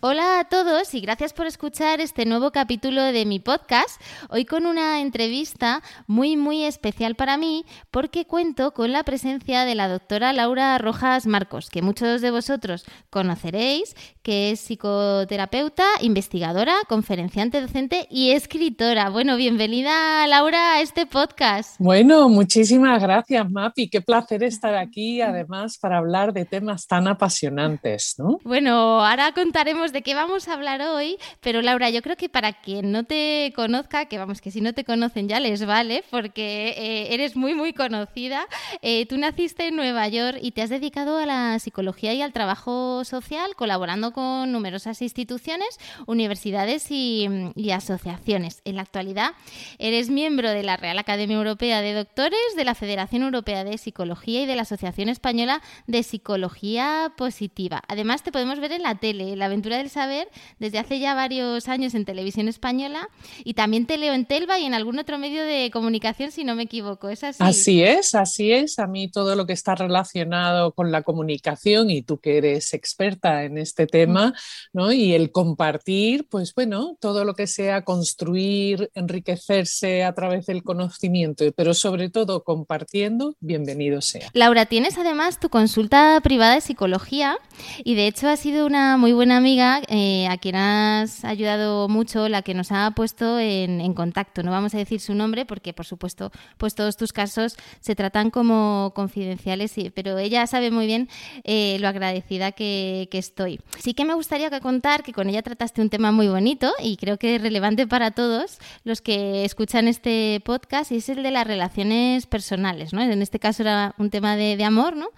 Hola 0.00 0.40
a 0.40 0.44
todos 0.44 0.92
y 0.92 1.00
gracias 1.00 1.32
por 1.32 1.46
escuchar 1.46 2.02
este 2.02 2.26
nuevo 2.26 2.50
capítulo 2.50 3.02
de 3.02 3.24
mi 3.24 3.40
podcast. 3.40 3.98
Hoy 4.28 4.44
con 4.44 4.66
una 4.66 5.00
entrevista 5.00 5.82
muy 6.06 6.36
muy 6.36 6.64
especial 6.64 7.14
para 7.14 7.38
mí 7.38 7.64
porque 7.90 8.26
cuento 8.26 8.74
con 8.74 8.92
la 8.92 9.04
presencia 9.04 9.64
de 9.64 9.74
la 9.74 9.88
doctora 9.88 10.34
Laura 10.34 10.76
Rojas 10.76 11.26
Marcos, 11.26 11.70
que 11.70 11.80
muchos 11.80 12.20
de 12.20 12.30
vosotros 12.30 12.84
conoceréis, 13.08 13.96
que 14.22 14.50
es 14.50 14.60
psicoterapeuta, 14.60 15.86
investigadora, 16.02 16.74
conferenciante 16.90 17.62
docente 17.62 18.06
y 18.10 18.32
escritora. 18.32 19.08
Bueno, 19.08 19.36
bienvenida 19.36 20.26
Laura 20.26 20.74
a 20.74 20.80
este 20.82 21.06
podcast. 21.06 21.76
Bueno, 21.78 22.28
muchísimas 22.28 23.00
gracias 23.00 23.50
Mapi, 23.50 23.88
qué 23.88 24.02
placer 24.02 24.42
estar 24.42 24.74
aquí 24.74 25.22
además 25.22 25.78
para 25.78 25.96
hablar 25.96 26.34
de 26.34 26.44
temas 26.44 26.86
tan 26.86 27.08
apasionantes, 27.08 28.16
¿no? 28.18 28.38
Bueno, 28.44 29.02
ahora 29.02 29.32
contaremos 29.32 29.85
de 29.92 30.02
qué 30.02 30.14
vamos 30.14 30.48
a 30.48 30.54
hablar 30.54 30.80
hoy, 30.82 31.18
pero 31.40 31.62
Laura, 31.62 31.90
yo 31.90 32.02
creo 32.02 32.16
que 32.16 32.28
para 32.28 32.52
quien 32.52 32.92
no 32.92 33.04
te 33.04 33.52
conozca, 33.54 34.06
que 34.06 34.18
vamos, 34.18 34.40
que 34.40 34.50
si 34.50 34.60
no 34.60 34.72
te 34.72 34.84
conocen 34.84 35.28
ya 35.28 35.40
les 35.40 35.64
vale, 35.64 36.04
porque 36.10 36.74
eh, 36.76 37.14
eres 37.14 37.36
muy, 37.36 37.54
muy 37.54 37.72
conocida. 37.72 38.46
Eh, 38.82 39.06
tú 39.06 39.16
naciste 39.18 39.68
en 39.68 39.76
Nueva 39.76 40.08
York 40.08 40.38
y 40.40 40.52
te 40.52 40.62
has 40.62 40.70
dedicado 40.70 41.18
a 41.18 41.26
la 41.26 41.58
psicología 41.58 42.14
y 42.14 42.22
al 42.22 42.32
trabajo 42.32 43.04
social, 43.04 43.54
colaborando 43.56 44.12
con 44.12 44.52
numerosas 44.52 45.02
instituciones, 45.02 45.78
universidades 46.06 46.90
y, 46.90 47.28
y 47.54 47.70
asociaciones. 47.70 48.62
En 48.64 48.76
la 48.76 48.82
actualidad 48.82 49.32
eres 49.78 50.10
miembro 50.10 50.50
de 50.50 50.62
la 50.62 50.76
Real 50.76 50.98
Academia 50.98 51.36
Europea 51.36 51.80
de 51.80 51.94
Doctores, 51.94 52.38
de 52.56 52.64
la 52.64 52.74
Federación 52.74 53.22
Europea 53.22 53.64
de 53.64 53.78
Psicología 53.78 54.42
y 54.42 54.46
de 54.46 54.56
la 54.56 54.62
Asociación 54.62 55.08
Española 55.08 55.62
de 55.86 56.02
Psicología 56.02 57.12
Positiva. 57.16 57.82
Además, 57.88 58.22
te 58.22 58.32
podemos 58.32 58.60
ver 58.60 58.72
en 58.72 58.82
la 58.82 58.96
tele, 58.96 59.36
la 59.36 59.46
aventura 59.46 59.75
del 59.76 59.90
saber 59.90 60.28
desde 60.58 60.78
hace 60.78 60.98
ya 60.98 61.14
varios 61.14 61.68
años 61.68 61.94
en 61.94 62.04
televisión 62.04 62.48
española 62.48 63.08
y 63.44 63.54
también 63.54 63.86
te 63.86 63.98
leo 63.98 64.12
en 64.14 64.26
Telva 64.26 64.58
y 64.58 64.64
en 64.64 64.74
algún 64.74 64.98
otro 64.98 65.18
medio 65.18 65.44
de 65.44 65.70
comunicación, 65.72 66.30
si 66.30 66.44
no 66.44 66.54
me 66.54 66.64
equivoco. 66.64 67.08
¿Es 67.08 67.24
así? 67.24 67.42
Así 67.42 67.82
es, 67.82 68.14
así 68.14 68.52
es. 68.52 68.78
A 68.78 68.86
mí 68.86 69.10
todo 69.10 69.36
lo 69.36 69.46
que 69.46 69.52
está 69.52 69.74
relacionado 69.74 70.72
con 70.72 70.92
la 70.92 71.02
comunicación 71.02 71.90
y 71.90 72.02
tú 72.02 72.18
que 72.18 72.38
eres 72.38 72.74
experta 72.74 73.44
en 73.44 73.58
este 73.58 73.86
tema, 73.86 74.34
¿no? 74.72 74.92
Y 74.92 75.14
el 75.14 75.30
compartir, 75.30 76.26
pues 76.28 76.54
bueno, 76.54 76.96
todo 77.00 77.24
lo 77.24 77.34
que 77.34 77.46
sea 77.46 77.84
construir, 77.84 78.90
enriquecerse 78.94 80.04
a 80.04 80.14
través 80.14 80.46
del 80.46 80.62
conocimiento, 80.62 81.44
pero 81.56 81.74
sobre 81.74 82.10
todo 82.10 82.44
compartiendo, 82.44 83.36
bienvenido 83.40 84.00
sea. 84.00 84.30
Laura, 84.32 84.66
tienes 84.66 84.98
además 84.98 85.40
tu 85.40 85.48
consulta 85.48 86.20
privada 86.22 86.54
de 86.54 86.60
psicología 86.60 87.36
y 87.84 87.94
de 87.94 88.06
hecho 88.06 88.28
ha 88.28 88.36
sido 88.36 88.66
una 88.66 88.96
muy 88.96 89.12
buena 89.12 89.36
amiga 89.36 89.65
eh, 89.88 90.26
a 90.28 90.36
quien 90.38 90.56
has 90.56 91.24
ayudado 91.24 91.88
mucho, 91.88 92.28
la 92.28 92.42
que 92.42 92.54
nos 92.54 92.72
ha 92.72 92.90
puesto 92.92 93.38
en, 93.38 93.94
contacto. 93.94 94.42
No 94.42 94.50
vamos 94.50 94.74
a 94.74 94.78
decir 94.78 95.00
su 95.00 95.14
nombre 95.14 95.46
porque, 95.46 95.72
por 95.72 95.86
supuesto, 95.86 96.30
pues 96.58 96.74
todos 96.74 96.96
tus 96.96 97.12
casos 97.12 97.56
se 97.80 97.94
tratan 97.94 98.30
como 98.30 98.92
confidenciales, 98.94 99.74
pero 99.94 100.18
ella 100.18 100.46
sabe 100.46 100.70
muy 100.70 100.86
bien 100.86 101.08
eh, 101.44 101.78
lo 101.80 101.88
agradecida 101.88 102.52
que, 102.52 103.08
estoy. 103.12 103.60
Sí 103.78 103.94
que 103.94 104.04
me 104.04 104.12
gustaría 104.12 104.50
contar 104.60 105.02
que 105.02 105.14
con 105.14 105.30
ella 105.30 105.42
trataste 105.42 105.80
un 105.80 105.88
tema 105.88 106.12
muy 106.12 106.28
bonito 106.28 106.72
y 106.82 106.98
creo 106.98 107.18
que 107.18 107.36
es 107.36 107.42
relevante 107.42 107.86
para 107.86 108.10
todos 108.10 108.58
los 108.84 109.00
que 109.00 109.46
escuchan 109.46 109.88
este 109.88 110.42
podcast 110.44 110.92
y 110.92 110.96
es 110.96 111.08
el 111.08 111.22
de 111.22 111.30
las 111.30 111.46
relaciones 111.46 112.26
personales, 112.26 112.92
¿no? 112.92 113.00
En 113.00 113.22
este 113.22 113.38
caso 113.38 113.62
era 113.62 113.94
un 113.96 114.10
tema 114.10 114.36
de, 114.36 114.58
de 114.58 114.64
amor, 114.64 114.96
¿no? 114.96 115.08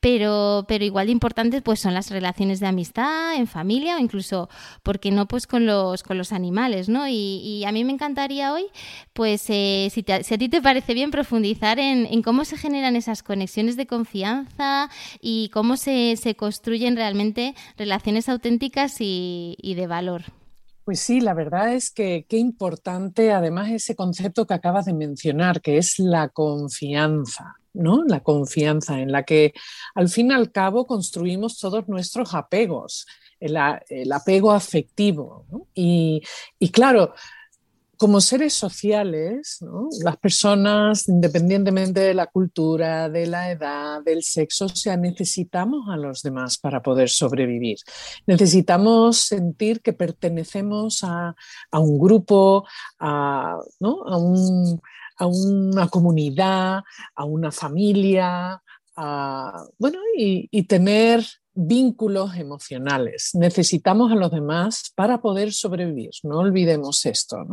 Pero, 0.00 0.66
pero 0.68 0.84
igual 0.84 1.06
de 1.06 1.12
importantes 1.12 1.62
pues 1.62 1.80
son 1.80 1.94
las 1.94 2.10
relaciones 2.10 2.60
de 2.60 2.66
amistad, 2.66 3.34
en 3.34 3.46
familia, 3.46 3.87
o 3.96 3.98
incluso, 3.98 4.48
porque 4.82 5.10
no? 5.10 5.26
Pues 5.26 5.46
con 5.46 5.66
los, 5.66 6.02
con 6.02 6.18
los 6.18 6.32
animales, 6.32 6.88
¿no? 6.88 7.08
Y, 7.08 7.64
a 7.66 7.72
mí 7.72 7.84
me 7.84 7.92
encantaría 7.92 8.52
hoy, 8.52 8.66
pues 9.12 9.44
eh, 9.48 9.90
si, 9.92 10.04
a 10.10 10.38
ti 10.38 10.48
te 10.48 10.62
parece 10.62 10.94
bien, 10.94 11.10
profundizar 11.10 11.78
en, 11.78 12.22
cómo 12.22 12.44
se 12.44 12.56
generan 12.56 12.96
esas 12.96 13.22
conexiones 13.22 13.76
de 13.76 13.86
confianza 13.86 14.90
y 15.20 15.50
cómo 15.52 15.76
se, 15.76 16.16
construyen 16.36 16.96
realmente 16.96 17.54
relaciones 17.76 18.28
auténticas 18.28 18.96
y, 19.00 19.56
de 19.62 19.86
valor. 19.86 20.22
Pues 20.84 21.00
sí, 21.00 21.20
la 21.20 21.34
verdad 21.34 21.74
es 21.74 21.90
que 21.90 22.24
qué 22.28 22.38
importante 22.38 23.32
además 23.32 23.70
ese 23.70 23.94
concepto 23.94 24.46
que 24.46 24.54
acabas 24.54 24.86
de 24.86 24.94
mencionar, 24.94 25.60
que 25.60 25.76
es 25.76 25.98
la 25.98 26.28
confianza. 26.28 27.56
¿no? 27.74 28.02
La 28.04 28.20
confianza 28.20 29.00
en 29.00 29.12
la 29.12 29.22
que 29.22 29.52
al 29.94 30.08
fin 30.08 30.30
y 30.30 30.34
al 30.34 30.50
cabo 30.50 30.86
construimos 30.86 31.58
todos 31.58 31.88
nuestros 31.88 32.34
apegos 32.34 33.06
el, 33.40 34.12
apego 34.12 34.52
afectivo. 34.52 35.46
Y, 35.74 36.22
claro, 36.72 37.14
como 37.96 38.20
seres 38.20 38.54
sociales, 38.54 39.58
las 40.04 40.16
personas, 40.18 41.08
independientemente 41.08 42.00
de 42.00 42.14
la 42.14 42.26
cultura, 42.26 43.08
de 43.08 43.26
la 43.26 43.50
edad, 43.50 44.02
del 44.04 44.22
sexo, 44.22 44.66
o 44.66 44.68
sea, 44.68 44.96
necesitamos 44.96 45.88
a 45.88 45.96
los 45.96 46.22
demás 46.22 46.58
para 46.58 46.80
poder 46.80 47.08
sobrevivir. 47.08 47.78
Necesitamos 48.26 49.18
sentir 49.18 49.80
que 49.80 49.92
pertenecemos 49.92 51.02
a, 51.02 51.34
un 51.72 51.98
grupo, 51.98 52.66
a, 53.00 53.58
una 55.20 55.88
comunidad, 55.88 56.84
a 57.16 57.24
una 57.24 57.50
familia, 57.50 58.62
bueno, 59.78 59.98
y 60.14 60.62
tener 60.64 61.24
vínculos 61.60 62.36
emocionales. 62.36 63.30
Necesitamos 63.34 64.12
a 64.12 64.14
los 64.14 64.30
demás 64.30 64.92
para 64.94 65.20
poder 65.20 65.52
sobrevivir, 65.52 66.10
no 66.22 66.38
olvidemos 66.38 67.04
esto. 67.04 67.44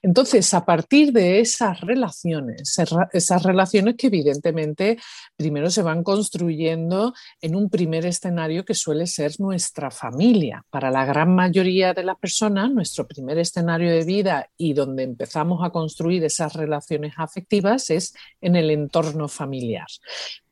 Entonces, 0.00 0.54
a 0.54 0.64
partir 0.64 1.12
de 1.12 1.40
esas 1.40 1.80
relaciones, 1.80 2.78
esas 3.12 3.42
relaciones 3.42 3.96
que 3.96 4.06
evidentemente 4.06 4.98
primero 5.36 5.70
se 5.70 5.82
van 5.82 6.04
construyendo 6.04 7.14
en 7.40 7.56
un 7.56 7.68
primer 7.68 8.06
escenario 8.06 8.64
que 8.64 8.74
suele 8.74 9.08
ser 9.08 9.32
nuestra 9.40 9.90
familia. 9.90 10.64
Para 10.70 10.92
la 10.92 11.04
gran 11.04 11.34
mayoría 11.34 11.94
de 11.94 12.04
las 12.04 12.16
personas, 12.16 12.70
nuestro 12.70 13.08
primer 13.08 13.38
escenario 13.38 13.90
de 13.90 14.04
vida 14.04 14.50
y 14.56 14.72
donde 14.72 15.02
empezamos 15.02 15.64
a 15.64 15.70
construir 15.70 16.22
esas 16.22 16.52
relaciones 16.52 17.14
afectivas 17.16 17.90
es 17.90 18.14
en 18.40 18.54
el 18.54 18.70
entorno 18.70 19.26
familiar 19.26 19.88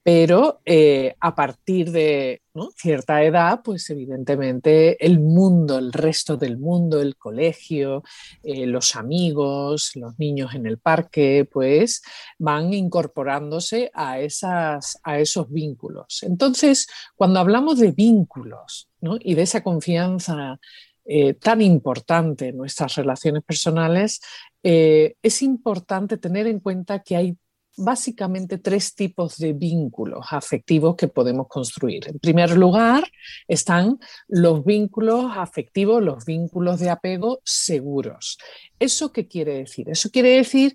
pero 0.06 0.60
eh, 0.64 1.16
a 1.18 1.34
partir 1.34 1.90
de 1.90 2.40
cierta 2.76 3.24
edad, 3.24 3.60
pues 3.64 3.90
evidentemente 3.90 5.04
el 5.04 5.18
mundo, 5.18 5.78
el 5.78 5.92
resto 5.92 6.36
del 6.36 6.58
mundo, 6.58 7.02
el 7.02 7.16
colegio, 7.16 8.04
eh, 8.44 8.66
los 8.66 8.94
amigos, 8.94 9.96
los 9.96 10.16
niños 10.16 10.54
en 10.54 10.66
el 10.66 10.78
parque, 10.78 11.48
pues 11.52 12.02
van 12.38 12.72
incorporándose 12.72 13.90
a, 13.94 14.20
esas, 14.20 14.96
a 15.02 15.18
esos 15.18 15.50
vínculos. 15.50 16.22
Entonces, 16.22 16.86
cuando 17.16 17.40
hablamos 17.40 17.80
de 17.80 17.90
vínculos 17.90 18.88
y 19.00 19.34
de 19.34 19.42
esa 19.42 19.64
confianza 19.64 20.60
eh, 21.04 21.34
tan 21.34 21.60
importante 21.62 22.50
en 22.50 22.58
nuestras 22.58 22.94
relaciones 22.94 23.42
personales, 23.42 24.20
es 24.62 25.42
importante 25.42 26.16
tener 26.16 26.48
en 26.48 26.58
cuenta 26.58 27.00
que 27.00 27.14
hay 27.14 27.36
básicamente 27.76 28.58
tres 28.58 28.94
tipos 28.94 29.36
de 29.36 29.52
vínculos 29.52 30.26
afectivos 30.30 30.96
que 30.96 31.08
podemos 31.08 31.46
construir. 31.48 32.08
En 32.08 32.18
primer 32.18 32.56
lugar, 32.56 33.04
están 33.46 33.98
los 34.28 34.64
vínculos 34.64 35.32
afectivos, 35.36 36.02
los 36.02 36.24
vínculos 36.24 36.80
de 36.80 36.90
apego 36.90 37.40
seguros. 37.44 38.38
¿Eso 38.78 39.12
qué 39.12 39.26
quiere 39.28 39.58
decir? 39.58 39.88
Eso 39.88 40.10
quiere 40.10 40.30
decir 40.30 40.74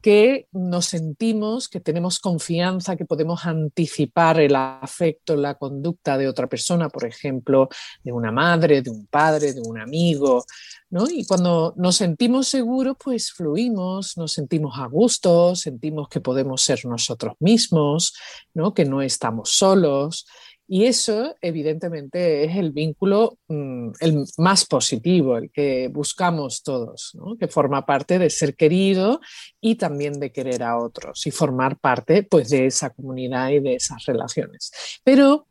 que 0.00 0.48
nos 0.52 0.86
sentimos, 0.86 1.68
que 1.68 1.80
tenemos 1.80 2.18
confianza, 2.18 2.96
que 2.96 3.04
podemos 3.04 3.46
anticipar 3.46 4.40
el 4.40 4.56
afecto, 4.56 5.36
la 5.36 5.54
conducta 5.54 6.18
de 6.18 6.28
otra 6.28 6.48
persona, 6.48 6.88
por 6.88 7.04
ejemplo, 7.04 7.68
de 8.02 8.12
una 8.12 8.32
madre, 8.32 8.82
de 8.82 8.90
un 8.90 9.06
padre, 9.06 9.52
de 9.52 9.60
un 9.60 9.78
amigo, 9.78 10.44
¿no? 10.90 11.08
Y 11.08 11.24
cuando 11.24 11.72
nos 11.76 11.96
sentimos 11.96 12.48
seguros, 12.48 12.96
pues 13.02 13.32
fluimos, 13.32 14.16
nos 14.16 14.32
sentimos 14.32 14.78
a 14.78 14.86
gusto, 14.86 15.54
sentimos 15.54 16.08
que 16.08 16.20
podemos 16.20 16.62
ser 16.62 16.84
nosotros 16.84 17.34
mismos, 17.38 18.14
¿no? 18.54 18.74
Que 18.74 18.84
no 18.84 19.02
estamos 19.02 19.50
solos 19.50 20.26
Y 20.74 20.86
eso, 20.86 21.36
evidentemente, 21.42 22.44
es 22.44 22.56
el 22.56 22.72
vínculo 22.72 23.36
mm, 23.46 23.90
el 24.00 24.24
más 24.38 24.64
positivo, 24.64 25.36
el 25.36 25.50
que 25.50 25.88
buscamos 25.88 26.62
todos, 26.62 27.12
que 27.38 27.46
forma 27.46 27.84
parte 27.84 28.18
de 28.18 28.30
ser 28.30 28.56
querido 28.56 29.20
y 29.60 29.74
también 29.74 30.18
de 30.18 30.32
querer 30.32 30.62
a 30.62 30.78
otros 30.78 31.26
y 31.26 31.30
formar 31.30 31.78
parte 31.78 32.22
pues, 32.22 32.48
de 32.48 32.64
esa 32.64 32.88
comunidad 32.88 33.50
y 33.50 33.60
de 33.60 33.74
esas 33.74 34.06
relaciones. 34.06 34.72
Pero 35.04 35.46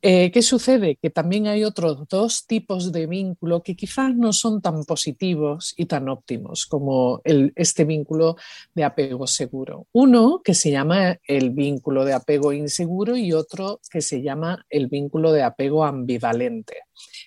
eh, 0.00 0.30
¿Qué 0.30 0.42
sucede? 0.42 0.96
Que 1.00 1.10
también 1.10 1.48
hay 1.48 1.64
otros 1.64 2.06
dos 2.08 2.46
tipos 2.46 2.92
de 2.92 3.06
vínculo 3.06 3.62
que 3.62 3.74
quizás 3.74 4.14
no 4.14 4.32
son 4.32 4.62
tan 4.62 4.84
positivos 4.84 5.74
y 5.76 5.86
tan 5.86 6.08
óptimos 6.08 6.66
como 6.66 7.20
este 7.24 7.84
vínculo 7.84 8.36
de 8.74 8.84
apego 8.84 9.26
seguro. 9.26 9.86
Uno 9.92 10.40
que 10.44 10.54
se 10.54 10.70
llama 10.70 11.18
el 11.26 11.50
vínculo 11.50 12.04
de 12.04 12.12
apego 12.12 12.52
inseguro 12.52 13.16
y 13.16 13.32
otro 13.32 13.80
que 13.90 14.00
se 14.00 14.22
llama 14.22 14.64
el 14.70 14.86
vínculo 14.86 15.32
de 15.32 15.42
apego 15.42 15.84
ambivalente. 15.84 16.76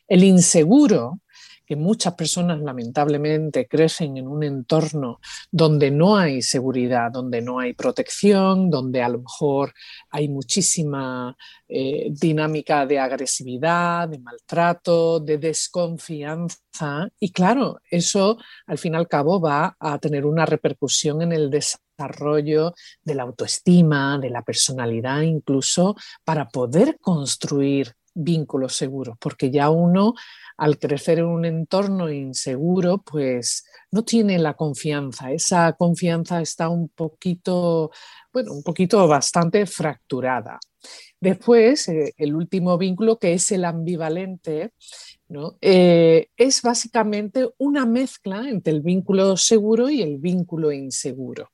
El 0.07 0.23
inseguro 0.23 1.19
que 1.71 1.77
muchas 1.77 2.15
personas 2.15 2.59
lamentablemente 2.59 3.65
crecen 3.65 4.17
en 4.17 4.27
un 4.27 4.43
entorno 4.43 5.21
donde 5.49 5.89
no 5.89 6.17
hay 6.17 6.41
seguridad, 6.41 7.09
donde 7.13 7.41
no 7.41 7.59
hay 7.59 7.71
protección, 7.71 8.69
donde 8.69 9.01
a 9.01 9.07
lo 9.07 9.19
mejor 9.19 9.73
hay 10.09 10.27
muchísima 10.27 11.33
eh, 11.69 12.09
dinámica 12.11 12.85
de 12.85 12.99
agresividad, 12.99 14.09
de 14.09 14.19
maltrato, 14.19 15.21
de 15.21 15.37
desconfianza. 15.37 17.07
Y 17.21 17.31
claro, 17.31 17.79
eso 17.89 18.37
al 18.67 18.77
fin 18.77 18.95
y 18.95 18.97
al 18.97 19.07
cabo 19.07 19.39
va 19.39 19.77
a 19.79 19.97
tener 19.97 20.25
una 20.25 20.45
repercusión 20.45 21.21
en 21.21 21.31
el 21.31 21.49
desarrollo 21.49 22.73
de 23.01 23.15
la 23.15 23.23
autoestima, 23.23 24.19
de 24.19 24.29
la 24.29 24.41
personalidad, 24.41 25.21
incluso 25.21 25.95
para 26.25 26.49
poder 26.49 26.97
construir 26.99 27.95
vínculos 28.13 28.75
seguros, 28.75 29.17
porque 29.19 29.51
ya 29.51 29.69
uno 29.69 30.13
al 30.57 30.77
crecer 30.77 31.19
en 31.19 31.25
un 31.25 31.45
entorno 31.45 32.11
inseguro, 32.11 33.01
pues 33.03 33.65
no 33.91 34.03
tiene 34.03 34.37
la 34.37 34.53
confianza. 34.53 35.31
Esa 35.31 35.73
confianza 35.73 36.41
está 36.41 36.69
un 36.69 36.89
poquito, 36.89 37.91
bueno, 38.31 38.53
un 38.53 38.63
poquito 38.63 39.07
bastante 39.07 39.65
fracturada. 39.65 40.59
Después, 41.19 41.87
eh, 41.89 42.13
el 42.17 42.35
último 42.35 42.77
vínculo, 42.77 43.17
que 43.17 43.33
es 43.33 43.51
el 43.51 43.65
ambivalente, 43.65 44.73
¿no? 45.27 45.57
Eh, 45.61 46.27
es 46.35 46.61
básicamente 46.61 47.49
una 47.57 47.85
mezcla 47.85 48.49
entre 48.49 48.73
el 48.73 48.81
vínculo 48.81 49.37
seguro 49.37 49.89
y 49.89 50.01
el 50.01 50.17
vínculo 50.17 50.71
inseguro. 50.71 51.49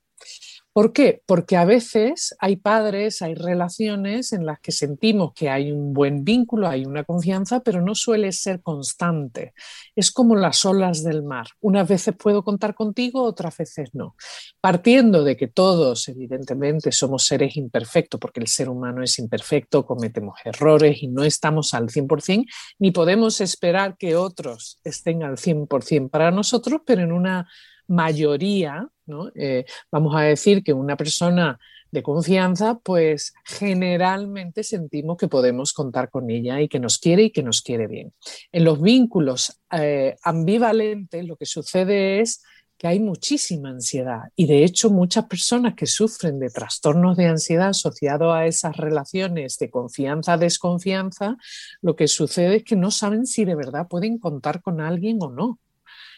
¿Por 0.77 0.94
qué? 0.94 1.24
Porque 1.25 1.57
a 1.57 1.65
veces 1.65 2.35
hay 2.38 2.57
padres, 2.57 3.24
hay 3.24 3.33
relaciones 3.33 4.31
en 4.31 4.45
las 4.45 4.59
que 4.59 4.71
sentimos 4.71 5.33
que 5.33 5.50
hay 5.50 5.71
un 5.71 5.91
buen 5.91 6.24
vínculo, 6.24 6.68
hay 6.68 6.85
una 6.85 7.03
confianza, 7.03 7.62
pero 7.62 7.81
no 7.81 7.95
suele 7.95 8.31
ser 8.31 8.62
constante. 8.62 9.56
Es 9.95 10.12
como 10.12 10.35
las 10.35 10.65
olas 10.65 11.03
del 11.03 11.24
mar. 11.24 11.47
Unas 11.62 11.88
veces 11.88 12.13
puedo 12.15 12.44
contar 12.44 12.75
contigo, 12.75 13.24
otras 13.24 13.57
veces 13.57 13.89
no. 13.94 14.15
Partiendo 14.62 15.24
de 15.24 15.35
que 15.35 15.47
todos, 15.47 16.09
evidentemente, 16.09 16.91
somos 16.91 17.25
seres 17.25 17.57
imperfectos, 17.57 18.19
porque 18.19 18.39
el 18.39 18.47
ser 18.47 18.69
humano 18.69 19.01
es 19.01 19.18
imperfecto, 19.18 19.83
cometemos 19.83 20.38
errores 20.45 21.01
y 21.01 21.07
no 21.07 21.24
estamos 21.24 21.74
al 21.74 21.89
100%, 21.89 22.45
ni 22.77 22.91
podemos 22.91 23.41
esperar 23.41 23.97
que 23.97 24.15
otros 24.15 24.79
estén 24.83 25.24
al 25.24 25.38
100% 25.38 26.12
para 26.12 26.29
nosotros, 26.29 26.81
pero 26.85 27.01
en 27.01 27.13
una 27.13 27.50
mayoría, 27.88 28.91
eh, 29.36 29.65
vamos 29.92 30.15
a 30.15 30.21
decir 30.21 30.63
que 30.63 30.74
una 30.74 30.98
persona 30.98 31.59
de 31.92 32.04
confianza, 32.04 32.80
pues 32.80 33.33
generalmente 33.45 34.63
sentimos 34.63 35.18
que 35.18 35.27
podemos 35.27 35.74
contar 35.74 36.09
con 36.09 36.30
ella 36.30 36.62
y 36.62 36.68
que 36.68 36.80
nos 36.80 37.00
quiere 37.00 37.24
y 37.24 37.31
que 37.31 37.44
nos 37.44 37.62
quiere 37.62 37.88
bien. 37.88 38.13
En 38.51 38.63
los 38.65 38.81
vínculos 38.81 39.59
eh, 39.71 40.15
ambivalentes 40.24 41.25
lo 41.25 41.38
que 41.38 41.45
sucede 41.45 42.19
es 42.19 42.44
que 42.77 42.88
hay 42.88 43.00
muchísima 43.00 43.69
ansiedad 43.69 44.24
y 44.36 44.45
de 44.45 44.63
hecho 44.63 44.92
muchas 44.92 45.25
personas 45.25 45.74
que 45.74 45.88
sufren 45.88 46.38
de 46.38 46.50
trastornos 46.50 47.18
de 47.18 47.25
ansiedad 47.25 47.69
asociados 47.69 48.36
a 48.36 48.45
esas 48.45 48.77
relaciones 48.77 49.57
de 49.57 49.71
confianza-desconfianza, 49.71 51.38
lo 51.81 51.95
que 51.95 52.07
sucede 52.07 52.57
es 52.57 52.63
que 52.63 52.75
no 52.75 52.92
saben 52.92 53.25
si 53.25 53.45
de 53.45 53.56
verdad 53.56 53.88
pueden 53.88 54.19
contar 54.19 54.62
con 54.62 54.81
alguien 54.81 55.18
o 55.21 55.31
no 55.31 55.60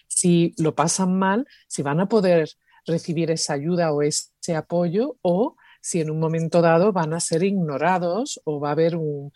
si 0.09 0.53
lo 0.57 0.75
pasan 0.75 1.17
mal, 1.17 1.47
si 1.67 1.81
van 1.81 2.01
a 2.01 2.09
poder 2.09 2.49
recibir 2.85 3.31
esa 3.31 3.53
ayuda 3.53 3.91
o 3.91 4.01
ese 4.01 4.55
apoyo 4.55 5.17
o 5.21 5.55
si 5.81 6.01
en 6.01 6.09
un 6.09 6.19
momento 6.19 6.61
dado 6.61 6.91
van 6.91 7.13
a 7.13 7.19
ser 7.19 7.43
ignorados 7.43 8.41
o 8.43 8.59
va 8.59 8.69
a 8.69 8.73
haber 8.73 8.95
una 8.95 9.31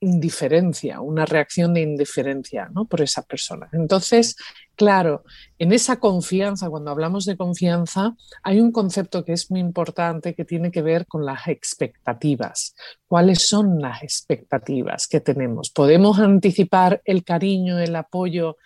indiferencia, 0.00 1.00
una 1.00 1.24
reacción 1.24 1.72
de 1.74 1.80
indiferencia 1.80 2.68
¿no? 2.72 2.84
por 2.84 3.00
esas 3.00 3.24
personas. 3.24 3.72
Entonces, 3.72 4.36
claro, 4.74 5.24
en 5.58 5.72
esa 5.72 5.96
confianza, 5.96 6.68
cuando 6.68 6.90
hablamos 6.90 7.24
de 7.24 7.36
confianza, 7.36 8.14
hay 8.42 8.60
un 8.60 8.72
concepto 8.72 9.24
que 9.24 9.32
es 9.32 9.50
muy 9.50 9.60
importante 9.60 10.34
que 10.34 10.44
tiene 10.44 10.70
que 10.70 10.82
ver 10.82 11.06
con 11.06 11.24
las 11.24 11.48
expectativas. 11.48 12.74
¿Cuáles 13.06 13.48
son 13.48 13.80
las 13.80 14.02
expectativas 14.02 15.08
que 15.08 15.20
tenemos? 15.20 15.70
¿Podemos 15.70 16.18
anticipar 16.18 17.00
el 17.04 17.24
cariño, 17.24 17.78
el 17.78 17.96
apoyo 17.96 18.56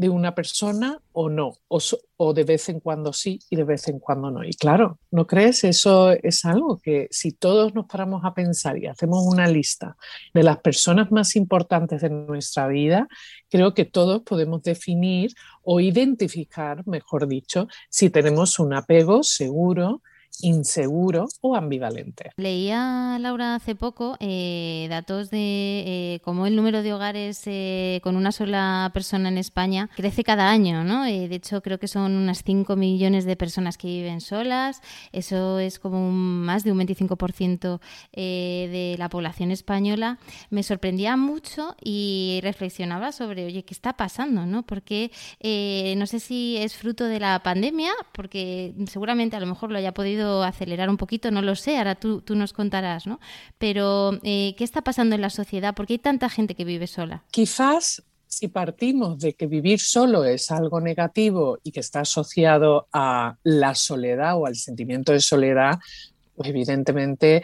de 0.00 0.08
una 0.08 0.34
persona 0.34 0.98
o 1.12 1.28
no, 1.28 1.58
o, 1.68 2.32
de 2.32 2.44
vez 2.44 2.70
en 2.70 2.80
cuando 2.80 3.12
sí 3.12 3.38
y 3.50 3.56
de 3.56 3.64
vez 3.64 3.86
en 3.86 3.98
cuando 3.98 4.30
no. 4.30 4.42
Y 4.42 4.54
claro, 4.54 4.98
¿no 5.10 5.26
crees? 5.26 5.62
Eso 5.62 6.12
es 6.12 6.46
algo 6.46 6.78
que 6.78 7.06
si 7.10 7.32
todos 7.32 7.74
nos 7.74 7.84
paramos 7.84 8.24
a 8.24 8.32
pensar 8.32 8.78
y 8.78 8.86
hacemos 8.86 9.22
una 9.26 9.46
lista 9.46 9.98
de 10.32 10.42
las 10.42 10.56
personas 10.60 11.12
más 11.12 11.36
importantes 11.36 12.00
de 12.00 12.08
nuestra 12.08 12.66
vida, 12.66 13.08
creo 13.50 13.74
que 13.74 13.84
todos 13.84 14.22
podemos 14.22 14.62
definir 14.62 15.34
o 15.62 15.80
identificar, 15.80 16.86
mejor 16.86 17.28
dicho, 17.28 17.68
si 17.90 18.08
tenemos 18.08 18.58
un 18.58 18.72
apego 18.72 19.22
seguro, 19.22 20.00
inseguro 20.42 21.28
o 21.40 21.56
ambivalente. 21.56 22.30
Leía, 22.36 23.18
Laura, 23.20 23.54
hace 23.54 23.74
poco 23.74 24.16
eh, 24.20 24.86
datos 24.88 25.30
de 25.30 25.84
eh, 25.86 26.20
cómo 26.24 26.46
el 26.46 26.56
número 26.56 26.82
de 26.82 26.92
hogares 26.92 27.42
eh, 27.46 28.00
con 28.02 28.16
una 28.16 28.32
sola 28.32 28.90
persona 28.94 29.28
en 29.28 29.38
España 29.38 29.90
crece 29.96 30.24
cada 30.24 30.50
año, 30.50 30.84
¿no? 30.84 31.04
de 31.04 31.34
hecho, 31.34 31.62
creo 31.62 31.78
que 31.78 31.88
son 31.88 32.12
unas 32.12 32.42
5 32.44 32.76
millones 32.76 33.24
de 33.24 33.36
personas 33.36 33.76
que 33.76 33.88
viven 33.88 34.20
solas. 34.20 34.80
Eso 35.12 35.58
es 35.58 35.78
como 35.78 36.10
más 36.10 36.64
de 36.64 36.72
un 36.72 36.78
25% 36.78 37.80
de 38.12 38.96
la 38.98 39.08
población 39.08 39.50
española. 39.50 40.18
Me 40.50 40.62
sorprendía 40.62 41.16
mucho 41.16 41.74
y 41.82 42.40
reflexionaba 42.42 43.12
sobre, 43.12 43.46
oye, 43.46 43.64
¿qué 43.64 43.74
está 43.74 43.94
pasando, 43.94 44.46
no? 44.46 44.62
Porque 44.64 45.10
no 45.96 46.06
sé 46.06 46.20
si 46.20 46.56
es 46.58 46.76
fruto 46.76 47.04
de 47.04 47.20
la 47.20 47.42
pandemia, 47.42 47.92
porque 48.12 48.74
seguramente 48.86 49.36
a 49.36 49.40
lo 49.40 49.46
mejor 49.46 49.70
lo 49.70 49.78
haya 49.78 49.92
podido 49.92 50.19
acelerar 50.20 50.88
un 50.88 50.96
poquito, 50.96 51.30
no 51.30 51.42
lo 51.42 51.56
sé, 51.56 51.78
ahora 51.78 51.94
tú, 51.94 52.20
tú 52.20 52.34
nos 52.34 52.52
contarás, 52.52 53.06
¿no? 53.06 53.20
Pero, 53.58 54.18
eh, 54.22 54.54
¿qué 54.56 54.64
está 54.64 54.82
pasando 54.82 55.14
en 55.14 55.20
la 55.20 55.30
sociedad? 55.30 55.74
¿Por 55.74 55.86
qué 55.86 55.94
hay 55.94 55.98
tanta 55.98 56.28
gente 56.28 56.54
que 56.54 56.64
vive 56.64 56.86
sola? 56.86 57.24
Quizás 57.30 58.02
si 58.26 58.46
partimos 58.46 59.18
de 59.18 59.34
que 59.34 59.46
vivir 59.46 59.80
solo 59.80 60.24
es 60.24 60.50
algo 60.52 60.80
negativo 60.80 61.58
y 61.64 61.72
que 61.72 61.80
está 61.80 62.00
asociado 62.00 62.86
a 62.92 63.36
la 63.42 63.74
soledad 63.74 64.38
o 64.38 64.46
al 64.46 64.54
sentimiento 64.54 65.12
de 65.12 65.20
soledad, 65.20 65.80
pues 66.36 66.48
evidentemente 66.48 67.42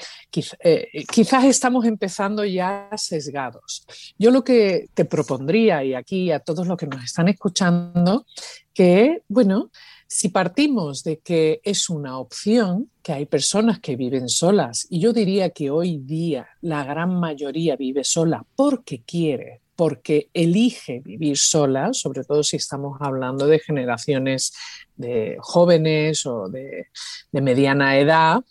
eh, 0.61 1.04
quizás 1.12 1.45
estamos 1.45 1.85
empezando 1.85 2.45
ya 2.45 2.88
sesgados. 2.97 3.85
Yo 4.16 4.30
lo 4.30 4.45
que 4.45 4.87
te 4.95 5.04
propondría, 5.04 5.85
y 5.85 5.92
aquí 5.92 6.30
a 6.30 6.38
todos 6.38 6.66
los 6.66 6.78
que 6.78 6.87
nos 6.87 7.04
están 7.04 7.28
escuchando, 7.28 8.25
que, 8.73 9.23
bueno, 9.28 9.71
si 10.09 10.29
partimos 10.29 11.03
de 11.03 11.19
que 11.19 11.61
es 11.65 11.91
una 11.91 12.19
opción, 12.19 12.91
que 13.03 13.13
hay 13.13 13.27
personas 13.27 13.81
que 13.81 13.97
viven 13.97 14.29
solas, 14.29 14.87
y 14.89 15.01
yo 15.01 15.13
diría 15.13 15.51
que 15.51 15.71
hoy 15.71 15.99
día 15.99 16.49
la 16.61 16.85
gran 16.85 17.19
mayoría 17.19 17.77
vive 17.77 18.05
sola 18.05 18.45
porque 18.55 19.03
quiere, 19.03 19.63
porque 19.75 20.31
elige 20.33 21.01
vivir 21.01 21.37
sola, 21.37 21.93
sobre 21.93 22.25
todo 22.25 22.43
si 22.43 22.57
estamos 22.57 22.99
hablando 23.01 23.47
de 23.47 23.59
generaciones 23.59 24.53
de 24.97 25.37
jóvenes 25.41 26.25
o 26.25 26.49
de, 26.49 26.87
mediana 27.33 27.99
edad, 27.99 28.43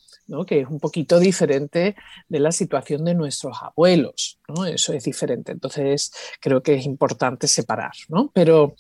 que 0.48 0.62
es 0.62 0.68
un 0.68 0.80
poquito 0.80 1.20
diferente 1.20 1.96
de 2.30 2.40
la 2.40 2.52
situación 2.52 3.06
de 3.06 3.16
nuestros 3.16 3.58
abuelos. 3.62 4.40
Eso 4.68 4.94
es 4.94 5.04
diferente. 5.04 5.52
Entonces, 5.52 6.12
creo 6.40 6.62
que 6.62 6.76
es 6.76 6.86
importante 6.86 7.48
separar. 7.48 7.92
Pero 8.34 8.76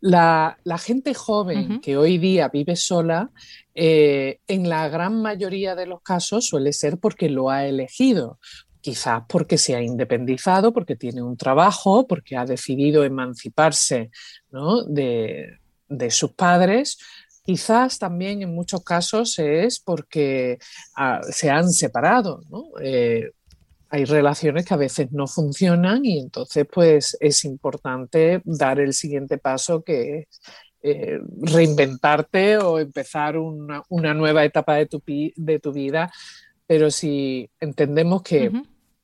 la, 0.00 0.56
gente 0.78 1.14
joven 1.14 1.80
que 1.80 1.96
hoy 1.96 2.18
día 2.18 2.48
vive 2.48 2.76
sola, 2.76 3.30
eh, 3.74 4.40
en 4.46 4.68
la 4.68 4.88
gran 4.88 5.20
mayoría 5.22 5.74
de 5.74 5.86
los 5.86 6.02
casos 6.02 6.46
suele 6.46 6.72
ser 6.72 6.98
porque 6.98 7.28
lo 7.28 7.50
ha 7.50 7.66
elegido, 7.66 8.38
quizás 8.80 9.22
porque 9.28 9.58
se 9.58 9.74
ha 9.74 9.82
independizado, 9.82 10.72
porque 10.72 10.96
tiene 10.96 11.22
un 11.22 11.36
trabajo, 11.36 12.06
porque 12.06 12.36
ha 12.36 12.44
decidido 12.44 13.04
emanciparse 13.04 14.10
de, 14.88 15.58
sus 16.10 16.32
padres. 16.32 16.98
Quizás 17.44 17.98
también 17.98 18.42
en 18.42 18.54
muchos 18.54 18.82
casos 18.84 19.38
es 19.38 19.80
porque 19.80 20.58
ah, 20.96 21.20
se 21.30 21.50
han 21.50 21.70
separado. 21.70 22.42
Eh, 22.82 23.30
hay 23.90 24.04
relaciones 24.04 24.66
que 24.66 24.74
a 24.74 24.78
veces 24.78 25.12
no 25.12 25.26
funcionan 25.26 26.04
y 26.04 26.18
entonces 26.18 26.66
pues 26.70 27.16
es 27.20 27.44
importante 27.44 28.42
dar 28.44 28.80
el 28.80 28.92
siguiente 28.92 29.38
paso 29.38 29.82
que 29.82 30.18
es 30.20 30.40
eh, 30.80 31.18
reinventarte 31.40 32.58
o 32.58 32.78
empezar 32.78 33.36
una, 33.36 33.82
nueva 34.14 34.44
etapa 34.44 34.76
de 34.76 34.86
tu, 34.86 35.02
de 35.34 35.58
tu, 35.58 35.72
vida. 35.72 36.08
Pero 36.68 36.90
si 36.92 37.50
entendemos 37.58 38.22
que 38.22 38.50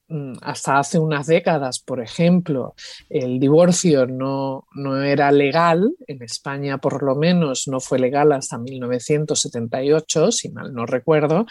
mm, 0.06 0.34
hasta 0.40 0.78
hace 0.78 1.00
unas 1.00 1.26
décadas, 1.26 1.80
por 1.80 2.00
ejemplo, 2.00 2.74
el 3.10 3.40
divorcio 3.40 4.06
no, 4.06 4.68
no, 4.74 5.02
era 5.02 5.32
legal, 5.32 5.96
en 6.06 6.22
España 6.22 6.78
por 6.78 7.02
lo 7.02 7.16
menos 7.16 7.66
no 7.66 7.80
fue 7.80 7.98
legal 7.98 8.30
hasta 8.30 8.56
1978, 8.56 10.30
si 10.30 10.50
mal 10.50 10.72
no 10.72 10.86
recuerdo, 10.86 11.44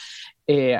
eh, 0.46 0.78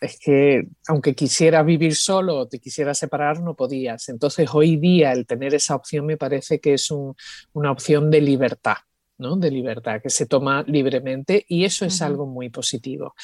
es 0.00 0.18
que 0.18 0.64
aunque 0.88 1.14
quisieras 1.14 1.64
vivir 1.64 1.94
solo 1.94 2.36
o 2.36 2.48
te 2.48 2.58
quisieras 2.58 2.98
separar, 2.98 3.40
no 3.40 3.54
podías. 3.54 4.08
Entonces, 4.08 4.48
hoy 4.52 4.76
día 4.76 5.12
el 5.12 5.26
tener 5.26 5.54
esa 5.54 5.74
opción 5.74 6.06
me 6.06 6.16
parece 6.16 6.60
que 6.60 6.74
es 6.74 6.90
una 6.90 7.70
opción 7.70 8.10
de 8.10 8.20
libertad, 8.20 8.76
¿no? 9.18 9.36
De 9.36 9.50
libertad, 9.50 10.00
que 10.02 10.10
se 10.10 10.26
toma 10.26 10.64
libremente 10.66 11.44
y 11.48 11.64
eso 11.64 11.86
es 11.86 12.02
algo 12.02 12.26
muy 12.26 12.50
positivo. 12.50 13.14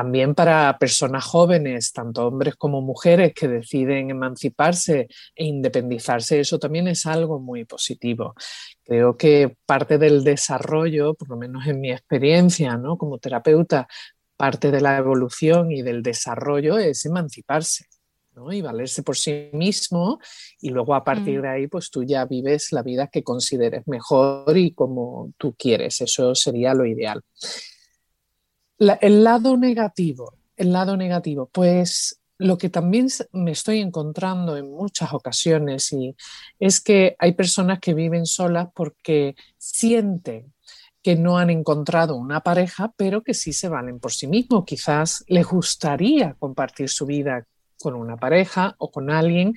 También 0.00 0.34
para 0.34 0.78
personas 0.78 1.24
jóvenes, 1.24 1.92
tanto 1.92 2.26
hombres 2.26 2.56
como 2.56 2.80
mujeres 2.80 3.34
que 3.34 3.48
deciden 3.48 4.10
emanciparse 4.10 5.08
e 5.34 5.44
independizarse, 5.44 6.40
eso 6.40 6.58
también 6.58 6.88
es 6.88 7.04
algo 7.04 7.38
muy 7.38 7.66
positivo. 7.66 8.34
Creo 8.84 9.16
que 9.16 9.56
parte 9.66 9.98
del 9.98 10.24
desarrollo, 10.24 11.14
por 11.14 11.28
lo 11.28 11.36
menos 11.36 11.66
en 11.66 11.80
mi 11.80 11.90
experiencia 11.90 12.78
¿no? 12.78 12.96
como 12.96 13.18
terapeuta, 13.18 13.88
parte 14.40 14.70
de 14.70 14.80
la 14.80 14.96
evolución 14.96 15.70
y 15.70 15.82
del 15.82 16.02
desarrollo 16.02 16.78
es 16.78 17.04
emanciparse 17.04 17.84
¿no? 18.34 18.50
y 18.50 18.62
valerse 18.62 19.02
por 19.02 19.18
sí 19.18 19.50
mismo 19.52 20.18
y 20.62 20.70
luego 20.70 20.94
a 20.94 21.04
partir 21.04 21.40
mm. 21.40 21.42
de 21.42 21.48
ahí 21.50 21.66
pues 21.66 21.90
tú 21.90 22.04
ya 22.04 22.24
vives 22.24 22.72
la 22.72 22.82
vida 22.82 23.08
que 23.08 23.22
consideres 23.22 23.86
mejor 23.86 24.56
y 24.56 24.72
como 24.72 25.34
tú 25.36 25.54
quieres, 25.58 26.00
eso 26.00 26.34
sería 26.34 26.72
lo 26.72 26.86
ideal. 26.86 27.20
el 28.78 29.24
lado 29.24 29.58
negativo, 29.58 30.32
el 30.56 30.72
lado 30.72 30.96
negativo, 30.96 31.50
pues 31.52 32.18
lo 32.38 32.56
que 32.56 32.70
también 32.70 33.08
me 33.32 33.50
estoy 33.50 33.80
encontrando 33.80 34.56
en 34.56 34.70
muchas 34.70 35.12
ocasiones 35.12 35.92
y 35.92 36.16
es 36.58 36.80
que 36.80 37.14
hay 37.18 37.32
personas 37.32 37.78
que 37.78 37.92
viven 37.92 38.24
solas 38.24 38.68
porque 38.74 39.34
sienten 39.58 40.54
que 41.02 41.16
no 41.16 41.38
han 41.38 41.50
encontrado 41.50 42.16
una 42.16 42.40
pareja, 42.40 42.92
pero 42.96 43.22
que 43.22 43.34
sí 43.34 43.52
se 43.52 43.68
valen 43.68 44.00
por 44.00 44.12
sí 44.12 44.26
mismos. 44.26 44.64
Quizás 44.64 45.24
les 45.28 45.46
gustaría 45.46 46.34
compartir 46.38 46.88
su 46.88 47.06
vida 47.06 47.46
con 47.80 47.94
una 47.94 48.16
pareja 48.16 48.74
o 48.78 48.90
con 48.90 49.10
alguien, 49.10 49.54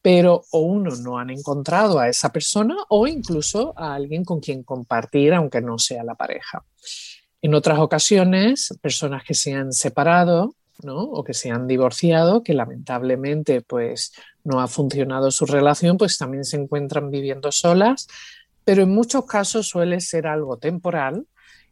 pero 0.00 0.42
o 0.52 0.60
uno 0.60 0.94
no 0.96 1.18
han 1.18 1.30
encontrado 1.30 1.98
a 1.98 2.08
esa 2.08 2.30
persona 2.32 2.76
o 2.88 3.06
incluso 3.06 3.74
a 3.76 3.94
alguien 3.94 4.24
con 4.24 4.40
quien 4.40 4.62
compartir, 4.62 5.34
aunque 5.34 5.60
no 5.60 5.78
sea 5.78 6.04
la 6.04 6.14
pareja. 6.14 6.64
En 7.42 7.54
otras 7.54 7.78
ocasiones, 7.78 8.74
personas 8.80 9.22
que 9.24 9.34
se 9.34 9.54
han 9.54 9.72
separado 9.72 10.54
¿no? 10.82 11.02
o 11.02 11.24
que 11.24 11.34
se 11.34 11.50
han 11.50 11.66
divorciado, 11.66 12.42
que 12.42 12.54
lamentablemente 12.54 13.60
pues, 13.62 14.12
no 14.44 14.60
ha 14.60 14.68
funcionado 14.68 15.30
su 15.30 15.46
relación, 15.46 15.96
pues 15.96 16.18
también 16.18 16.44
se 16.44 16.56
encuentran 16.56 17.10
viviendo 17.10 17.52
solas, 17.52 18.08
pero 18.66 18.82
en 18.82 18.90
muchos 18.90 19.24
casos 19.26 19.68
suele 19.68 20.00
ser 20.00 20.26
algo 20.26 20.58
temporal 20.58 21.24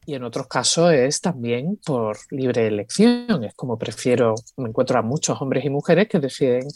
y 0.06 0.14
en 0.14 0.22
otros 0.22 0.46
casos 0.46 0.92
es 0.92 1.20
también 1.20 1.80
por 1.84 2.16
libre 2.30 2.68
elección. 2.68 3.42
Es 3.42 3.54
como 3.54 3.76
prefiero, 3.76 4.36
me 4.56 4.68
encuentro 4.68 4.96
a 4.96 5.02
muchos 5.02 5.42
hombres 5.42 5.64
y 5.64 5.70
mujeres 5.70 6.06
que 6.08 6.20
deciden, 6.20 6.68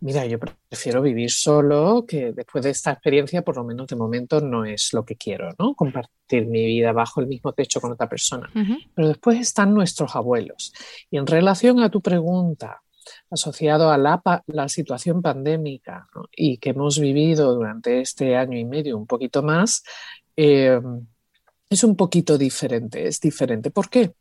mira, 0.00 0.26
yo 0.26 0.38
prefiero 0.38 1.00
vivir 1.00 1.30
solo, 1.30 2.04
que 2.06 2.32
después 2.32 2.62
de 2.64 2.70
esta 2.70 2.92
experiencia, 2.92 3.40
por 3.40 3.56
lo 3.56 3.64
menos 3.64 3.86
de 3.86 3.96
momento, 3.96 4.42
no 4.42 4.66
es 4.66 4.92
lo 4.92 5.06
que 5.06 5.16
quiero, 5.16 5.48
¿no? 5.58 5.74
Compartir 5.74 6.44
mi 6.46 6.66
vida 6.66 6.92
bajo 6.92 7.22
el 7.22 7.26
mismo 7.26 7.54
techo 7.54 7.80
con 7.80 7.92
otra 7.92 8.10
persona. 8.10 8.50
Pero 8.94 9.08
después 9.08 9.40
están 9.40 9.72
nuestros 9.72 10.14
abuelos. 10.14 10.74
Y 11.10 11.16
en 11.16 11.26
relación 11.26 11.80
a 11.80 11.88
tu 11.88 12.02
pregunta, 12.02 12.82
asociado 13.32 13.90
a 13.90 13.98
la, 13.98 14.68
situación 14.68 15.22
pandémica 15.22 16.06
y 16.36 16.58
que 16.58 16.70
hemos 16.70 16.98
vivido 16.98 17.54
durante 17.54 18.00
este 18.00 18.36
año 18.36 18.58
y 18.58 18.64
medio, 18.64 18.96
un 18.96 19.06
poquito 19.06 19.42
más, 19.42 19.82
eh, 20.36 20.80
es 21.70 21.84
un 21.84 21.96
poquito 21.96 22.36
diferente, 22.36 23.06
es 23.06 23.20
diferente. 23.20 23.70
¿Por 23.70 23.88
qué? 23.88 24.14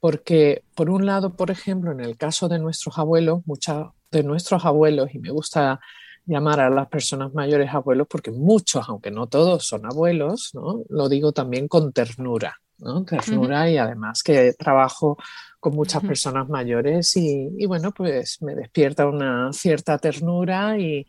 Porque, 0.00 0.64
por 0.74 0.88
un 0.88 1.04
lado, 1.04 1.36
por 1.36 1.50
ejemplo, 1.50 1.92
en 1.92 2.00
el 2.00 2.16
caso 2.16 2.48
de 2.48 2.58
nuestros 2.58 2.98
abuelos, 2.98 3.42
muchos 3.44 3.90
de 4.10 4.22
nuestros 4.22 4.64
abuelos, 4.64 5.14
y 5.14 5.18
me 5.18 5.30
gusta 5.30 5.80
llamar 6.26 6.60
a 6.60 6.70
las 6.70 6.88
personas 6.88 7.34
mayores 7.34 7.74
abuelos 7.74 8.06
porque 8.08 8.30
muchos, 8.30 8.88
aunque 8.88 9.10
no 9.10 9.26
todos 9.26 9.66
son 9.66 9.84
abuelos, 9.84 10.50
¿no? 10.54 10.82
lo 10.88 11.08
digo 11.08 11.32
también 11.32 11.68
con 11.68 11.92
ternura, 11.92 12.60
¿no? 12.78 13.04
ternura 13.04 13.70
y 13.70 13.78
además 13.78 14.22
que 14.22 14.52
trabajo 14.52 15.16
con 15.60 15.74
muchas 15.74 16.02
personas 16.02 16.48
mayores 16.48 17.16
y, 17.16 17.64
bueno, 17.66 17.92
pues 17.92 18.42
me 18.42 18.54
despierta 18.54 19.06
una 19.06 19.50
cierta 19.52 19.96
ternura 19.96 20.76
y, 20.78 21.06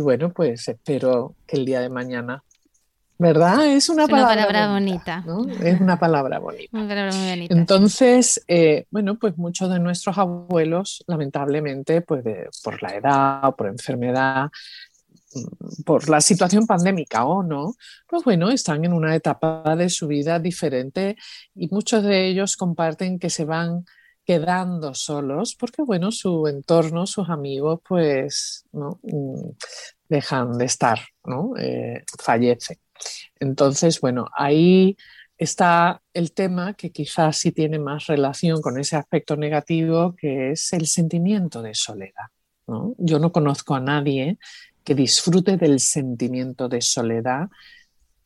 bueno, 0.00 0.32
pues 0.32 0.66
espero 0.68 1.34
que 1.46 1.56
el 1.58 1.66
día 1.66 1.80
de 1.80 1.90
mañana 1.90 2.42
¿verdad? 3.18 3.66
Es 3.66 3.90
una, 3.90 4.08
palabra, 4.08 4.72
bonita. 4.72 5.22
Es 5.62 5.78
una 5.78 5.98
palabra 5.98 6.38
bonita. 6.38 6.70
Una 6.72 6.88
palabra 6.88 7.12
muy 7.12 7.28
bonita. 7.28 7.54
Entonces, 7.54 8.42
eh, 8.48 8.86
bueno, 8.90 9.16
pues 9.16 9.36
muchos 9.36 9.68
de 9.68 9.78
nuestros 9.78 10.16
abuelos, 10.16 11.04
lamentablemente, 11.06 12.00
pues 12.00 12.24
por 12.64 12.82
la 12.82 12.94
edad 12.94 13.44
o 13.44 13.54
por 13.54 13.66
enfermedad, 13.66 14.48
por 15.84 16.08
la 16.08 16.20
situación 16.20 16.66
pandémica 16.66 17.24
o 17.24 17.42
no, 17.42 17.74
pues 18.08 18.24
bueno, 18.24 18.50
están 18.50 18.84
en 18.84 18.92
una 18.92 19.14
etapa 19.14 19.76
de 19.76 19.88
su 19.88 20.06
vida 20.06 20.38
diferente 20.38 21.16
y 21.54 21.68
muchos 21.68 22.02
de 22.02 22.26
ellos 22.26 22.56
comparten 22.56 23.18
que 23.18 23.30
se 23.30 23.44
van 23.44 23.84
quedando 24.24 24.94
solos 24.94 25.54
porque 25.54 25.82
bueno, 25.82 26.12
su 26.12 26.46
entorno, 26.46 27.06
sus 27.06 27.28
amigos, 27.28 27.80
pues 27.86 28.64
¿no? 28.72 29.00
Mm, 29.02 29.50
dejan 30.08 30.58
de 30.58 30.64
estar, 30.64 30.98
¿no? 31.24 31.52
Eh, 31.58 32.04
fallece. 32.22 32.78
Entonces, 33.38 34.00
bueno, 34.00 34.26
ahí 34.36 34.96
está 35.38 36.02
el 36.12 36.32
tema 36.32 36.74
que 36.74 36.92
quizás 36.92 37.38
sí 37.38 37.52
tiene 37.52 37.78
más 37.78 38.06
relación 38.06 38.60
con 38.60 38.78
ese 38.78 38.96
aspecto 38.96 39.36
negativo, 39.36 40.14
que 40.14 40.52
es 40.52 40.72
el 40.74 40.86
sentimiento 40.86 41.62
de 41.62 41.74
soledad. 41.74 42.26
Yo 42.98 43.18
no 43.18 43.32
conozco 43.32 43.74
a 43.74 43.80
nadie 43.80 44.38
que 44.84 44.94
disfrute 44.94 45.56
del 45.56 45.80
sentimiento 45.80 46.68
de 46.68 46.80
soledad, 46.80 47.48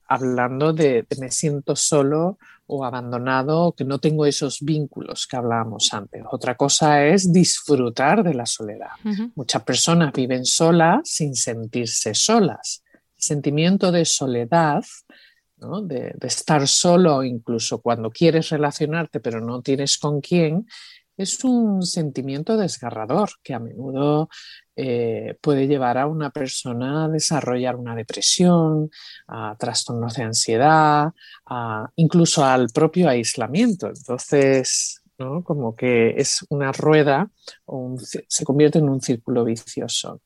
hablando 0.06 0.72
de, 0.72 1.06
me 1.20 1.30
siento 1.30 1.76
solo 1.76 2.38
o 2.66 2.84
abandonado, 2.84 3.72
que 3.72 3.84
no 3.84 3.98
tengo 3.98 4.24
esos 4.26 4.60
vínculos 4.60 5.26
que 5.26 5.36
hablábamos 5.36 5.92
antes. 5.92 6.22
Otra 6.30 6.56
cosa 6.56 7.04
es 7.04 7.32
disfrutar 7.32 8.22
de 8.22 8.34
la 8.34 8.46
soledad. 8.46 8.92
Muchas 9.34 9.62
personas 9.62 10.12
viven 10.12 10.44
solas 10.44 11.00
sin 11.04 11.34
sentirse 11.34 12.14
solas. 12.14 12.82
El 13.16 13.22
sentimiento 13.22 13.92
de 13.92 14.04
soledad, 14.04 14.82
de, 15.56 16.14
de, 16.14 16.26
estar 16.26 16.66
solo, 16.68 17.22
incluso 17.22 17.80
cuando 17.80 18.10
quieres 18.10 18.50
relacionarte 18.50 19.20
pero 19.20 19.40
no 19.40 19.62
tienes 19.62 19.98
con 19.98 20.20
quién, 20.20 20.66
es 21.16 21.44
un 21.44 21.82
sentimiento 21.82 22.56
desgarrador 22.56 23.30
que 23.42 23.54
a 23.54 23.58
menudo 23.58 24.28
eh, 24.76 25.36
puede 25.40 25.66
llevar 25.66 25.98
a 25.98 26.06
una 26.06 26.30
persona 26.30 27.04
a 27.04 27.08
desarrollar 27.08 27.76
una 27.76 27.94
depresión, 27.94 28.90
a 29.28 29.56
trastornos 29.56 30.14
de 30.14 30.22
ansiedad, 30.24 31.12
incluso 31.96 32.44
al 32.44 32.68
propio 32.70 33.08
aislamiento. 33.08 33.88
Entonces, 33.88 35.00
como 35.44 35.76
que 35.76 36.14
es 36.16 36.44
una 36.48 36.72
rueda 36.72 37.30
se 38.28 38.44
convierte 38.44 38.78
en 38.78 38.88
un 38.88 39.00
círculo 39.00 39.44
vicioso. 39.44 40.20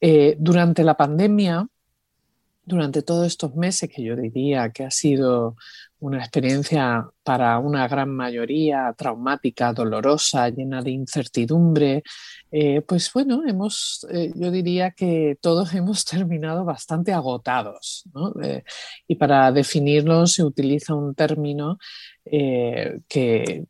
Eh, 0.00 0.36
durante 0.38 0.84
la 0.84 0.96
pandemia, 0.96 1.66
durante 2.66 3.02
todos 3.02 3.26
estos 3.26 3.54
meses 3.54 3.90
que 3.94 4.02
yo 4.02 4.16
diría 4.16 4.70
que 4.70 4.84
ha 4.84 4.90
sido 4.90 5.56
una 5.98 6.18
experiencia 6.18 7.08
para 7.22 7.58
una 7.58 7.88
gran 7.88 8.10
mayoría 8.10 8.94
traumática, 8.96 9.72
dolorosa, 9.72 10.48
llena 10.50 10.82
de 10.82 10.90
incertidumbre, 10.90 12.02
eh, 12.50 12.82
pues 12.82 13.10
bueno, 13.12 13.42
hemos, 13.46 14.06
eh, 14.10 14.30
yo 14.34 14.50
diría 14.50 14.90
que 14.90 15.38
todos 15.40 15.72
hemos 15.74 16.04
terminado 16.04 16.64
bastante 16.64 17.12
agotados. 17.12 18.04
y 19.08 19.14
para 19.16 19.50
definirlo 19.52 20.26
se 20.26 20.44
utiliza 20.44 20.94
un 20.94 21.14
término 21.14 21.78
eh, 22.24 23.00
que 23.08 23.64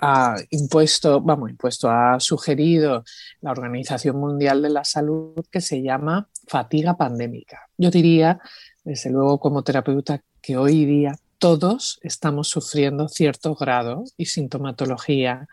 ha 0.00 0.36
impuesto, 0.50 1.20
vamos, 1.20 1.50
impuesto, 1.50 1.90
ha 1.90 2.18
sugerido 2.18 3.04
la 3.40 3.50
Organización 3.50 4.16
Mundial 4.16 4.62
de 4.62 4.70
la 4.70 4.84
Salud 4.84 5.44
que 5.50 5.60
se 5.60 5.82
llama 5.82 6.28
fatiga 6.48 6.96
pandémica. 6.96 7.68
Yo 7.76 7.90
diría, 7.90 8.40
desde 8.84 9.10
luego 9.10 9.38
como 9.38 9.62
terapeuta, 9.62 10.22
que 10.40 10.56
hoy 10.56 10.84
día 10.84 11.16
todos 11.38 11.98
estamos 12.02 12.48
sufriendo 12.48 13.08
cierto 13.08 13.54
grado 13.54 14.04
y 14.16 14.26
sintomatología 14.26 15.48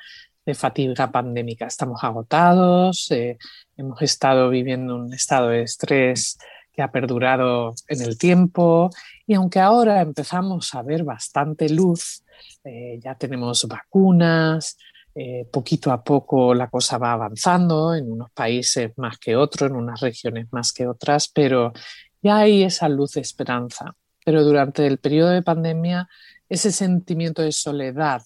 fatiga 0.53 1.11
pandémica. 1.11 1.67
Estamos 1.67 2.03
agotados, 2.03 3.09
eh, 3.11 3.37
hemos 3.77 4.01
estado 4.01 4.49
viviendo 4.49 4.95
un 4.95 5.13
estado 5.13 5.49
de 5.49 5.63
estrés 5.63 6.37
que 6.73 6.81
ha 6.81 6.91
perdurado 6.91 7.73
en 7.87 8.01
el 8.01 8.17
tiempo 8.17 8.89
y 9.25 9.33
aunque 9.33 9.59
ahora 9.59 10.01
empezamos 10.01 10.73
a 10.75 10.81
ver 10.81 11.03
bastante 11.03 11.69
luz, 11.69 12.23
eh, 12.63 12.99
ya 13.01 13.15
tenemos 13.15 13.67
vacunas, 13.67 14.77
eh, 15.21 15.45
poquito 15.51 15.91
a 15.91 16.01
poco 16.01 16.53
la 16.53 16.69
cosa 16.69 16.97
va 16.97 17.13
avanzando 17.13 17.93
en 17.93 18.11
unos 18.11 18.31
países 18.31 18.91
más 18.97 19.17
que 19.17 19.35
otros, 19.35 19.69
en 19.69 19.75
unas 19.75 19.99
regiones 19.99 20.47
más 20.51 20.71
que 20.71 20.87
otras, 20.87 21.27
pero 21.27 21.73
ya 22.21 22.37
hay 22.37 22.63
esa 22.63 22.87
luz 22.87 23.13
de 23.13 23.21
esperanza. 23.21 23.95
Pero 24.23 24.43
durante 24.43 24.85
el 24.85 24.99
periodo 24.99 25.31
de 25.31 25.41
pandemia, 25.41 26.07
ese 26.47 26.71
sentimiento 26.71 27.41
de 27.41 27.51
soledad, 27.51 28.21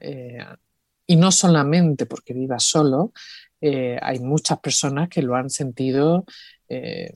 eh, 0.00 0.38
y 1.06 1.16
no 1.16 1.32
solamente 1.32 2.06
porque 2.06 2.34
viva 2.34 2.58
solo, 2.58 3.12
eh, 3.60 3.98
hay 4.00 4.20
muchas 4.20 4.60
personas 4.60 5.08
que 5.08 5.22
lo 5.22 5.34
han 5.34 5.50
sentido 5.50 6.24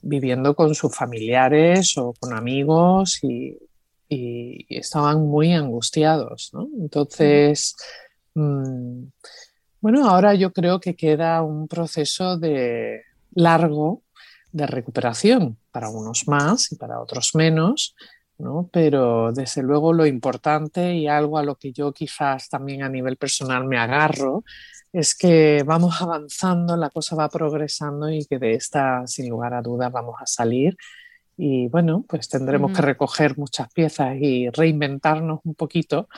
viviendo 0.02 0.54
con 0.54 0.72
sus 0.75 0.94
familiares 0.94 1.98
o 1.98 2.14
con 2.20 2.32
amigos 2.32 3.18
y, 3.25 3.58
estaban 4.08 5.26
muy 5.26 5.52
angustiados. 5.52 6.52
Entonces, 6.80 7.76
Mm, 8.38 9.10
bueno, 9.80 10.08
ahora 10.08 10.34
yo 10.34 10.52
creo 10.52 10.80
que 10.80 10.94
queda 10.94 11.42
un 11.42 11.66
proceso 11.66 12.38
de 12.38 13.02
largo 13.32 14.02
de 14.52 14.66
recuperación, 14.66 15.58
para 15.72 15.90
unos 15.90 16.28
más 16.28 16.72
y 16.72 16.76
para 16.76 17.00
otros 17.00 17.34
menos, 17.34 17.96
¿no? 18.38 18.70
pero 18.72 19.32
desde 19.32 19.62
luego 19.62 19.92
lo 19.92 20.06
importante 20.06 20.94
y 20.94 21.08
algo 21.08 21.38
a 21.38 21.42
lo 21.42 21.56
que 21.56 21.72
yo 21.72 21.92
quizás 21.92 22.48
también 22.48 22.82
a 22.82 22.88
nivel 22.88 23.16
personal 23.16 23.64
me 23.66 23.78
agarro 23.78 24.44
es 24.92 25.14
que 25.16 25.64
vamos 25.66 26.00
avanzando, 26.00 26.76
la 26.76 26.90
cosa 26.90 27.16
va 27.16 27.28
progresando 27.28 28.08
y 28.10 28.24
que 28.24 28.38
de 28.38 28.54
esta, 28.54 29.06
sin 29.06 29.28
lugar 29.28 29.52
a 29.54 29.62
dudas, 29.62 29.92
vamos 29.92 30.16
a 30.20 30.26
salir. 30.26 30.76
Y 31.38 31.68
bueno, 31.68 32.04
pues 32.07 32.28
tendremos 32.28 32.73
que 32.73 32.83
recoger 32.83 33.38
muchas 33.38 33.73
piezas 33.73 34.16
y 34.21 34.50
reinventarnos 34.50 35.40
un 35.45 35.54
poquito 35.54 36.09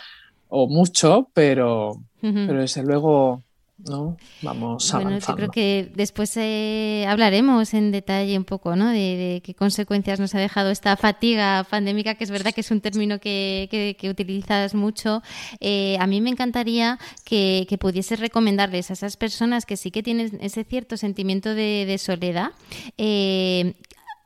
o 0.48 0.66
mucho, 0.66 1.28
pero, 1.34 2.00
pero 2.20 2.60
desde 2.60 2.82
luego 2.82 3.42
¿no? 3.88 4.16
Vamos 4.42 4.92
bueno, 4.92 5.18
Yo 5.18 5.36
creo 5.36 5.50
que 5.50 5.90
después 5.94 6.36
eh, 6.36 7.06
hablaremos 7.08 7.72
en 7.74 7.92
detalle 7.92 8.36
un 8.36 8.44
poco 8.44 8.76
¿no? 8.76 8.88
De, 8.90 9.40
qué 9.44 9.54
consecuencias 9.54 10.20
nos 10.20 10.34
ha 10.34 10.38
dejado 10.38 10.70
esta 10.70 10.96
fatiga 10.96 11.64
pandémica, 11.68 12.14
que 12.14 12.24
es 12.24 12.30
verdad 12.30 12.52
que 12.52 12.60
es 12.60 12.70
un 12.70 12.80
término 12.80 13.18
que, 13.18 13.96
que, 13.98 14.10
utilizas 14.10 14.74
mucho. 14.74 15.22
Eh, 15.60 15.96
a 16.00 16.06
mí 16.06 16.20
me 16.20 16.30
encantaría 16.30 16.98
que, 17.24 17.66
que, 17.68 17.78
pudieses 17.78 18.20
recomendarles 18.20 18.90
a 18.90 18.94
esas 18.94 19.16
personas 19.16 19.64
que 19.64 19.76
sí 19.76 19.90
que 19.90 20.02
tienen 20.02 20.38
ese 20.40 20.64
cierto 20.64 20.96
sentimiento 20.96 21.54
de, 21.54 21.84
de 21.86 21.98
soledad, 21.98 22.50
eh, 22.98 23.74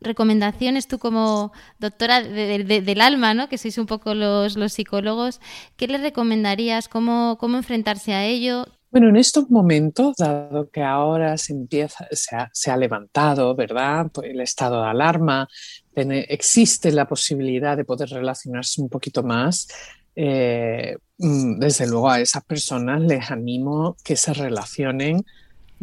recomendaciones 0.05 0.87
tú 0.87 0.99
como 0.99 1.53
doctora 1.79 2.23
del 2.23 3.01
alma, 3.01 3.35
¿no? 3.35 3.49
que 3.49 3.59
sois 3.59 3.79
un 3.79 3.87
poco 3.87 4.15
los, 4.15 4.57
los 4.57 4.73
psicólogos, 4.73 5.41
¿qué 5.77 5.87
le 5.89 5.99
recomendarías? 5.99 6.89
¿Cómo, 6.89 7.37
¿Cómo 7.39 7.57
enfrentarse 7.57 8.15
a 8.15 8.25
ello? 8.25 8.67
Bueno, 8.95 9.09
en 9.09 9.17
estos 9.17 9.51
momentos, 9.51 10.15
dado 10.17 10.71
que 10.71 10.81
ahora 10.81 11.37
se 11.37 11.53
empieza, 11.53 12.07
se 12.13 12.71
ha, 12.71 12.77
levantado, 12.77 13.53
¿verdad? 13.57 14.07
Pues 14.15 14.31
el 14.31 14.41
estado 14.41 14.83
de 14.83 14.89
alarma, 14.89 15.49
existe 15.97 16.93
la 16.93 17.09
posibilidad 17.09 17.77
de 17.77 17.85
poder 17.85 18.11
relacionarse 18.11 18.81
un 18.81 18.89
poquito 18.89 19.25
más. 19.25 19.67
Eh, 20.15 20.97
mm, 21.19 21.59
desde 21.59 21.89
luego 21.89 22.09
a 22.09 22.21
esas 22.21 22.45
personas 22.45 23.01
les 23.03 23.33
animo 23.33 23.97
que 24.05 24.15
se 24.15 24.33
relacionen 24.33 25.25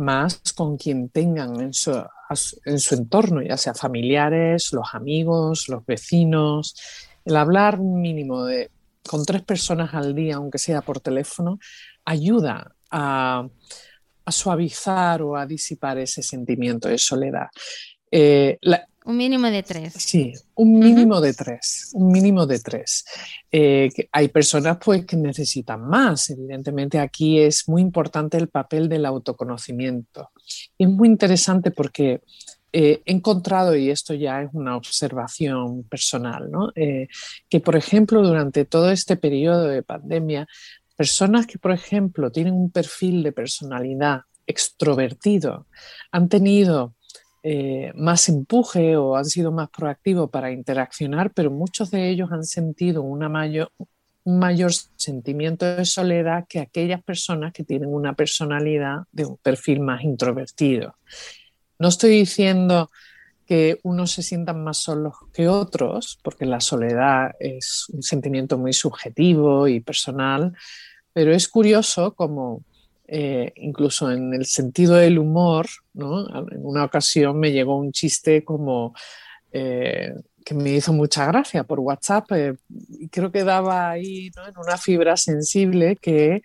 más 0.01 0.41
con 0.55 0.77
quien 0.77 1.09
tengan 1.09 1.61
en 1.61 1.73
su, 1.73 1.91
en 2.65 2.79
su 2.79 2.95
entorno, 2.95 3.41
ya 3.41 3.57
sea 3.57 3.73
familiares, 3.73 4.73
los 4.73 4.93
amigos, 4.93 5.69
los 5.69 5.85
vecinos. 5.85 6.75
El 7.23 7.37
hablar 7.37 7.79
mínimo 7.79 8.43
de 8.43 8.71
con 9.07 9.25
tres 9.25 9.41
personas 9.41 9.93
al 9.93 10.13
día, 10.13 10.35
aunque 10.35 10.57
sea 10.57 10.81
por 10.81 10.99
teléfono, 10.99 11.59
ayuda 12.05 12.75
a, 12.89 13.47
suavizar 14.27 15.21
o 15.23 15.35
a 15.35 15.45
disipar 15.45 15.97
ese 15.97 16.23
sentimiento 16.23 16.87
de 16.87 16.97
soledad. 16.97 17.47
Eh, 18.09 18.57
un 19.03 19.17
mínimo 19.17 19.49
de 19.49 19.63
tres. 19.63 19.93
Sí, 19.93 20.33
un 20.55 20.77
mínimo 20.77 21.21
de 21.21 21.33
tres, 21.33 21.89
un 21.93 22.11
mínimo 22.11 22.45
de 22.45 22.59
tres. 22.59 23.03
Eh, 23.51 23.89
hay 24.11 24.27
personas 24.27 24.77
pues 24.83 25.05
que 25.05 25.15
necesitan 25.17 25.81
más. 25.81 26.29
Evidentemente 26.29 26.99
aquí 26.99 27.39
es 27.39 27.67
muy 27.67 27.81
importante 27.81 28.37
el 28.37 28.49
papel 28.49 28.87
del 28.89 29.05
autoconocimiento. 29.05 30.29
es 30.77 30.87
muy 30.87 31.07
interesante 31.07 31.71
porque 31.71 32.21
eh, 32.73 33.01
he 33.05 33.11
encontrado, 33.11 33.75
y 33.75 33.89
esto 33.89 34.13
ya 34.13 34.43
es 34.43 34.49
una 34.53 34.77
observación 34.77 35.83
personal, 35.83 36.49
eh, 36.75 37.07
que 37.49 37.59
por 37.59 37.75
ejemplo 37.75 38.21
durante 38.21 38.65
todo 38.65 38.91
este 38.91 39.17
periodo 39.17 39.67
de 39.67 39.83
pandemia, 39.83 40.47
personas 40.95 41.47
que 41.47 41.57
por 41.57 41.71
ejemplo 41.71 42.31
tienen 42.31 42.53
un 42.53 42.71
perfil 42.71 43.23
de 43.23 43.31
personalidad 43.31 44.21
extrovertido 44.45 45.67
han 46.11 46.29
tenido 46.29 46.95
eh, 47.43 47.91
más 47.95 48.29
empuje 48.29 48.95
o 48.97 49.15
han 49.15 49.25
sido 49.25 49.51
más 49.51 49.69
proactivos 49.69 50.29
para 50.29 50.51
interaccionar, 50.51 51.31
pero 51.33 51.49
muchos 51.49 51.89
de 51.89 52.09
ellos 52.09 52.31
han 52.31 52.43
sentido 52.43 53.01
una 53.01 53.29
mayor, 53.29 53.71
un 54.23 54.37
mayor 54.37 54.71
sentimiento 54.95 55.65
de 55.65 55.85
soledad 55.85 56.45
que 56.47 56.59
aquellas 56.59 57.01
personas 57.01 57.51
que 57.53 57.63
tienen 57.63 57.93
una 57.93 58.13
personalidad 58.13 59.03
de 59.11 59.25
un 59.25 59.37
perfil 59.37 59.79
más 59.79 60.03
introvertido. 60.03 60.95
No 61.79 61.87
estoy 61.87 62.11
diciendo 62.11 62.91
que 63.47 63.79
unos 63.83 64.11
se 64.11 64.21
sientan 64.21 64.63
más 64.63 64.77
solos 64.77 65.15
que 65.33 65.47
otros, 65.47 66.19
porque 66.23 66.45
la 66.45 66.61
soledad 66.61 67.31
es 67.39 67.87
un 67.89 68.03
sentimiento 68.03 68.57
muy 68.57 68.71
subjetivo 68.71 69.67
y 69.67 69.79
personal, 69.79 70.53
pero 71.11 71.33
es 71.33 71.49
curioso 71.49 72.13
como 72.13 72.63
eh, 73.13 73.51
incluso 73.57 74.09
en 74.09 74.33
el 74.33 74.45
sentido 74.45 74.95
del 74.95 75.19
humor, 75.19 75.67
¿no? 75.93 76.25
En 76.49 76.65
una 76.65 76.85
ocasión 76.85 77.37
me 77.37 77.51
llegó 77.51 77.75
un 77.75 77.91
chiste 77.91 78.45
como 78.45 78.95
eh, 79.51 80.13
que 80.45 80.53
me 80.55 80.69
hizo 80.69 80.93
mucha 80.93 81.25
gracia 81.25 81.65
por 81.65 81.81
WhatsApp 81.81 82.31
eh, 82.31 82.55
y 82.69 83.09
creo 83.09 83.29
que 83.29 83.43
daba 83.43 83.89
ahí 83.89 84.27
en 84.27 84.57
una 84.57 84.77
fibra 84.77 85.17
sensible 85.17 85.97
que 85.97 86.41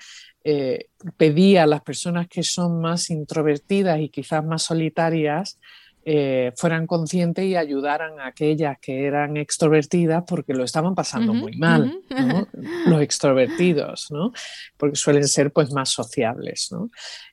pedía 1.17 1.65
a 1.65 1.67
las 1.67 1.83
personas 1.83 2.27
que 2.29 2.43
son 2.43 2.81
más 2.81 3.11
introvertidas 3.11 4.01
y 4.01 4.09
quizás 4.09 4.45
más 4.45 4.63
solitarias 4.65 5.61
eh, 6.09 6.53
fueran 6.57 6.87
conscientes 6.87 7.45
y 7.45 7.57
ayudaran 7.57 8.21
a 8.21 8.29
aquellas 8.29 8.79
que 8.79 9.07
eran 9.07 9.37
extrovertidas 9.37 10.23
porque 10.25 10.55
lo 10.55 10.63
estaban 10.63 10.95
pasando 10.95 11.35
muy 11.35 11.57
mal, 11.57 11.99
los 12.87 13.03
extrovertidos, 13.03 14.07
¿no? 14.13 14.33
porque 14.77 14.95
suelen 14.95 15.27
ser 15.27 15.51
pues 15.51 15.73
más 15.73 15.89
sociables. 15.89 16.69
¿no? 16.71 16.91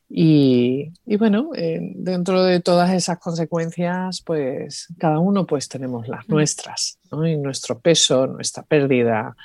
Y, 0.10 0.92
y, 1.06 1.18
bueno, 1.18 1.52
eh, 1.56 1.82
dentro 1.94 2.44
de 2.44 2.62
todas 2.62 2.92
esas 2.94 3.20
consecuencias, 3.20 4.24
pues 4.26 4.88
cada 4.98 5.20
uno 5.20 5.46
pues 5.46 5.70
tenemos 5.70 6.08
las 6.08 6.28
nuestras, 6.28 6.98
¿no? 7.12 7.28
y 7.28 7.38
nuestro 7.38 7.78
peso, 7.78 8.26
nuestra 8.26 8.64
pérdida, 8.64 9.36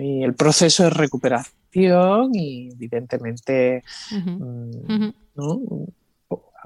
y 0.00 0.22
el 0.22 0.34
proceso 0.34 0.84
de 0.84 0.90
recuperación 0.90 2.30
y 2.32 2.70
evidentemente, 2.72 3.84
mm, 4.12 5.08
¿no? 5.34 5.60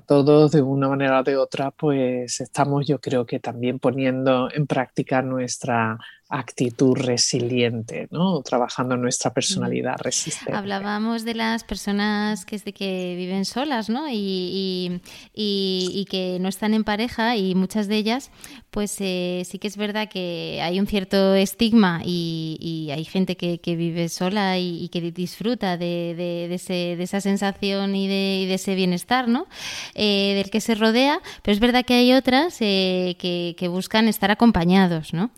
Todos 0.00 0.52
de 0.52 0.62
una 0.62 0.88
manera 0.88 1.20
o 1.20 1.22
de 1.22 1.36
otra, 1.36 1.70
pues 1.70 2.40
estamos 2.40 2.86
yo 2.86 3.00
creo 3.00 3.26
que 3.26 3.40
también 3.40 3.78
poniendo 3.78 4.48
en 4.52 4.66
práctica 4.66 5.22
nuestra 5.22 5.98
actitud 6.30 6.96
resiliente, 6.96 8.06
¿no? 8.12 8.40
Trabajando 8.42 8.94
en 8.94 9.02
nuestra 9.02 9.32
personalidad 9.34 9.96
resistente. 9.98 10.52
Hablábamos 10.54 11.24
de 11.24 11.34
las 11.34 11.64
personas 11.64 12.44
que, 12.44 12.54
es 12.54 12.64
de 12.64 12.72
que 12.72 13.16
viven 13.16 13.44
solas, 13.44 13.90
¿no? 13.90 14.08
Y, 14.08 15.00
y, 15.34 16.06
que 16.08 16.38
no 16.40 16.48
están 16.48 16.74
en 16.74 16.84
pareja 16.84 17.36
y 17.36 17.54
muchas 17.54 17.88
de 17.88 17.96
ellas, 17.96 18.30
pues 18.70 18.96
eh, 19.00 19.42
sí 19.48 19.58
que 19.58 19.68
es 19.68 19.76
verdad 19.76 20.08
que 20.08 20.60
hay 20.62 20.80
un 20.80 20.86
cierto 20.86 21.34
estigma 21.34 22.02
y, 22.04 22.88
hay 22.92 23.04
gente 23.04 23.36
que, 23.36 23.58
vive 23.76 24.08
sola 24.08 24.58
y, 24.58 24.88
que 24.88 25.00
disfruta 25.10 25.76
de, 25.76 26.14
de, 26.16 26.54
ese, 26.54 26.96
de, 26.96 27.02
esa 27.02 27.20
sensación 27.20 27.94
y 27.96 28.06
de, 28.08 28.54
ese 28.54 28.74
bienestar, 28.74 29.28
¿no? 29.28 29.46
Eh, 29.94 30.34
del 30.36 30.50
que 30.50 30.60
se 30.60 30.74
rodea, 30.74 31.20
pero 31.42 31.54
es 31.54 31.60
verdad 31.60 31.84
que 31.84 31.94
hay 31.94 32.12
otras 32.12 32.56
eh, 32.60 33.16
que, 33.18 33.54
que, 33.58 33.68
buscan 33.68 34.08
estar 34.08 34.30
acompañados, 34.30 35.12
¿no? 35.12 35.30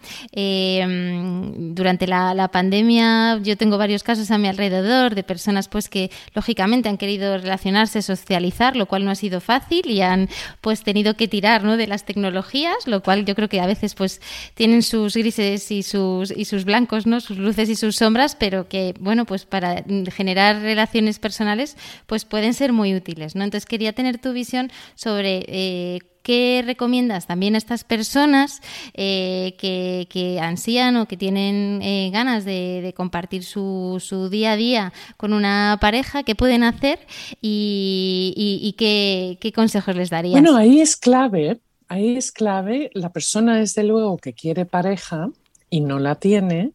Mm, 0.87 1.75
durante 1.75 2.07
la, 2.07 2.35
la, 2.35 2.49
pandemia 2.49 3.38
yo 3.42 3.57
tengo 3.57 3.79
varios 3.79 4.03
casos 4.03 4.31
a 4.31 4.38
mi 4.38 4.49
alrededor 4.49 5.14
de 5.14 5.23
personas 5.23 5.68
pues 5.68 5.88
que 5.88 6.11
lógicamente 6.35 6.88
han 6.88 6.99
querido 6.99 7.38
relacionarse, 7.38 8.03
socializar, 8.03 8.77
lo 8.77 8.87
cual 8.87 9.05
no 9.05 9.11
ha 9.11 9.14
sido 9.14 9.40
fácil 9.40 9.90
y 9.90 10.03
han 10.03 10.29
pues 10.61 10.83
tenido 10.83 11.14
que 11.14 11.29
tirar 11.29 11.64
¿no? 11.64 11.77
de 11.77 11.87
las 11.87 12.05
tecnologías, 12.05 12.87
lo 12.87 13.03
cual 13.03 13.25
yo 13.25 13.35
creo 13.35 13.49
que 13.49 13.61
a 13.61 13.66
veces 13.66 13.95
pues 13.95 14.21
tienen 14.55 14.83
sus 14.83 15.14
grises 15.14 15.71
y 15.71 15.83
sus, 15.83 16.31
y 16.31 16.45
sus 16.45 16.64
blancos, 16.64 17.07
¿no? 17.07 17.21
sus 17.21 17.38
luces 17.38 17.68
y 17.68 17.77
sus 17.77 17.97
sombras, 17.97 18.37
pero 18.37 18.68
que 18.68 18.95
bueno 19.01 19.25
pues 19.25 19.47
para 19.47 19.85
generar 20.12 20.61
relaciones 20.61 21.18
personales 21.18 21.77
pues 22.07 22.25
pueden 22.25 22.55
ser 22.55 22.73
muy 22.73 22.95
útiles. 22.95 23.35
¿no? 23.35 23.45
Entonces 23.45 23.66
quería 23.66 23.92
tener 23.92 24.18
tu 24.18 24.33
visión 24.33 24.71
sobre 24.95 25.45
eh, 25.49 25.99
¿Qué 26.23 26.63
recomiendas 26.65 27.27
también 27.27 27.55
a 27.55 27.59
estas 27.59 27.83
personas 27.83 28.61
eh, 28.95 29.55
que, 29.59 30.39
ansían 30.41 30.97
o 30.97 31.07
que 31.07 31.17
tienen 31.17 31.81
eh, 31.83 32.11
ganas 32.13 32.45
de, 32.45 32.95
compartir 32.97 33.45
su, 33.45 34.29
día 34.31 34.53
a 34.53 34.57
día 34.57 34.93
con 35.17 35.33
una 35.33 35.79
pareja? 35.81 36.23
¿Qué 36.23 36.35
pueden 36.35 36.63
hacer 36.63 37.01
y, 37.41 38.75
qué, 38.79 39.53
consejos 39.53 39.97
les 39.97 40.11
darías? 40.11 40.41
Bueno, 40.41 40.57
ahí 40.57 40.81
es 40.81 40.97
clave, 40.97 41.61
ahí 41.89 42.17
es 42.17 42.31
clave. 42.31 42.91
La 42.95 43.11
persona, 43.11 43.57
desde 43.57 43.83
luego, 43.83 44.17
que 44.19 44.33
quiere 44.33 44.65
pareja 44.65 45.29
y 45.71 45.81
no 45.81 45.99
la 45.99 46.15
tiene, 46.15 46.73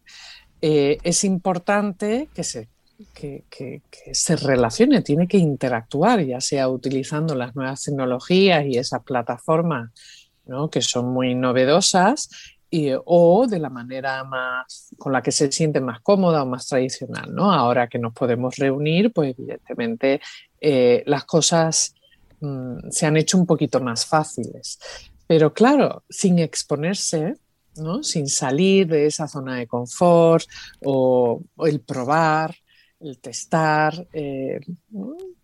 eh, 0.60 0.98
es 1.04 1.24
importante 1.24 2.28
que 2.34 2.44
se 2.44 2.68
que, 3.14 3.82
se 4.12 4.36
relacione, 4.36 5.02
tiene 5.02 5.28
que 5.28 5.38
interactuar, 5.38 6.20
ya 6.22 6.40
sea 6.40 6.68
utilizando 6.68 7.34
las 7.34 7.54
nuevas 7.54 7.82
tecnologías 7.82 8.66
y 8.66 8.76
esas 8.76 9.02
plataformas 9.02 9.90
que 10.70 10.80
son 10.80 11.12
muy 11.12 11.34
novedosas, 11.34 12.28
o 13.04 13.46
de 13.46 13.58
la 13.58 13.70
manera 13.70 14.24
más 14.24 14.90
con 14.98 15.12
la 15.12 15.22
que 15.22 15.32
se 15.32 15.50
siente 15.50 15.80
más 15.80 16.00
cómoda 16.00 16.42
o 16.42 16.46
más 16.46 16.66
tradicional. 16.66 17.34
¿no? 17.34 17.52
Ahora 17.52 17.88
que 17.88 17.98
nos 17.98 18.12
podemos 18.12 18.56
reunir, 18.56 19.12
pues 19.12 19.34
evidentemente 19.38 20.20
eh, 20.60 21.02
las 21.06 21.24
cosas 21.24 21.94
mm, 22.40 22.90
se 22.90 23.06
han 23.06 23.16
hecho 23.16 23.38
un 23.38 23.46
poquito 23.46 23.80
más 23.80 24.04
fáciles. 24.04 24.78
Pero 25.26 25.52
claro, 25.52 26.04
sin 26.08 26.38
exponerse, 26.38 27.36
¿no? 27.76 28.02
sin 28.02 28.28
salir 28.28 28.86
de 28.86 29.06
esa 29.06 29.28
zona 29.28 29.56
de 29.56 29.66
confort 29.66 30.46
o 30.84 31.42
el 31.58 31.80
probar, 31.80 32.54
el 33.00 33.18
testar, 33.18 34.06
eh, 34.12 34.60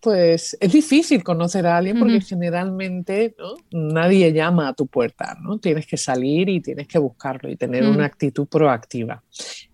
pues 0.01 0.57
es 0.61 0.73
difícil 0.73 1.23
conocer 1.23 1.67
a 1.67 1.77
alguien 1.77 1.99
porque 1.99 2.21
generalmente 2.21 3.37
nadie 3.71 4.33
llama 4.33 4.69
a 4.69 4.75
tu 4.75 4.87
puerta, 4.87 5.37
¿no? 5.40 5.59
Tienes 5.59 5.87
que 5.87 5.97
salir 5.97 6.49
y 6.49 6.61
tienes 6.61 6.88
que 6.88 6.99
buscarlo 6.99 7.51
y 7.51 7.57
tener 7.57 7.85
una 7.85 8.07
actitud 8.07 8.47
proactiva. 8.49 9.23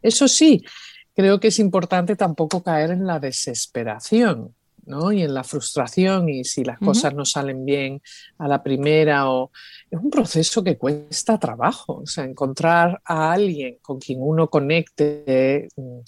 Eso 0.03 0.29
sí, 0.29 0.63
creo 1.15 1.41
que 1.41 1.49
es 1.49 1.59
importante 1.59 2.17
tampoco 2.17 2.63
caer 2.63 2.91
en 2.91 3.07
la 3.07 3.19
desesperación. 3.19 4.55
¿no? 4.87 5.13
y 5.13 5.23
en 5.23 5.35
la 5.35 5.45
frustración 5.45 6.29
y 6.29 6.43
si 6.43 6.65
las 6.65 6.79
cosas 6.79 7.15
no 7.15 7.25
salen 7.25 7.65
bien 7.65 8.03
a 8.39 8.49
la 8.49 8.61
primera 8.61 9.31
o 9.31 9.53
es 9.89 10.01
un 10.01 10.11
proceso 10.11 10.65
que 10.65 10.79
cuesta 10.79 11.39
trabajo, 11.39 12.01
o 12.03 12.07
sea, 12.07 12.25
encontrar 12.25 13.01
a 13.05 13.31
alguien 13.31 13.77
con 13.83 14.01
quien 14.01 14.19
uno 14.21 14.49
conecte 14.49 15.69
mm, 15.77 16.01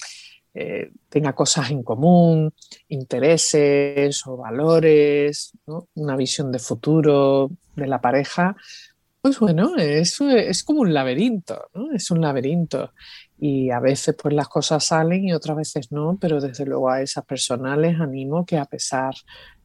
eh, 0.54 0.90
tenga 1.08 1.34
cosas 1.34 1.70
en 1.70 1.82
común, 1.82 2.52
intereses 2.88 4.26
o 4.26 4.36
valores, 4.36 5.52
una 5.94 6.16
visión 6.16 6.52
de 6.52 6.58
futuro 6.58 7.50
de 7.74 7.86
la 7.86 8.00
pareja, 8.00 8.56
pues 9.22 9.38
bueno, 9.38 9.76
es, 9.76 10.20
es 10.20 10.64
como 10.64 10.80
un 10.80 10.92
laberinto, 10.92 11.68
es 11.94 12.10
un 12.10 12.20
laberinto. 12.20 12.92
Y 13.38 13.70
a 13.70 13.78
veces 13.78 14.16
pues 14.20 14.34
las 14.34 14.48
cosas 14.48 14.84
salen 14.84 15.24
y 15.24 15.32
otras 15.32 15.56
veces 15.56 15.92
no, 15.92 16.18
pero 16.20 16.40
desde 16.40 16.66
luego 16.66 16.90
a 16.90 17.00
esas 17.00 17.24
personas 17.24 17.78
les 17.78 18.00
animo 18.00 18.44
que 18.44 18.58
a 18.58 18.64
pesar 18.64 19.14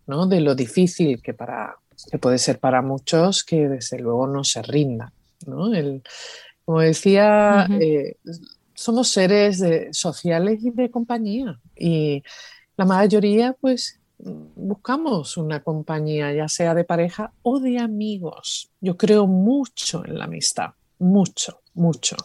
¿no? 0.05 0.27
de 0.27 0.41
lo 0.41 0.53
difícil 0.53 1.21
que, 1.23 1.33
para, 1.33 1.75
que 2.11 2.19
puede 2.19 2.37
ser 2.37 2.59
para 2.59 2.83
muchos, 2.83 3.43
que 3.43 3.67
desde 3.67 3.97
luego 3.97 4.27
no 4.27 4.43
se 4.43 4.61
rindan. 4.61 5.11
¿no? 5.47 5.73
El, 5.73 6.03
como 6.63 6.81
decía, 6.81 7.67
somos 8.77 9.09
seres 9.09 9.63
sociales 9.91 10.59
y 10.61 10.69
de 10.69 10.91
compañía 10.91 11.59
y 11.75 12.21
la 12.77 12.85
mayoría 12.85 13.55
pues 13.59 13.99
buscamos 14.19 15.35
una 15.37 15.63
compañía, 15.63 16.31
ya 16.31 16.47
sea 16.47 16.75
de 16.75 16.83
pareja 16.83 17.33
o 17.41 17.59
de 17.59 17.79
amigos. 17.79 18.71
Yo 18.79 18.95
creo 18.95 19.25
mucho 19.25 20.05
en 20.05 20.19
la 20.19 20.25
amistad, 20.25 20.71
mucho, 20.99 21.61
mucho. 21.73 22.15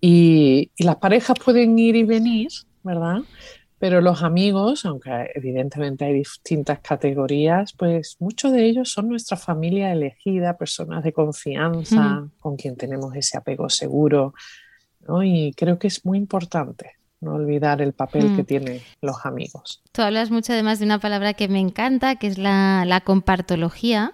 Y, 0.00 0.70
las 0.78 0.96
parejas 0.96 1.36
pueden 1.44 1.78
ir 1.78 1.96
y 1.96 2.04
venir, 2.04 2.48
¿verdad? 2.82 3.18
Pero 3.78 4.00
los 4.00 4.22
amigos, 4.22 4.84
aunque 4.84 5.30
evidentemente 5.34 6.04
hay 6.04 6.14
distintas 6.14 6.80
categorías, 6.80 7.72
pues 7.72 8.16
muchos 8.20 8.52
de 8.52 8.64
ellos 8.64 8.90
son 8.90 9.08
nuestra 9.08 9.36
familia 9.36 9.92
elegida, 9.92 10.56
personas 10.56 11.02
de 11.02 11.12
confianza, 11.12 12.28
con 12.38 12.56
quien 12.56 12.76
tenemos 12.76 13.14
ese 13.16 13.36
apego 13.36 13.68
seguro, 13.68 14.34
y 15.22 15.52
creo 15.54 15.78
que 15.78 15.88
es 15.88 16.04
muy 16.04 16.18
importante 16.18 16.92
no 17.22 17.34
olvidar 17.34 17.80
el 17.80 17.92
papel 17.92 18.34
que 18.34 18.42
mm. 18.42 18.46
tienen 18.46 18.80
los 19.00 19.24
amigos. 19.24 19.80
Tú 19.92 20.02
hablas 20.02 20.30
mucho 20.30 20.52
además 20.52 20.80
de 20.80 20.86
una 20.86 20.98
palabra 20.98 21.34
que 21.34 21.46
me 21.48 21.60
encanta, 21.60 22.16
que 22.16 22.26
es 22.26 22.36
la, 22.36 23.00
compartología. 23.04 24.12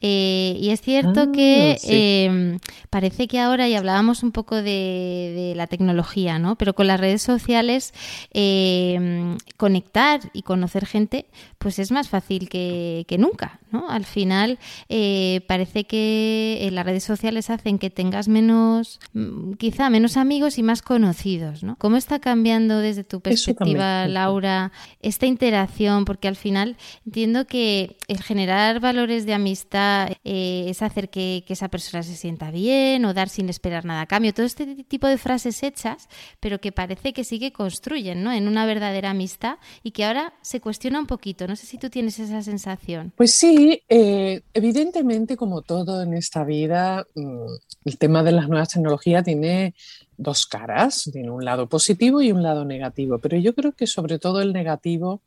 Eh, 0.00 0.56
y 0.58 0.70
es 0.70 0.80
cierto 0.80 1.20
ah, 1.28 1.32
que 1.32 1.78
em, 1.84 2.58
parece 2.90 3.28
que 3.28 3.38
ahora, 3.38 3.68
y 3.68 3.74
hablábamos 3.74 4.22
un 4.22 4.32
poco 4.32 4.56
de, 4.56 5.52
la 5.54 5.68
tecnología, 5.68 6.38
¿no? 6.38 6.56
Pero 6.56 6.74
con 6.74 6.88
las 6.88 6.98
redes 6.98 7.22
sociales, 7.22 7.94
em, 8.32 9.38
conectar 9.56 10.20
y 10.32 10.42
conocer 10.42 10.84
gente, 10.84 11.26
pues 11.58 11.78
es 11.78 11.92
más 11.92 12.08
fácil 12.08 12.48
que, 12.48 13.16
nunca, 13.18 13.60
¿no? 13.70 13.88
Al 13.88 14.04
final, 14.04 14.58
eh, 14.88 15.42
parece 15.46 15.84
que 15.84 16.58
eh, 16.60 16.70
las 16.72 16.84
redes 16.84 17.04
sociales 17.04 17.50
hacen 17.50 17.78
que 17.78 17.90
tengas 17.90 18.26
menos, 18.26 18.98
mm, 19.12 19.52
quizá 19.54 19.90
menos 19.90 20.16
amigos 20.16 20.58
y 20.58 20.62
más 20.64 20.82
conocidos, 20.82 21.62
¿no? 21.62 21.76
¿Cómo 21.76 21.96
está 21.96 22.18
cambiando 22.18 22.47
desde 22.56 23.04
tu 23.04 23.20
perspectiva, 23.20 24.06
Laura, 24.08 24.72
esta 25.00 25.26
interacción? 25.26 26.04
Porque 26.04 26.28
al 26.28 26.36
final 26.36 26.76
entiendo 27.06 27.46
que 27.46 27.96
el 28.08 28.22
generar 28.22 28.80
valores 28.80 29.26
de 29.26 29.34
amistad 29.34 30.12
eh, 30.24 30.66
es 30.68 30.82
hacer 30.82 31.10
que, 31.10 31.44
esa 31.48 31.68
persona 31.68 32.02
se 32.02 32.14
sienta 32.14 32.50
bien 32.50 33.04
o 33.04 33.14
dar 33.14 33.28
sin 33.28 33.48
esperar 33.48 33.84
nada 33.84 34.02
a 34.02 34.06
cambio. 34.06 34.32
Todo 34.32 34.46
este 34.46 34.84
tipo 34.84 35.06
de 35.06 35.18
frases 35.18 35.62
hechas, 35.62 36.08
pero 36.40 36.60
que 36.60 36.72
parece 36.72 37.12
que 37.12 37.24
sí 37.24 37.38
que 37.38 37.52
construyen 37.52 38.22
¿no? 38.22 38.32
en 38.32 38.46
una 38.48 38.66
verdadera 38.66 39.10
amistad 39.10 39.58
y 39.82 39.90
que 39.90 40.04
ahora 40.04 40.34
se 40.42 40.60
cuestiona 40.60 41.00
un 41.00 41.06
poquito. 41.06 41.46
No 41.48 41.56
sé 41.56 41.66
si 41.66 41.78
tú 41.78 41.90
tienes 41.90 42.18
esa 42.18 42.42
sensación. 42.42 43.12
Pues 43.16 43.32
sí, 43.32 43.82
eh, 43.88 44.42
evidentemente 44.54 45.36
como 45.36 45.62
todo 45.62 46.02
en 46.02 46.14
esta 46.14 46.44
vida, 46.44 47.06
mm, 47.14 47.46
el 47.84 47.98
tema 47.98 48.22
de 48.22 48.32
las 48.32 48.48
nuevas 48.48 48.68
tecnologías 48.68 49.24
tiene 49.24 49.74
dos 50.18 50.46
caras, 50.46 51.08
tiene 51.10 51.30
un 51.30 51.44
lado 51.44 51.68
positivo 51.68 52.20
y 52.20 52.32
un 52.32 52.42
lado 52.42 52.64
negativo, 52.64 53.18
pero 53.18 53.38
yo 53.38 53.54
creo 53.54 53.72
que 53.72 53.86
sobre 53.86 54.18
todo 54.18 54.42
el 54.42 54.52
negativo 54.52 55.22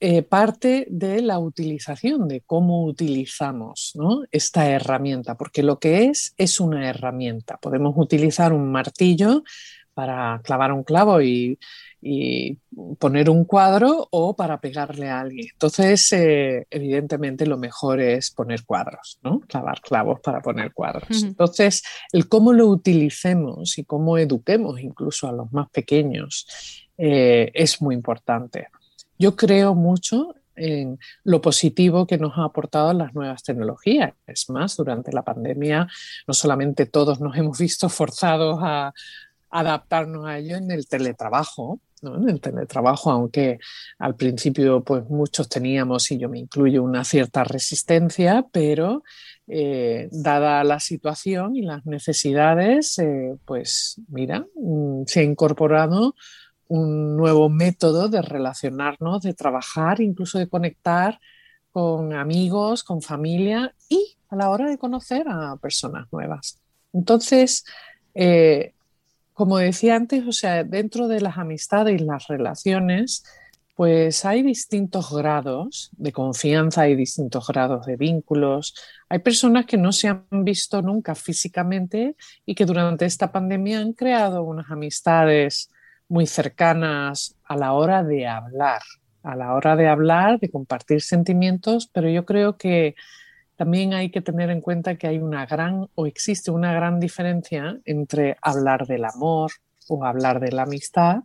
eh, 0.00 0.22
parte 0.22 0.86
de 0.90 1.22
la 1.22 1.38
utilización, 1.38 2.28
de 2.28 2.42
cómo 2.42 2.84
utilizamos 2.84 3.94
esta 4.30 4.68
herramienta, 4.68 5.36
porque 5.36 5.62
lo 5.62 5.78
que 5.78 6.04
es 6.06 6.34
es 6.36 6.60
una 6.60 6.88
herramienta. 6.88 7.56
Podemos 7.56 7.94
utilizar 7.96 8.52
un 8.52 8.70
martillo 8.70 9.42
para 9.94 10.42
clavar 10.44 10.72
un 10.72 10.84
clavo 10.84 11.22
y, 11.22 11.58
poner 12.98 13.30
un 13.30 13.44
cuadro 13.44 14.08
o 14.10 14.36
para 14.36 14.60
pegarle 14.60 15.08
a 15.08 15.20
alguien. 15.20 15.48
Entonces, 15.52 16.12
eh, 16.12 16.66
evidentemente, 16.70 17.46
lo 17.46 17.56
mejor 17.56 18.00
es 18.00 18.30
poner 18.30 18.64
cuadros, 18.64 19.18
¿no? 19.22 19.40
Clavar 19.40 19.80
clavos 19.80 20.20
para 20.20 20.40
poner 20.40 20.72
cuadros. 20.72 21.22
Entonces, 21.22 21.82
el 22.12 22.28
cómo 22.28 22.52
lo 22.52 22.68
utilicemos 22.68 23.78
y 23.78 23.84
cómo 23.84 24.18
eduquemos 24.18 24.80
incluso 24.80 25.28
a 25.28 25.32
los 25.32 25.52
más 25.52 25.68
pequeños 25.70 26.46
eh, 26.98 27.50
es 27.54 27.80
muy 27.82 27.94
importante. 27.94 28.68
Yo 29.18 29.34
creo 29.34 29.74
mucho 29.74 30.34
en 30.54 30.98
lo 31.24 31.40
positivo 31.42 32.06
que 32.06 32.18
nos 32.18 32.38
ha 32.38 32.44
aportado 32.44 32.92
las 32.92 33.14
nuevas 33.14 33.42
tecnologías. 33.42 34.14
Es 34.26 34.48
más, 34.48 34.76
durante 34.76 35.12
la 35.12 35.22
pandemia 35.22 35.86
no 36.26 36.34
solamente 36.34 36.86
todos 36.86 37.20
nos 37.20 37.36
hemos 37.38 37.58
visto 37.58 37.88
forzados 37.88 38.58
a, 38.62 38.92
adaptarnos 39.48 40.26
a 40.26 40.38
ello 40.38 40.56
en 40.56 40.70
el 40.70 40.86
teletrabajo, 40.86 41.80
en 42.02 42.28
el 42.28 42.40
teletrabajo, 42.40 43.10
aunque 43.10 43.58
al 43.98 44.16
principio 44.16 44.82
pues 44.82 45.04
muchos 45.08 45.48
teníamos, 45.48 46.10
y 46.10 46.18
yo 46.18 46.28
me 46.28 46.38
incluyo, 46.38 46.82
una 46.82 47.04
cierta 47.04 47.44
resistencia, 47.44 48.44
pero 48.52 49.02
eh, 49.48 50.08
dada 50.10 50.64
la 50.64 50.80
situación 50.80 51.56
y 51.56 51.62
las 51.62 51.86
necesidades, 51.86 52.98
eh, 52.98 53.36
pues 53.44 54.00
mira, 54.08 54.46
mm, 54.54 55.04
se 55.06 55.20
ha 55.20 55.22
incorporado 55.22 56.14
un 56.68 57.16
nuevo 57.16 57.48
método 57.48 58.08
de 58.08 58.22
relacionarnos, 58.22 59.22
de 59.22 59.34
trabajar, 59.34 60.00
incluso 60.00 60.38
de 60.38 60.48
conectar 60.48 61.20
con 61.70 62.12
amigos, 62.12 62.82
con 62.82 63.02
familia 63.02 63.74
y 63.88 64.16
a 64.30 64.36
la 64.36 64.50
hora 64.50 64.68
de 64.68 64.78
conocer 64.78 65.26
a 65.28 65.56
personas 65.56 66.08
nuevas. 66.10 66.58
Entonces, 66.92 67.64
eh, 68.14 68.72
como 69.36 69.58
decía 69.58 69.96
antes, 69.96 70.26
o 70.26 70.32
sea, 70.32 70.64
dentro 70.64 71.08
de 71.08 71.20
las 71.20 71.36
amistades 71.36 72.00
y 72.00 72.04
las 72.06 72.26
relaciones, 72.26 73.22
pues 73.74 74.24
hay 74.24 74.42
distintos 74.42 75.14
grados 75.14 75.90
de 75.98 76.10
confianza, 76.10 76.80
hay 76.80 76.96
distintos 76.96 77.46
grados 77.46 77.84
de 77.84 77.98
vínculos. 77.98 78.74
Hay 79.10 79.18
personas 79.18 79.66
que 79.66 79.76
no 79.76 79.92
se 79.92 80.08
han 80.08 80.24
visto 80.30 80.80
nunca 80.80 81.14
físicamente 81.14 82.16
y 82.46 82.54
que 82.54 82.64
durante 82.64 83.04
esta 83.04 83.30
pandemia 83.30 83.80
han 83.80 83.92
creado 83.92 84.42
unas 84.42 84.70
amistades 84.70 85.70
muy 86.08 86.26
cercanas 86.26 87.36
a 87.44 87.58
la 87.58 87.74
hora 87.74 88.02
de 88.02 88.26
hablar, 88.26 88.80
a 89.22 89.36
la 89.36 89.52
hora 89.52 89.76
de 89.76 89.86
hablar, 89.86 90.40
de 90.40 90.48
compartir 90.48 91.02
sentimientos, 91.02 91.90
pero 91.92 92.08
yo 92.08 92.24
creo 92.24 92.56
que 92.56 92.94
también 93.56 93.94
hay 93.94 94.10
que 94.10 94.20
tener 94.20 94.50
en 94.50 94.60
cuenta 94.60 94.96
que 94.96 95.06
hay 95.06 95.18
una 95.18 95.46
gran 95.46 95.88
o 95.94 96.06
existe 96.06 96.50
una 96.50 96.72
gran 96.72 97.00
diferencia 97.00 97.78
entre 97.84 98.36
hablar 98.42 98.86
del 98.86 99.04
amor 99.04 99.50
o 99.88 100.04
hablar 100.04 100.40
de 100.40 100.52
la 100.52 100.62
amistad 100.62 101.20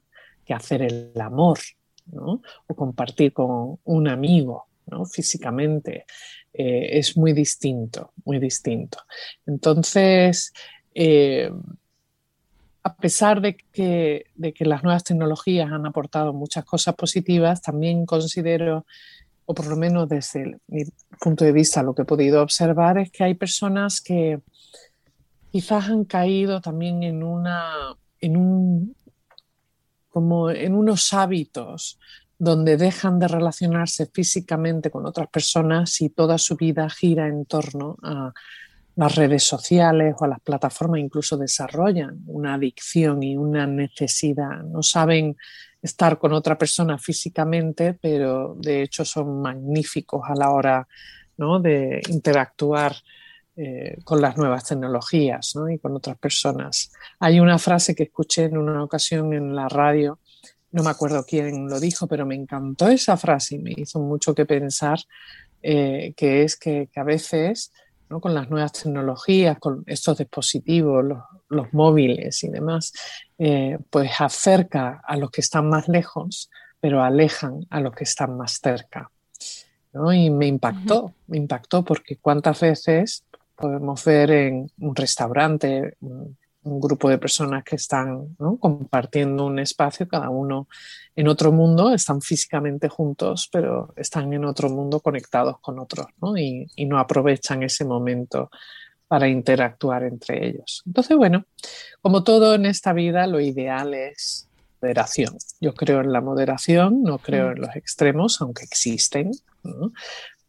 que 0.45 0.53
hacer 0.53 0.81
el 0.81 1.11
amor, 1.19 1.59
¿no? 2.07 2.41
O 2.67 2.75
compartir 2.75 3.33
con 3.33 3.79
un 3.83 4.07
amigo, 4.07 4.67
¿no? 4.87 5.05
Físicamente. 5.05 6.05
Eh, 6.53 6.97
es 6.99 7.15
muy 7.17 7.33
distinto, 7.33 8.11
muy 8.25 8.39
distinto. 8.39 8.99
Entonces, 9.45 10.53
eh, 10.93 11.51
a 12.83 12.95
pesar 12.95 13.41
de 13.41 13.57
que, 13.57 14.25
de 14.35 14.53
que 14.53 14.65
las 14.65 14.83
nuevas 14.83 15.03
tecnologías 15.03 15.71
han 15.71 15.85
aportado 15.85 16.33
muchas 16.33 16.65
cosas 16.65 16.95
positivas, 16.95 17.61
también 17.61 18.05
considero 18.05 18.85
o 19.51 19.53
por 19.53 19.67
lo 19.67 19.75
menos 19.75 20.07
desde 20.07 20.59
mi 20.67 20.83
punto 21.19 21.43
de 21.43 21.51
vista 21.51 21.83
lo 21.83 21.93
que 21.93 22.03
he 22.03 22.05
podido 22.05 22.41
observar 22.41 22.97
es 22.97 23.11
que 23.11 23.25
hay 23.25 23.33
personas 23.33 23.99
que 23.99 24.39
quizás 25.51 25.89
han 25.89 26.05
caído 26.05 26.61
también 26.61 27.03
en 27.03 27.21
una 27.21 27.93
en 28.21 28.37
un 28.37 28.95
como 30.09 30.49
en 30.49 30.73
unos 30.73 31.11
hábitos 31.11 31.99
donde 32.39 32.77
dejan 32.77 33.19
de 33.19 33.27
relacionarse 33.27 34.05
físicamente 34.05 34.89
con 34.89 35.05
otras 35.05 35.27
personas 35.27 35.99
y 36.01 36.09
toda 36.09 36.37
su 36.37 36.55
vida 36.55 36.89
gira 36.89 37.27
en 37.27 37.45
torno 37.45 37.97
a 38.01 38.31
las 38.95 39.15
redes 39.15 39.43
sociales 39.43 40.15
o 40.17 40.25
a 40.25 40.27
las 40.29 40.39
plataformas, 40.39 40.99
incluso 41.01 41.37
desarrollan 41.37 42.23
una 42.25 42.55
adicción 42.55 43.21
y 43.21 43.37
una 43.37 43.67
necesidad, 43.67 44.63
no 44.63 44.81
saben 44.81 45.37
estar 45.81 46.17
con 46.17 46.33
otra 46.33 46.57
persona 46.57 46.97
físicamente, 46.97 47.93
pero 47.93 48.55
de 48.57 48.83
hecho 48.83 49.03
son 49.03 49.41
magníficos 49.41 50.21
a 50.27 50.35
la 50.35 50.51
hora 50.51 50.87
de 51.61 52.01
interactuar 52.09 52.95
eh, 53.55 53.97
con 54.03 54.21
las 54.21 54.37
nuevas 54.37 54.63
tecnologías 54.65 55.55
y 55.71 55.79
con 55.79 55.95
otras 55.95 56.17
personas. 56.17 56.91
Hay 57.19 57.39
una 57.39 57.57
frase 57.57 57.95
que 57.95 58.03
escuché 58.03 58.43
en 58.43 58.57
una 58.57 58.83
ocasión 58.83 59.33
en 59.33 59.55
la 59.55 59.67
radio, 59.67 60.19
no 60.71 60.83
me 60.83 60.89
acuerdo 60.89 61.25
quién 61.27 61.67
lo 61.67 61.79
dijo, 61.79 62.07
pero 62.07 62.25
me 62.25 62.35
encantó 62.35 62.87
esa 62.87 63.17
frase 63.17 63.55
y 63.55 63.59
me 63.59 63.73
hizo 63.75 63.99
mucho 63.99 64.33
que 64.35 64.45
pensar, 64.45 64.99
eh, 65.63 66.13
que 66.15 66.43
es 66.43 66.55
que, 66.55 66.89
que 66.91 66.99
a 66.99 67.03
veces 67.03 67.71
con 68.19 68.33
las 68.33 68.49
nuevas 68.49 68.73
tecnologías, 68.73 69.59
con 69.59 69.83
estos 69.87 70.17
dispositivos, 70.17 71.05
los, 71.49 71.73
móviles 71.73 72.43
y 72.43 72.49
demás, 72.49 72.91
eh, 73.37 73.77
pues 73.89 74.11
acerca 74.19 75.01
a 75.05 75.17
los 75.17 75.31
que 75.31 75.41
están 75.41 75.69
más 75.69 75.87
lejos, 75.87 76.49
pero 76.79 77.03
alejan 77.03 77.65
a 77.69 77.79
los 77.79 77.93
que 77.93 78.03
están 78.03 78.37
más 78.37 78.59
cerca. 78.61 79.11
Y 79.93 80.29
me 80.29 80.47
impactó, 80.47 81.13
me 81.27 81.37
impactó 81.37 81.83
porque 81.83 82.17
cuántas 82.17 82.61
veces 82.61 83.25
podemos 83.55 84.03
ver 84.05 84.31
en 84.31 84.71
un 84.79 84.95
restaurante, 84.95 85.95
un 85.99 86.37
grupo 86.63 87.09
de 87.09 87.17
personas 87.17 87.63
que 87.63 87.75
están 87.75 88.35
compartiendo 88.59 89.45
un 89.45 89.59
espacio, 89.59 90.07
cada 90.07 90.29
uno 90.29 90.67
en 91.15 91.27
otro 91.27 91.51
mundo, 91.51 91.93
están 91.93 92.21
físicamente 92.21 92.87
juntos, 92.87 93.49
pero 93.51 93.93
están 93.95 94.31
en 94.33 94.45
otro 94.45 94.69
mundo 94.69 94.99
conectados 94.99 95.59
con 95.59 95.79
otros 95.79 96.07
Y, 96.37 96.85
no 96.85 96.99
aprovechan 96.99 97.63
ese 97.63 97.85
momento 97.85 98.49
para 99.07 99.27
interactuar 99.27 100.03
entre 100.03 100.47
ellos. 100.47 100.83
Entonces, 100.85 101.17
bueno, 101.17 101.45
como 102.01 102.23
todo 102.23 102.55
en 102.55 102.65
esta 102.65 102.93
vida, 102.93 103.27
lo 103.27 103.39
ideal 103.39 103.93
es 103.93 104.47
moderación. 104.81 105.37
Yo 105.59 105.73
creo 105.73 106.01
en 106.01 106.11
la 106.11 106.21
moderación, 106.21 107.03
no 107.03 107.17
creo 107.17 107.51
en 107.51 107.61
los 107.61 107.75
extremos, 107.75 108.41
aunque 108.41 108.63
existen, 108.63 109.31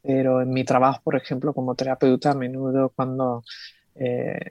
pero 0.03 0.43
en 0.43 0.51
mi 0.51 0.65
trabajo, 0.65 1.01
por 1.03 1.17
ejemplo, 1.17 1.53
como 1.53 1.75
terapeuta, 1.75 2.31
a 2.31 2.35
menudo 2.35 2.93
cuando 2.95 3.43
eh, 3.95 4.51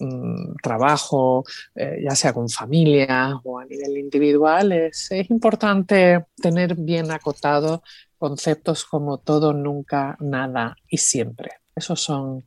Mm, 0.00 0.54
trabajo, 0.62 1.44
eh, 1.74 1.98
ya 2.04 2.14
sea 2.14 2.32
con 2.32 2.48
familia 2.48 3.40
o 3.42 3.58
a 3.58 3.64
nivel 3.64 3.98
individual, 3.98 4.70
es, 4.70 5.10
importante 5.28 6.24
tener 6.40 6.76
bien 6.76 7.10
acotados 7.10 7.80
conceptos 8.16 8.84
como 8.84 9.18
todo, 9.18 9.52
nunca, 9.52 10.16
nada 10.20 10.76
y 10.88 10.98
siempre. 10.98 11.50
Esos 11.74 12.00
son 12.00 12.44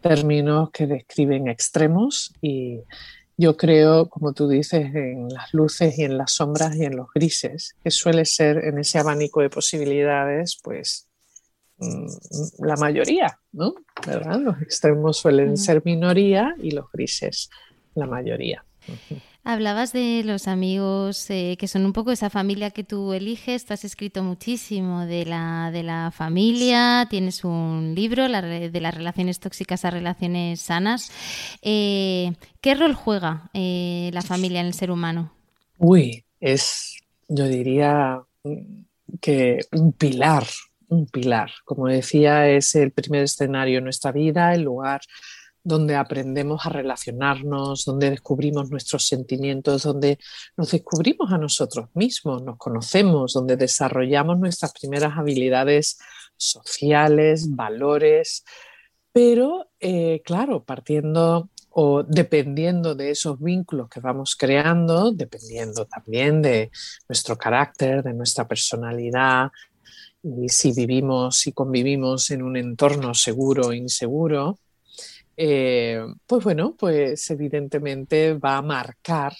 términos 0.00 0.70
que 0.70 0.86
describen 0.86 1.48
extremos 1.48 2.32
y 2.40 2.80
yo 3.36 3.56
creo, 3.56 4.08
como 4.08 4.32
tú 4.32 4.48
dices, 4.48 4.94
en 4.94 5.28
las 5.30 5.52
luces 5.52 5.98
y 5.98 6.04
en 6.04 6.16
las 6.16 6.32
sombras 6.32 6.76
y 6.76 6.84
en 6.84 6.96
los 6.96 7.08
grises, 7.12 7.74
que 7.82 7.90
suele 7.90 8.24
ser 8.24 8.58
en 8.64 8.78
ese 8.78 9.00
abanico 9.00 9.40
de 9.40 9.50
posibilidades, 9.50 10.60
pues 10.62 11.08
la 12.58 12.76
mayoría, 12.76 13.38
¿no? 13.52 13.74
¿Verdad? 14.06 14.40
Los 14.40 14.62
extremos 14.62 15.16
suelen 15.18 15.56
ser 15.56 15.82
minoría 15.84 16.54
y 16.62 16.70
los 16.70 16.90
grises 16.92 17.50
la 17.94 18.06
mayoría. 18.06 18.64
Hablabas 19.46 19.92
de 19.92 20.22
los 20.24 20.48
amigos 20.48 21.28
eh, 21.28 21.56
que 21.58 21.68
son 21.68 21.84
un 21.84 21.92
poco 21.92 22.12
esa 22.12 22.30
familia 22.30 22.70
que 22.70 22.82
tú 22.82 23.12
eliges. 23.12 23.66
Tú 23.66 23.74
has 23.74 23.84
escrito 23.84 24.22
muchísimo 24.22 25.04
de 25.04 25.26
la, 25.26 25.70
de 25.70 25.82
la 25.82 26.10
familia, 26.10 27.06
tienes 27.10 27.44
un 27.44 27.92
libro 27.94 28.22
de 28.22 28.80
las 28.80 28.94
relaciones 28.94 29.40
tóxicas 29.40 29.84
a 29.84 29.90
relaciones 29.90 30.62
sanas. 30.62 31.10
Eh, 31.60 32.32
¿Qué 32.62 32.74
rol 32.74 32.94
juega 32.94 33.50
eh, 33.52 34.10
la 34.14 34.22
familia 34.22 34.60
en 34.60 34.66
el 34.66 34.74
ser 34.74 34.90
humano? 34.90 35.32
Uy, 35.78 36.24
es, 36.40 37.02
yo 37.28 37.46
diría 37.46 38.22
que 39.20 39.60
un 39.72 39.92
pilar 39.92 40.44
un 40.94 41.06
pilar. 41.06 41.50
Como 41.64 41.88
decía, 41.88 42.48
es 42.48 42.74
el 42.74 42.92
primer 42.92 43.24
escenario 43.24 43.78
en 43.78 43.84
nuestra 43.84 44.12
vida, 44.12 44.54
el 44.54 44.62
lugar 44.62 45.00
donde 45.64 45.96
aprendemos 45.96 46.66
a 46.66 46.68
relacionarnos, 46.68 47.86
donde 47.86 48.10
descubrimos 48.10 48.70
nuestros 48.70 49.06
sentimientos, 49.06 49.82
donde 49.82 50.18
nos 50.58 50.70
descubrimos 50.70 51.32
a 51.32 51.38
nosotros 51.38 51.88
mismos, 51.94 52.42
nos 52.42 52.58
conocemos, 52.58 53.32
donde 53.32 53.56
desarrollamos 53.56 54.38
nuestras 54.38 54.72
primeras 54.72 55.16
habilidades 55.16 55.98
sociales, 56.36 57.54
valores, 57.56 58.44
pero 59.10 59.70
eh, 59.80 60.20
claro, 60.24 60.64
partiendo 60.64 61.48
o 61.70 62.02
dependiendo 62.02 62.94
de 62.94 63.10
esos 63.10 63.40
vínculos 63.40 63.88
que 63.88 64.00
vamos 64.00 64.36
creando, 64.36 65.12
dependiendo 65.12 65.86
también 65.86 66.42
de 66.42 66.70
nuestro 67.08 67.36
carácter, 67.36 68.02
de 68.02 68.12
nuestra 68.12 68.46
personalidad, 68.46 69.50
y 70.24 70.48
si 70.48 70.72
vivimos 70.72 71.46
y 71.46 71.52
convivimos 71.52 72.30
en 72.30 72.42
un 72.42 72.56
entorno 72.56 73.12
seguro 73.12 73.68
o 73.68 73.72
inseguro, 73.72 74.58
eh, 75.36 76.02
pues 76.26 76.42
bueno, 76.44 76.74
pues 76.78 77.30
evidentemente 77.30 78.32
va 78.34 78.56
a 78.56 78.62
marcar 78.62 79.34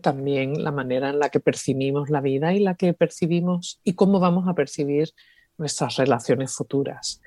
también 0.00 0.62
la 0.62 0.70
manera 0.70 1.10
en 1.10 1.18
la 1.18 1.28
que 1.28 1.40
percibimos 1.40 2.08
la 2.08 2.20
vida 2.20 2.54
y 2.54 2.60
la 2.60 2.74
que 2.74 2.94
percibimos 2.94 3.80
y 3.82 3.94
cómo 3.94 4.20
vamos 4.20 4.48
a 4.48 4.54
percibir 4.54 5.10
nuestras 5.58 5.96
relaciones 5.96 6.54
futuras. 6.54 7.20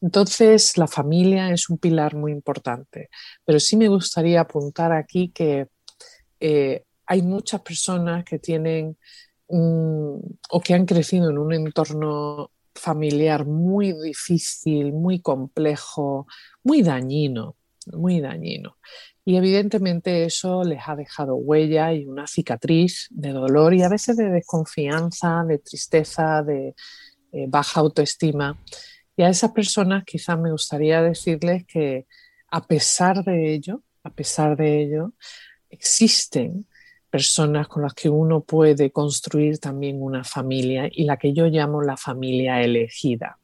Entonces, 0.00 0.78
la 0.78 0.86
familia 0.86 1.50
es 1.50 1.68
un 1.68 1.78
pilar 1.78 2.14
muy 2.14 2.30
importante, 2.30 3.10
pero 3.44 3.58
sí 3.58 3.76
me 3.76 3.88
gustaría 3.88 4.40
apuntar 4.40 4.92
aquí 4.92 5.30
que 5.34 5.66
eh, 6.40 6.84
hay 7.04 7.22
muchas 7.22 7.60
personas 7.62 8.24
que 8.24 8.38
tienen 8.38 8.96
o 9.48 10.60
que 10.62 10.74
han 10.74 10.86
crecido 10.86 11.30
en 11.30 11.38
un 11.38 11.52
entorno 11.54 12.50
familiar 12.74 13.46
muy 13.46 13.92
difícil, 13.92 14.92
muy 14.92 15.20
complejo, 15.20 16.26
muy 16.62 16.82
dañino, 16.82 17.56
muy 17.92 18.20
dañino. 18.20 18.76
Y 19.24 19.36
evidentemente 19.36 20.24
eso 20.24 20.64
les 20.64 20.80
ha 20.86 20.96
dejado 20.96 21.34
huella 21.34 21.92
y 21.92 22.06
una 22.06 22.26
cicatriz 22.26 23.08
de 23.10 23.30
dolor 23.32 23.74
y 23.74 23.82
a 23.82 23.88
veces 23.88 24.16
de 24.16 24.30
desconfianza, 24.30 25.44
de 25.46 25.58
tristeza, 25.58 26.42
de 26.42 26.74
eh, 27.32 27.46
baja 27.48 27.80
autoestima. 27.80 28.58
Y 29.16 29.22
a 29.22 29.28
esas 29.28 29.52
personas 29.52 30.04
quizás 30.04 30.38
me 30.38 30.50
gustaría 30.50 31.02
decirles 31.02 31.66
que 31.66 32.06
a 32.50 32.66
pesar 32.66 33.24
de 33.24 33.52
ello, 33.52 33.82
a 34.02 34.10
pesar 34.10 34.56
de 34.56 34.82
ello, 34.82 35.12
existen 35.68 36.66
personas 37.10 37.68
con 37.68 37.82
las 37.82 37.94
que 37.94 38.08
uno 38.08 38.40
puede 38.40 38.90
construir 38.90 39.58
también 39.58 40.02
una 40.02 40.24
familia 40.24 40.88
y 40.90 41.04
la 41.04 41.16
que 41.16 41.32
yo 41.32 41.46
llamo 41.46 41.82
la 41.82 41.96
familia 41.96 42.62
elegida. 42.62 43.38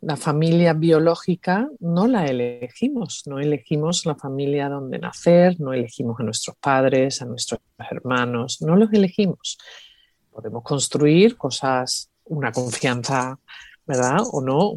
La 0.00 0.16
familia 0.16 0.74
biológica 0.74 1.68
no 1.80 2.06
la 2.06 2.26
elegimos, 2.26 3.24
no 3.26 3.40
elegimos 3.40 4.06
la 4.06 4.14
familia 4.14 4.68
donde 4.68 5.00
nacer, 5.00 5.60
no 5.60 5.72
elegimos 5.72 6.20
a 6.20 6.22
nuestros 6.22 6.56
padres, 6.56 7.20
a 7.20 7.24
nuestros 7.24 7.60
hermanos, 7.78 8.62
no 8.62 8.76
los 8.76 8.92
elegimos. 8.92 9.58
Podemos 10.30 10.62
construir 10.62 11.36
cosas, 11.36 12.10
una 12.26 12.52
confianza, 12.52 13.40
¿verdad? 13.86 14.18
O 14.30 14.40
no, 14.40 14.74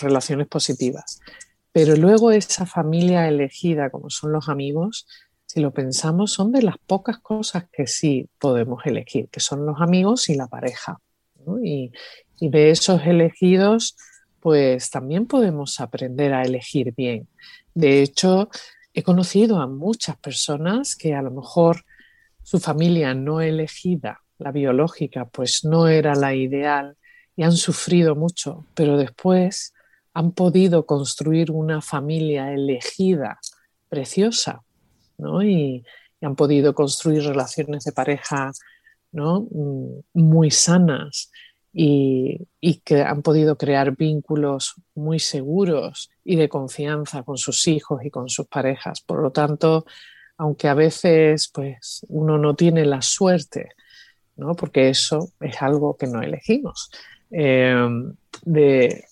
relaciones 0.00 0.46
positivas. 0.46 1.20
Pero 1.72 1.96
luego 1.96 2.30
esa 2.30 2.66
familia 2.66 3.26
elegida, 3.26 3.90
como 3.90 4.10
son 4.10 4.30
los 4.30 4.48
amigos, 4.48 5.06
si 5.50 5.58
lo 5.58 5.72
pensamos, 5.72 6.30
son 6.30 6.52
de 6.52 6.62
las 6.62 6.78
pocas 6.78 7.18
cosas 7.18 7.64
que 7.72 7.88
sí 7.88 8.28
podemos 8.38 8.86
elegir, 8.86 9.28
que 9.30 9.40
son 9.40 9.66
los 9.66 9.80
amigos 9.80 10.28
y 10.28 10.36
la 10.36 10.46
pareja. 10.46 11.00
Y, 11.64 11.90
de 12.40 12.70
esos 12.70 13.04
elegidos, 13.04 13.96
pues 14.38 14.90
también 14.90 15.26
podemos 15.26 15.80
aprender 15.80 16.34
a 16.34 16.42
elegir 16.42 16.94
bien. 16.94 17.26
De 17.74 18.00
hecho, 18.00 18.48
he 18.94 19.02
conocido 19.02 19.58
a 19.58 19.66
muchas 19.66 20.16
personas 20.18 20.94
que 20.94 21.14
a 21.14 21.22
lo 21.22 21.32
mejor 21.32 21.84
su 22.44 22.60
familia 22.60 23.12
no 23.14 23.40
elegida, 23.40 24.20
la 24.38 24.52
biológica, 24.52 25.24
pues 25.24 25.64
no 25.64 25.88
era 25.88 26.14
la 26.14 26.32
ideal 26.32 26.96
y 27.34 27.42
han 27.42 27.56
sufrido 27.56 28.14
mucho, 28.14 28.66
pero 28.74 28.96
después 28.96 29.74
han 30.14 30.30
podido 30.30 30.86
construir 30.86 31.50
una 31.50 31.82
familia 31.82 32.52
elegida, 32.52 33.40
preciosa, 33.88 34.62
¿no? 35.20 35.42
y, 35.42 35.84
han 36.22 36.36
podido 36.36 36.74
construir 36.74 37.22
relaciones 37.22 37.82
de 37.84 37.92
pareja 37.92 38.52
¿no? 39.12 39.46
Mm, 39.50 40.00
muy 40.14 40.50
sanas 40.50 41.30
y, 41.72 42.46
que 42.84 43.02
han 43.02 43.22
podido 43.22 43.56
crear 43.56 43.96
vínculos 43.96 44.74
muy 44.94 45.18
seguros 45.18 46.10
y 46.24 46.36
de 46.36 46.48
confianza 46.48 47.22
con 47.22 47.38
sus 47.38 47.66
hijos 47.68 48.04
y 48.04 48.10
con 48.10 48.28
sus 48.28 48.46
parejas. 48.46 49.00
Por 49.00 49.22
lo 49.22 49.30
tanto, 49.30 49.86
aunque 50.36 50.68
a 50.68 50.74
veces 50.74 51.50
pues, 51.52 52.04
uno 52.08 52.38
no 52.38 52.54
tiene 52.54 52.84
la 52.84 53.02
suerte, 53.02 53.70
¿no? 54.36 54.54
porque 54.54 54.88
eso 54.88 55.32
es 55.40 55.60
algo 55.62 55.96
que 55.96 56.06
no 56.06 56.22
elegimos, 56.22 56.90
eh, 57.30 57.74
de 58.44 59.04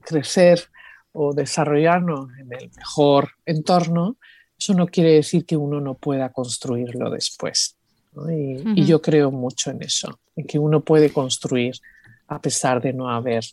crecer 0.00 0.64
o 1.12 1.32
desarrollarnos 1.32 2.30
en 2.38 2.52
el 2.52 2.70
mejor 2.76 3.30
entorno, 3.44 4.16
eso 4.58 4.74
no 4.74 4.86
quiere 4.86 5.12
decir 5.12 5.46
que 5.46 5.56
uno 5.56 5.80
no 5.80 5.94
pueda 5.94 6.30
construirlo 6.30 7.10
después. 7.10 7.76
Y, 8.28 8.84
yo 8.84 9.00
creo 9.00 9.30
mucho 9.30 9.70
en 9.70 9.82
eso, 9.82 10.18
en 10.34 10.46
que 10.46 10.58
uno 10.58 10.80
puede 10.80 11.12
construir 11.12 11.76
a 12.26 12.40
pesar 12.40 12.80
de 12.82 12.92
no 12.92 13.08
haber 13.08 13.44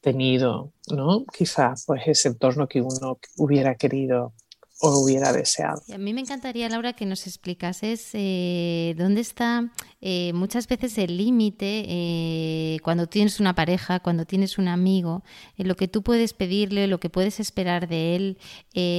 tenido, 0.00 0.72
¿no? 0.90 1.24
Quizás 1.24 1.84
pues 1.86 2.02
ese 2.06 2.28
entorno 2.28 2.68
que 2.68 2.82
uno 2.82 3.18
hubiera 3.38 3.76
querido 3.76 4.34
o 4.80 4.98
hubiera 4.98 5.32
deseado. 5.32 5.82
a 5.92 5.98
mí 5.98 6.12
me 6.12 6.20
encantaría, 6.20 6.68
Laura, 6.68 6.94
que 6.94 7.06
nos 7.06 7.26
explicases 7.26 8.10
eh, 8.12 8.94
dónde 8.98 9.20
está 9.20 9.70
eh, 10.00 10.32
muchas 10.34 10.66
veces 10.66 10.98
el 10.98 11.16
límite 11.16 11.84
eh, 11.86 12.78
cuando 12.82 13.06
tienes 13.06 13.38
una 13.38 13.54
pareja, 13.54 14.00
cuando 14.00 14.26
tienes 14.26 14.58
un 14.58 14.66
amigo, 14.68 15.22
lo 15.56 15.76
que 15.76 15.86
tú 15.86 16.02
puedes 16.02 16.34
pedirle, 16.34 16.88
lo 16.88 16.98
que 16.98 17.08
puedes 17.08 17.38
esperar 17.40 17.88
de 17.88 18.16
él, 18.16 18.38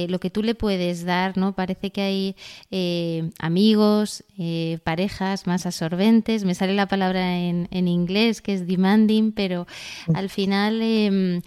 lo 0.08 0.18
que 0.18 0.30
tú 0.30 0.42
le 0.42 0.54
puedes 0.54 1.04
dar, 1.04 1.36
¿no? 1.36 1.54
Parece 1.54 1.92
que 1.92 2.00
hay 2.00 2.36
amigos, 3.38 4.24
parejas 4.82 5.46
más 5.46 5.66
absorbentes, 5.66 6.44
me 6.44 6.54
sale 6.54 6.74
la 6.74 6.88
palabra 6.88 7.38
en, 7.38 7.68
en 7.70 7.86
inglés 7.86 8.40
que 8.40 8.54
es 8.54 8.66
demanding, 8.66 9.32
pero 9.32 9.66
mm. 10.08 10.16
al 10.16 10.30
final, 10.30 10.80
em, 10.82 11.42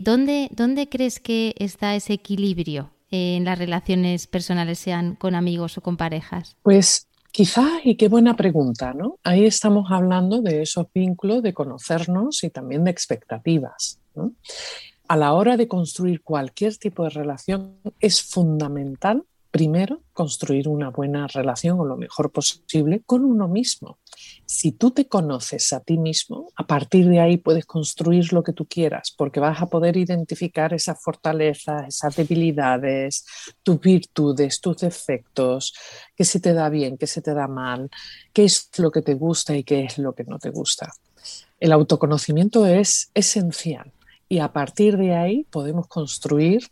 ¿dónde, 0.00 0.48
¿dónde 0.52 0.88
crees 0.88 1.20
que 1.20 1.54
está 1.58 1.94
ese 1.94 2.14
equilibrio? 2.14 2.93
En 3.14 3.44
las 3.44 3.58
relaciones 3.58 4.26
personales, 4.26 4.78
sean 4.78 5.14
con 5.14 5.34
amigos 5.34 5.78
o 5.78 5.80
con 5.80 5.96
parejas? 5.96 6.56
Pues 6.62 7.06
quizás, 7.30 7.80
y 7.84 7.96
qué 7.96 8.08
buena 8.08 8.36
pregunta, 8.36 8.92
¿no? 8.92 9.18
Ahí 9.22 9.44
estamos 9.44 9.90
hablando 9.90 10.40
de 10.40 10.62
esos 10.62 10.86
vínculos, 10.92 11.42
de 11.42 11.54
conocernos 11.54 12.42
y 12.44 12.50
también 12.50 12.84
de 12.84 12.90
expectativas. 12.90 13.98
A 15.08 15.16
la 15.16 15.32
hora 15.32 15.56
de 15.56 15.68
construir 15.68 16.22
cualquier 16.22 16.76
tipo 16.76 17.04
de 17.04 17.10
relación 17.10 17.76
es 18.00 18.22
fundamental 18.22 19.24
Primero, 19.54 20.00
construir 20.12 20.66
una 20.66 20.90
buena 20.90 21.28
relación 21.28 21.78
o 21.78 21.84
lo 21.84 21.96
mejor 21.96 22.32
posible 22.32 23.04
con 23.06 23.24
uno 23.24 23.46
mismo. 23.46 23.98
Si 24.46 24.72
tú 24.72 24.90
te 24.90 25.08
conoces 25.08 25.72
a 25.72 25.80
ti 25.80 25.96
mismo, 25.96 26.48
a 26.56 26.66
partir 26.66 27.08
de 27.08 27.20
ahí 27.20 27.36
puedes 27.38 27.64
construir 27.64 28.32
lo 28.32 28.42
que 28.42 28.52
tú 28.52 28.66
quieras, 28.66 29.14
porque 29.16 29.40
vas 29.40 29.62
a 29.62 29.66
poder 29.66 29.96
identificar 29.96 30.74
esas 30.74 31.02
fortalezas, 31.02 31.88
esas 31.88 32.16
debilidades, 32.16 33.24
tus 33.62 33.80
virtudes, 33.80 34.60
tus 34.60 34.78
defectos, 34.78 35.74
qué 36.14 36.24
se 36.24 36.40
te 36.40 36.52
da 36.52 36.68
bien, 36.68 36.98
qué 36.98 37.06
se 37.06 37.22
te 37.22 37.32
da 37.32 37.48
mal, 37.48 37.90
qué 38.32 38.44
es 38.44 38.70
lo 38.78 38.90
que 38.90 39.02
te 39.02 39.14
gusta 39.14 39.56
y 39.56 39.64
qué 39.64 39.84
es 39.84 39.98
lo 39.98 40.14
que 40.14 40.24
no 40.24 40.38
te 40.38 40.50
gusta. 40.50 40.92
El 41.58 41.72
autoconocimiento 41.72 42.66
es 42.66 43.10
esencial 43.14 43.92
y 44.28 44.40
a 44.40 44.52
partir 44.52 44.96
de 44.96 45.14
ahí 45.14 45.46
podemos 45.50 45.86
construir 45.86 46.68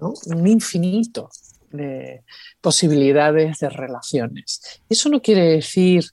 un 0.00 0.46
infinito 0.46 1.30
de 1.70 2.24
posibilidades 2.60 3.58
de 3.60 3.68
relaciones. 3.68 4.82
Eso 4.88 5.08
no 5.08 5.22
quiere 5.22 5.44
decir 5.44 6.04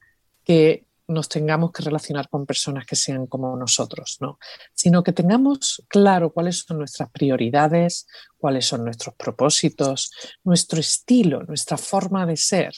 que 0.43 0.85
nos 1.09 1.27
tengamos 1.27 1.71
que 1.71 1.83
relacionar 1.83 2.29
con 2.29 2.45
personas 2.45 2.85
que 2.85 2.95
sean 2.95 3.25
como 3.25 3.55
nosotros, 3.57 4.17
no, 4.21 4.37
sino 4.73 5.03
que 5.03 5.11
tengamos 5.11 5.83
claro 5.87 6.31
cuáles 6.31 6.59
son 6.59 6.77
nuestras 6.77 7.09
prioridades, 7.09 8.07
cuáles 8.37 8.67
son 8.67 8.85
nuestros 8.85 9.15
propósitos, 9.15 10.11
nuestro 10.43 10.79
estilo, 10.79 11.43
nuestra 11.43 11.77
forma 11.77 12.25
de 12.25 12.37
ser. 12.37 12.73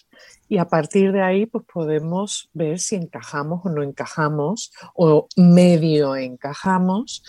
Y 0.47 0.57
a 0.57 0.65
partir 0.65 1.11
de 1.11 1.21
ahí, 1.21 1.45
pues 1.45 1.65
podemos 1.71 2.49
ver 2.53 2.79
si 2.79 2.95
encajamos 2.95 3.61
o 3.65 3.69
no 3.69 3.83
encajamos, 3.83 4.71
o 4.95 5.27
medio 5.35 6.15
encajamos 6.15 7.23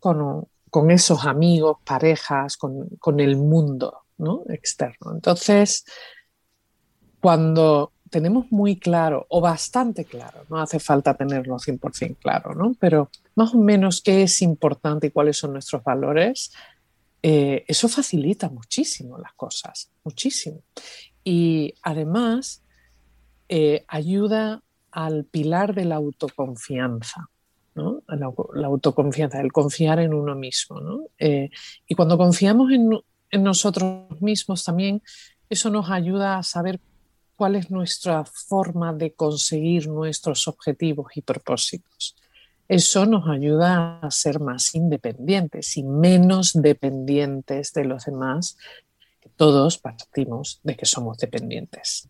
con, 0.00 0.48
con, 0.68 0.90
esos 0.90 1.24
amigos, 1.24 1.78
parejas, 1.84 2.56
con, 2.56 2.88
con 2.98 3.20
el 3.20 3.36
mundo 3.36 4.02
externo. 4.48 5.12
Entonces, 5.14 5.84
cuando 7.20 7.93
tenemos 8.14 8.52
muy 8.52 8.76
claro 8.76 9.26
o 9.28 9.40
bastante 9.40 10.04
claro, 10.04 10.44
no 10.48 10.60
hace 10.60 10.78
falta 10.78 11.14
tenerlo 11.14 11.56
100% 11.56 12.16
claro, 12.18 12.54
¿no? 12.54 12.76
pero 12.78 13.10
más 13.34 13.52
o 13.54 13.58
menos 13.58 14.00
qué 14.00 14.22
es 14.22 14.40
importante 14.40 15.08
y 15.08 15.10
cuáles 15.10 15.36
son 15.36 15.52
nuestros 15.52 15.82
valores, 15.82 16.52
eh, 17.24 17.64
eso 17.66 17.88
facilita 17.88 18.48
muchísimo 18.50 19.18
las 19.18 19.32
cosas, 19.32 19.90
muchísimo. 20.04 20.60
Y 21.24 21.74
además 21.82 22.62
eh, 23.48 23.84
ayuda 23.88 24.62
al 24.92 25.24
pilar 25.24 25.74
de 25.74 25.86
la 25.86 25.96
autoconfianza. 25.96 27.30
¿no? 27.74 28.04
La, 28.06 28.66
autoconfianza, 28.66 29.40
el 29.40 29.50
confiar 29.50 29.98
en 29.98 30.14
uno 30.14 30.36
mismo. 30.36 30.80
¿no? 30.80 31.00
Eh, 31.18 31.50
y 31.88 31.96
cuando 31.96 32.16
confiamos 32.16 32.70
en, 32.70 32.90
en 33.32 33.42
nosotros 33.42 34.20
mismos 34.20 34.62
también, 34.62 35.02
eso 35.50 35.68
nos 35.68 35.90
ayuda 35.90 36.38
a 36.38 36.44
saber 36.44 36.78
cuál 37.36 37.56
es 37.56 37.70
nuestra 37.70 38.24
forma 38.24 38.92
de 38.92 39.12
conseguir 39.12 39.88
nuestros 39.88 40.48
objetivos 40.48 41.16
y 41.16 41.22
propósitos. 41.22 42.16
Eso 42.68 43.04
nos 43.04 43.28
ayuda 43.28 43.98
a 44.00 44.10
ser 44.10 44.40
más 44.40 44.74
independientes 44.74 45.76
y 45.76 45.82
menos 45.82 46.52
dependientes 46.54 47.72
de 47.72 47.84
los 47.84 48.06
demás. 48.06 48.56
Todos 49.36 49.78
partimos 49.78 50.60
de 50.62 50.76
que 50.76 50.86
somos 50.86 51.18
dependientes. 51.18 52.08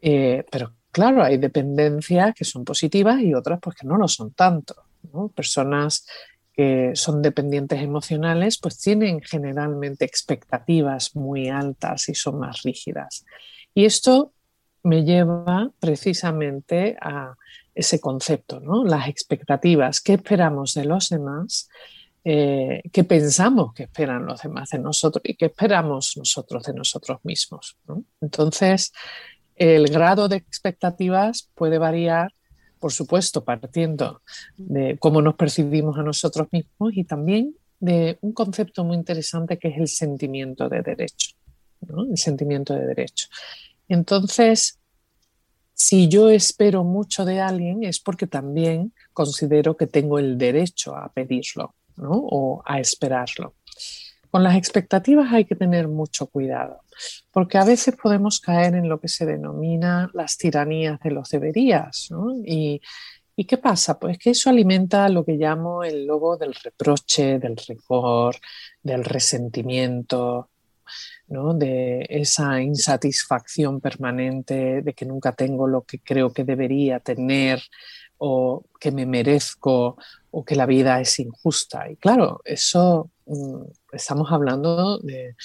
Eh, 0.00 0.44
pero 0.50 0.74
claro, 0.92 1.22
hay 1.22 1.38
dependencias 1.38 2.34
que 2.34 2.44
son 2.44 2.64
positivas 2.64 3.20
y 3.20 3.34
otras 3.34 3.58
pues 3.60 3.76
que 3.76 3.86
no 3.86 3.96
lo 3.96 4.06
son 4.06 4.32
tanto. 4.32 4.76
Personas 5.34 6.06
que 6.52 6.92
son 6.94 7.22
dependientes 7.22 7.80
emocionales, 7.82 8.58
pues 8.58 8.78
tienen 8.78 9.20
generalmente 9.20 10.04
expectativas 10.04 11.16
muy 11.16 11.48
altas 11.48 12.08
y 12.08 12.14
son 12.14 12.38
más 12.38 12.62
rígidas. 12.62 13.24
Y 13.80 13.86
esto 13.86 14.34
me 14.82 15.04
lleva 15.04 15.70
precisamente 15.80 16.98
a 17.00 17.34
ese 17.74 17.98
concepto, 17.98 18.60
¿no? 18.60 18.84
Las 18.84 19.08
expectativas, 19.08 20.02
¿qué 20.02 20.12
esperamos 20.12 20.74
de 20.74 20.84
los 20.84 21.08
demás? 21.08 21.70
Eh, 22.22 22.82
¿Qué 22.92 23.04
pensamos 23.04 23.72
que 23.72 23.84
esperan 23.84 24.26
los 24.26 24.42
demás 24.42 24.68
de 24.68 24.80
nosotros 24.80 25.22
y 25.24 25.34
qué 25.34 25.46
esperamos 25.46 26.14
nosotros 26.18 26.64
de 26.64 26.74
nosotros 26.74 27.20
mismos? 27.22 27.78
Entonces, 28.20 28.92
el 29.56 29.88
grado 29.88 30.28
de 30.28 30.36
expectativas 30.36 31.48
puede 31.54 31.78
variar 31.78 32.34
por 32.80 32.92
supuesto, 32.92 33.44
partiendo 33.44 34.20
de 34.58 34.98
cómo 34.98 35.22
nos 35.22 35.36
percibimos 35.36 35.96
a 35.96 36.02
nosotros 36.02 36.48
mismos 36.52 36.92
y 36.94 37.04
también 37.04 37.54
de 37.78 38.18
un 38.20 38.32
concepto 38.32 38.84
muy 38.84 38.98
interesante 38.98 39.58
que 39.58 39.68
es 39.68 39.78
el 39.78 39.88
sentimiento 39.88 40.68
de 40.68 40.82
derecho. 40.82 41.30
El 41.88 42.18
sentimiento 42.18 42.74
de 42.74 42.86
derecho. 42.86 43.28
Entonces, 43.90 44.78
si 45.74 46.08
yo 46.08 46.30
espero 46.30 46.84
mucho 46.84 47.24
de 47.24 47.40
alguien 47.40 47.82
es 47.82 47.98
porque 47.98 48.26
también 48.26 48.94
considero 49.12 49.76
que 49.76 49.88
tengo 49.88 50.18
el 50.18 50.38
derecho 50.38 50.94
a 50.94 51.12
pedirlo 51.12 51.74
o 51.96 52.62
a 52.64 52.78
esperarlo. 52.78 53.54
Con 54.30 54.44
las 54.44 54.56
expectativas 54.56 55.32
hay 55.32 55.44
que 55.44 55.56
tener 55.56 55.88
mucho 55.88 56.28
cuidado, 56.28 56.82
porque 57.32 57.58
a 57.58 57.64
veces 57.64 57.96
podemos 58.00 58.38
caer 58.38 58.76
en 58.76 58.88
lo 58.88 59.00
que 59.00 59.08
se 59.08 59.26
denomina 59.26 60.08
las 60.14 60.36
tiranías 60.36 61.00
de 61.00 61.10
los 61.10 61.28
deberías. 61.30 62.10
Y, 62.44 62.80
¿Y 63.34 63.44
qué 63.46 63.56
pasa? 63.56 63.98
Pues 63.98 64.18
que 64.18 64.30
eso 64.30 64.50
alimenta 64.50 65.08
lo 65.08 65.24
que 65.24 65.32
llamo 65.32 65.82
el 65.82 66.06
lobo 66.06 66.36
del 66.36 66.54
reproche, 66.54 67.38
del 67.38 67.56
rigor, 67.56 68.36
del 68.82 69.02
resentimiento, 69.02 70.49
¿no? 71.30 71.54
de 71.54 72.06
esa 72.10 72.60
insatisfacción 72.60 73.80
permanente, 73.80 74.82
de 74.82 74.92
que 74.92 75.06
nunca 75.06 75.32
tengo 75.32 75.66
lo 75.66 75.82
que 75.82 76.00
creo 76.00 76.32
que 76.32 76.44
debería 76.44 77.00
tener 77.00 77.62
o 78.18 78.64
que 78.78 78.90
me 78.90 79.06
merezco 79.06 79.96
o 80.32 80.44
que 80.44 80.56
la 80.56 80.66
vida 80.66 81.00
es 81.00 81.18
injusta. 81.20 81.88
Y 81.88 81.96
claro, 81.96 82.40
eso 82.44 83.10
mm, 83.26 83.62
estamos 83.92 84.30
hablando 84.30 84.98
de 84.98 85.36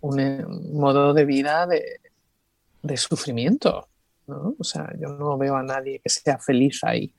un, 0.00 0.20
eh, 0.20 0.44
modo 0.46 1.12
de 1.12 1.24
vida 1.24 1.66
de, 1.66 2.96
sufrimiento. 2.96 3.88
¿no? 4.28 4.54
O 4.58 4.64
sea, 4.64 4.92
yo 4.98 5.08
no 5.08 5.36
veo 5.36 5.56
a 5.56 5.62
nadie 5.62 5.98
que 5.98 6.08
sea 6.08 6.38
feliz 6.38 6.84
ahí. 6.84 7.12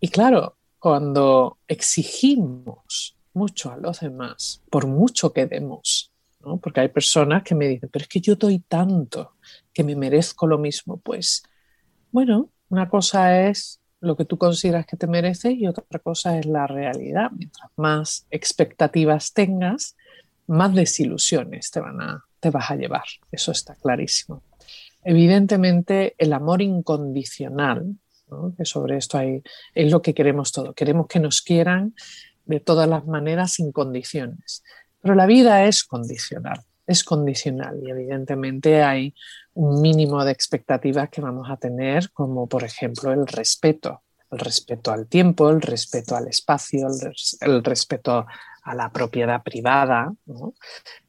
Y 0.00 0.08
claro, 0.08 0.56
cuando 0.80 1.58
exigimos 1.68 3.16
mucho 3.34 3.70
a 3.70 3.76
los 3.76 4.00
demás, 4.00 4.62
por 4.68 4.86
mucho 4.86 5.32
que 5.32 5.46
demos, 5.46 6.11
porque 6.60 6.80
hay 6.80 6.88
personas 6.88 7.42
que 7.42 7.54
me 7.54 7.68
dicen, 7.68 7.88
pero 7.92 8.02
es 8.02 8.08
que 8.08 8.20
yo 8.20 8.36
doy 8.36 8.58
tanto 8.60 9.36
que 9.72 9.84
me 9.84 9.96
merezco 9.96 10.46
lo 10.46 10.58
mismo, 10.58 10.98
pues 10.98 11.42
bueno, 12.10 12.50
una 12.68 12.88
cosa 12.88 13.46
es 13.48 13.80
lo 14.00 14.16
que 14.16 14.24
tú 14.24 14.36
consideras 14.36 14.84
que 14.84 14.96
te 14.96 15.06
mereces 15.06 15.54
y 15.54 15.66
otra 15.66 15.98
cosa 16.00 16.38
es 16.38 16.46
la 16.46 16.66
realidad. 16.66 17.30
Mientras 17.30 17.70
más 17.76 18.26
expectativas 18.30 19.32
tengas, 19.32 19.96
más 20.48 20.74
desilusiones 20.74 21.70
te, 21.70 21.80
van 21.80 22.00
a, 22.00 22.24
te 22.40 22.50
vas 22.50 22.70
a 22.70 22.76
llevar. 22.76 23.04
Eso 23.30 23.52
está 23.52 23.76
clarísimo. 23.76 24.42
Evidentemente, 25.04 26.14
el 26.18 26.32
amor 26.32 26.62
incondicional, 26.62 27.96
que 28.56 28.64
sobre 28.64 28.96
esto 28.96 29.18
hay, 29.18 29.42
es 29.74 29.90
lo 29.90 30.02
que 30.02 30.14
queremos 30.14 30.52
todos. 30.52 30.74
Queremos 30.74 31.06
que 31.06 31.20
nos 31.20 31.42
quieran 31.42 31.94
de 32.44 32.60
todas 32.60 32.88
las 32.88 33.06
maneras 33.06 33.52
sin 33.52 33.72
condiciones. 33.72 34.64
Pero 35.02 35.14
la 35.14 35.26
vida 35.26 35.66
es 35.66 35.84
condicional, 35.84 36.60
es 36.86 37.04
condicional 37.04 37.80
y 37.82 37.90
evidentemente 37.90 38.82
hay 38.82 39.14
un 39.54 39.82
mínimo 39.82 40.24
de 40.24 40.32
expectativas 40.32 41.10
que 41.10 41.20
vamos 41.20 41.50
a 41.50 41.56
tener, 41.56 42.10
como 42.12 42.46
por 42.46 42.64
ejemplo 42.64 43.12
el 43.12 43.26
respeto, 43.26 44.02
el 44.30 44.38
respeto 44.38 44.92
al 44.92 45.08
tiempo, 45.08 45.50
el 45.50 45.60
respeto 45.60 46.16
al 46.16 46.28
espacio, 46.28 46.88
el, 47.40 47.64
respeto 47.64 48.26
a 48.62 48.74
la 48.74 48.90
propiedad 48.90 49.42
privada, 49.42 50.14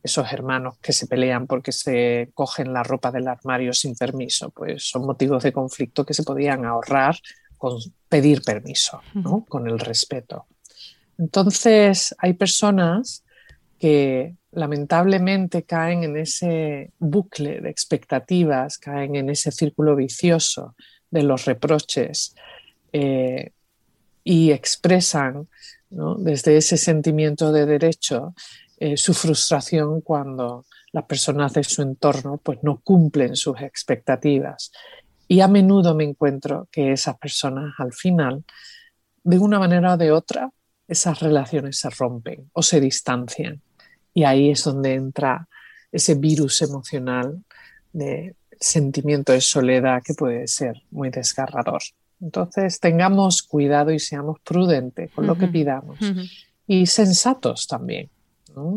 esos 0.02 0.34
hermanos 0.34 0.78
que 0.80 0.92
se 0.92 1.08
pelean 1.08 1.46
porque 1.46 1.72
se 1.72 2.32
cogen 2.34 2.74
la 2.74 2.84
ropa 2.84 3.12
del 3.12 3.28
armario 3.28 3.74
sin 3.74 3.96
permiso, 3.96 4.50
pues 4.50 4.90
son 4.90 5.06
motivos 5.06 5.44
de 5.44 5.54
conflicto 5.54 6.06
que 6.06 6.16
se 6.16 6.24
podían 6.24 6.66
ahorrar 6.66 7.16
con 7.58 7.78
pedir 8.10 8.42
permiso, 8.42 9.02
con 9.48 9.70
el 9.70 9.80
respeto. 9.80 10.48
Entonces, 11.18 12.14
hay 12.18 12.34
personas 12.34 13.23
que 13.80 14.36
lamentablemente 14.52 15.64
caen 15.64 16.04
en 16.04 16.18
ese 16.18 16.92
bucle 17.00 17.60
de 17.62 17.70
expectativas, 17.70 18.78
caen 18.78 19.16
en 19.16 19.30
ese 19.30 19.52
círculo 19.52 19.96
vicioso 19.96 20.76
de 21.10 21.24
los 21.24 21.46
reproches 21.46 22.36
eh, 22.92 23.52
y 24.24 24.52
expresan 24.52 25.48
desde 25.90 26.58
ese 26.58 26.78
sentimiento 26.78 27.52
de 27.52 27.66
derecho 27.66 28.34
eh, 28.78 28.98
su 28.98 29.14
frustración 29.14 30.02
cuando 30.02 30.66
las 30.92 31.06
personas 31.06 31.54
de 31.54 31.64
su 31.64 31.82
entorno 31.82 32.38
pues, 32.38 32.60
no 32.64 32.80
cumplen 32.84 33.36
sus 33.36 33.62
expectativas. 33.62 34.72
Y 35.28 35.42
a 35.42 35.48
menudo 35.48 35.96
me 35.96 36.04
encuentro 36.04 36.68
que 36.72 36.92
esas 36.92 37.18
personas 37.18 37.74
al 37.78 37.94
final, 37.94 38.44
de 39.24 39.40
una 39.40 39.60
manera 39.60 39.94
o 39.94 39.98
de 39.98 40.12
otra, 40.12 40.52
esas 40.94 41.20
relaciones 41.20 41.78
se 41.78 41.90
rompen 41.90 42.50
o 42.54 42.64
se 42.64 42.80
distancian. 42.80 43.62
Y 44.14 44.24
ahí 44.24 44.50
es 44.50 44.64
donde 44.64 44.94
entra 44.94 45.48
ese 45.92 46.16
virus 46.16 46.62
emocional 46.62 47.44
de 47.92 48.36
sentimiento 48.60 49.34
de 49.34 49.42
soledad 49.42 50.02
que 50.04 50.14
puede 50.14 50.48
ser 50.48 50.82
muy 50.92 51.10
desgarrador. 51.10 51.82
Entonces, 52.22 52.80
tengamos 52.80 53.44
cuidado 53.44 53.92
y 53.92 54.00
seamos 54.00 54.40
prudentes 54.40 55.12
con 55.12 55.28
lo 55.28 55.38
que 55.38 55.48
pidamos. 55.48 56.00
Y 56.66 56.86
sensatos 56.86 57.68
también, 57.68 58.10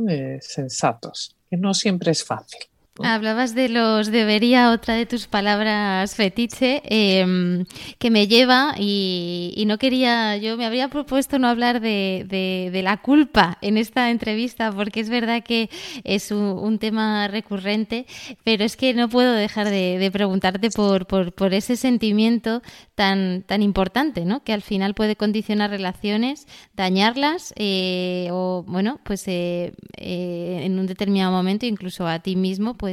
eh, 0.09 0.39
sensatos, 0.43 1.37
que 1.49 1.57
no 1.57 1.73
siempre 1.73 2.11
es 2.11 2.25
fácil. 2.25 2.61
Hablabas 3.03 3.55
de 3.55 3.69
los 3.69 4.11
debería, 4.11 4.71
otra 4.71 4.95
de 4.95 5.05
tus 5.05 5.27
palabras 5.27 6.15
fetiche, 6.15 6.83
em, 6.85 7.67
que 7.99 8.11
me 8.11 8.27
lleva 8.27 8.75
y, 8.79 9.65
no 9.67 9.79
quería, 9.79 10.37
yo 10.37 10.57
me 10.57 10.65
habría 10.65 10.89
propuesto 10.89 11.39
no 11.39 11.49
hablar 11.49 11.81
de, 11.81 12.71
la 12.83 12.99
culpa 12.99 13.59
en 13.63 13.79
esta 13.79 14.11
entrevista, 14.11 14.71
porque 14.73 15.01
es 15.01 15.09
verdad 15.09 15.43
que 15.43 15.69
es 16.05 16.31
un, 16.31 16.77
tema 16.79 17.27
recurrente, 17.29 18.07
pero 18.45 18.63
es 18.63 18.77
que 18.77 18.93
no 18.93 19.09
puedo 19.09 19.33
dejar 19.33 19.69
de, 19.71 20.11
preguntarte 20.13 20.71
por, 20.71 21.07
por, 21.07 21.55
ese 21.55 21.77
sentimiento 21.77 22.63
tan, 22.95 23.43
tan 23.43 23.63
importante, 23.63 24.25
¿no? 24.25 24.45
que 24.45 24.53
al 24.53 24.63
final 24.63 24.95
puede 24.95 25.17
condicionar 25.17 25.71
relaciones, 25.71 26.47
dañarlas 26.75 27.53
eh, 27.57 28.29
o, 28.31 28.65
bueno, 28.67 29.01
pues 29.05 29.27
eh, 29.27 29.73
eh, 29.97 30.61
en 30.63 30.79
un 30.79 30.87
determinado 30.87 31.33
momento 31.33 31.67
incluso 31.67 32.07
a 32.07 32.19
ti 32.21 32.37
mismo, 32.37 32.75
pues 32.75 32.86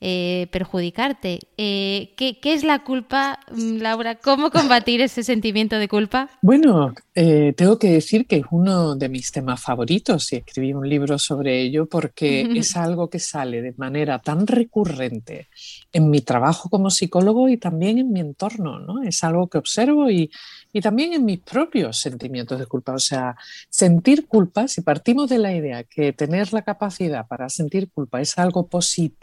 eh, 0.00 0.46
perjudicarte. 0.50 1.40
Eh, 1.56 2.14
¿qué, 2.16 2.38
es 2.42 2.64
la 2.64 2.84
culpa, 2.84 3.40
mm, 3.50 3.78
Laura? 3.78 4.16
¿Cómo 4.16 4.50
combatir 4.50 5.00
ese 5.00 5.22
sentimiento 5.22 5.78
de 5.78 5.88
culpa? 5.88 6.28
Bueno, 6.42 6.94
eh, 7.14 7.54
tengo 7.56 7.78
que 7.78 7.90
decir 7.90 8.26
que 8.26 8.36
es 8.36 8.44
uno 8.50 8.96
de 8.96 9.08
mis 9.08 9.32
temas 9.32 9.62
favoritos 9.62 10.32
y 10.32 10.36
escribí 10.36 10.72
un 10.72 10.88
libro 10.88 11.18
sobre 11.18 11.60
ello 11.60 11.86
porque 11.86 12.42
es 12.56 12.76
algo 12.76 13.08
que 13.08 13.18
sale 13.18 13.62
de 13.62 13.74
manera 13.76 14.18
tan 14.18 14.46
recurrente 14.46 15.48
en 15.92 16.10
mi 16.10 16.20
trabajo 16.20 16.68
como 16.68 16.90
psicólogo 16.90 17.48
y 17.48 17.56
también 17.56 17.98
en 17.98 18.12
mi 18.12 18.20
entorno, 18.20 18.78
¿no? 18.78 19.02
Es 19.02 19.24
algo 19.24 19.48
que 19.48 19.58
observo 19.58 20.10
y, 20.10 20.30
y 20.72 20.80
también 20.80 21.12
en 21.12 21.24
mis 21.24 21.40
propios 21.40 21.98
sentimientos 21.98 22.58
de 22.58 22.66
culpa. 22.66 22.92
O 22.92 22.98
sea, 22.98 23.36
sentir 23.70 24.26
culpa, 24.26 24.68
si 24.68 24.82
partimos 24.82 25.28
de 25.30 25.38
la 25.38 25.54
idea 25.54 25.84
que 25.84 26.12
tener 26.12 26.52
la 26.52 26.62
capacidad 26.62 27.26
para 27.26 27.48
sentir 27.48 27.90
culpa 27.90 28.20
es 28.20 28.38
algo 28.38 28.66
positivo, 28.66 29.18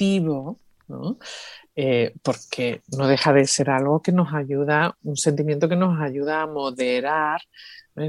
Eh, 1.75 2.13
porque 2.21 2.83
no 2.97 3.07
deja 3.07 3.33
de 3.33 3.45
ser 3.45 3.69
algo 3.69 4.01
que 4.01 4.11
nos 4.11 4.33
ayuda, 4.33 4.95
un 5.03 5.17
sentimiento 5.17 5.67
que 5.67 5.75
nos 5.75 5.99
ayuda 5.99 6.43
a 6.43 6.47
moderar, 6.47 7.41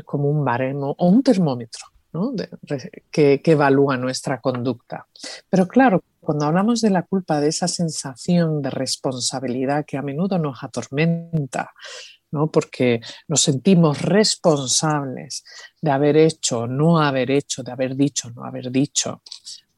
como 0.04 0.28
un 0.28 0.44
baremo 0.44 0.94
o 0.98 1.08
un 1.08 1.22
termómetro 1.22 1.86
que, 3.10 3.40
evalúa 3.44 3.96
nuestra 3.96 4.40
conducta. 4.40 5.06
Pero 5.48 5.66
claro, 5.66 6.02
cuando 6.20 6.46
hablamos 6.46 6.80
de 6.80 6.90
la 6.90 7.02
culpa, 7.02 7.40
de 7.40 7.48
esa 7.48 7.68
sensación 7.68 8.62
de 8.62 8.70
responsabilidad 8.70 9.84
que 9.86 9.96
a 9.96 10.02
menudo 10.02 10.38
nos 10.38 10.62
atormenta, 10.62 11.72
porque 12.52 13.00
nos 13.28 13.40
sentimos 13.40 14.02
responsables 14.02 15.44
de 15.80 15.90
haber 15.90 16.16
hecho, 16.16 16.66
no 16.66 17.00
haber 17.00 17.30
hecho, 17.30 17.62
de 17.62 17.72
haber 17.72 17.96
dicho, 17.96 18.30
no 18.30 18.44
haber 18.44 18.70
dicho 18.70 19.22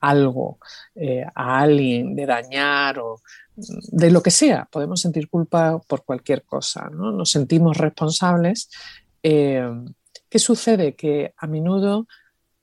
algo 0.01 0.59
eh, 0.95 1.25
a 1.35 1.61
alguien, 1.61 2.15
de 2.15 2.27
dañar 2.27 2.99
o 2.99 3.21
de 3.57 4.11
lo 4.11 4.23
que 4.23 4.31
sea. 4.31 4.69
Podemos 4.71 5.01
sentir 5.01 5.29
culpa 5.29 5.81
por 5.87 6.05
cualquier 6.05 6.45
cosa, 6.45 6.89
¿no? 6.91 7.13
Nos 7.13 7.31
sentimos 7.31 7.77
responsables. 7.77 8.71
Eh, 9.23 9.69
¿Qué 10.29 10.39
sucede? 10.39 10.95
Que 10.95 11.35
a 11.37 11.47
menudo, 11.47 12.07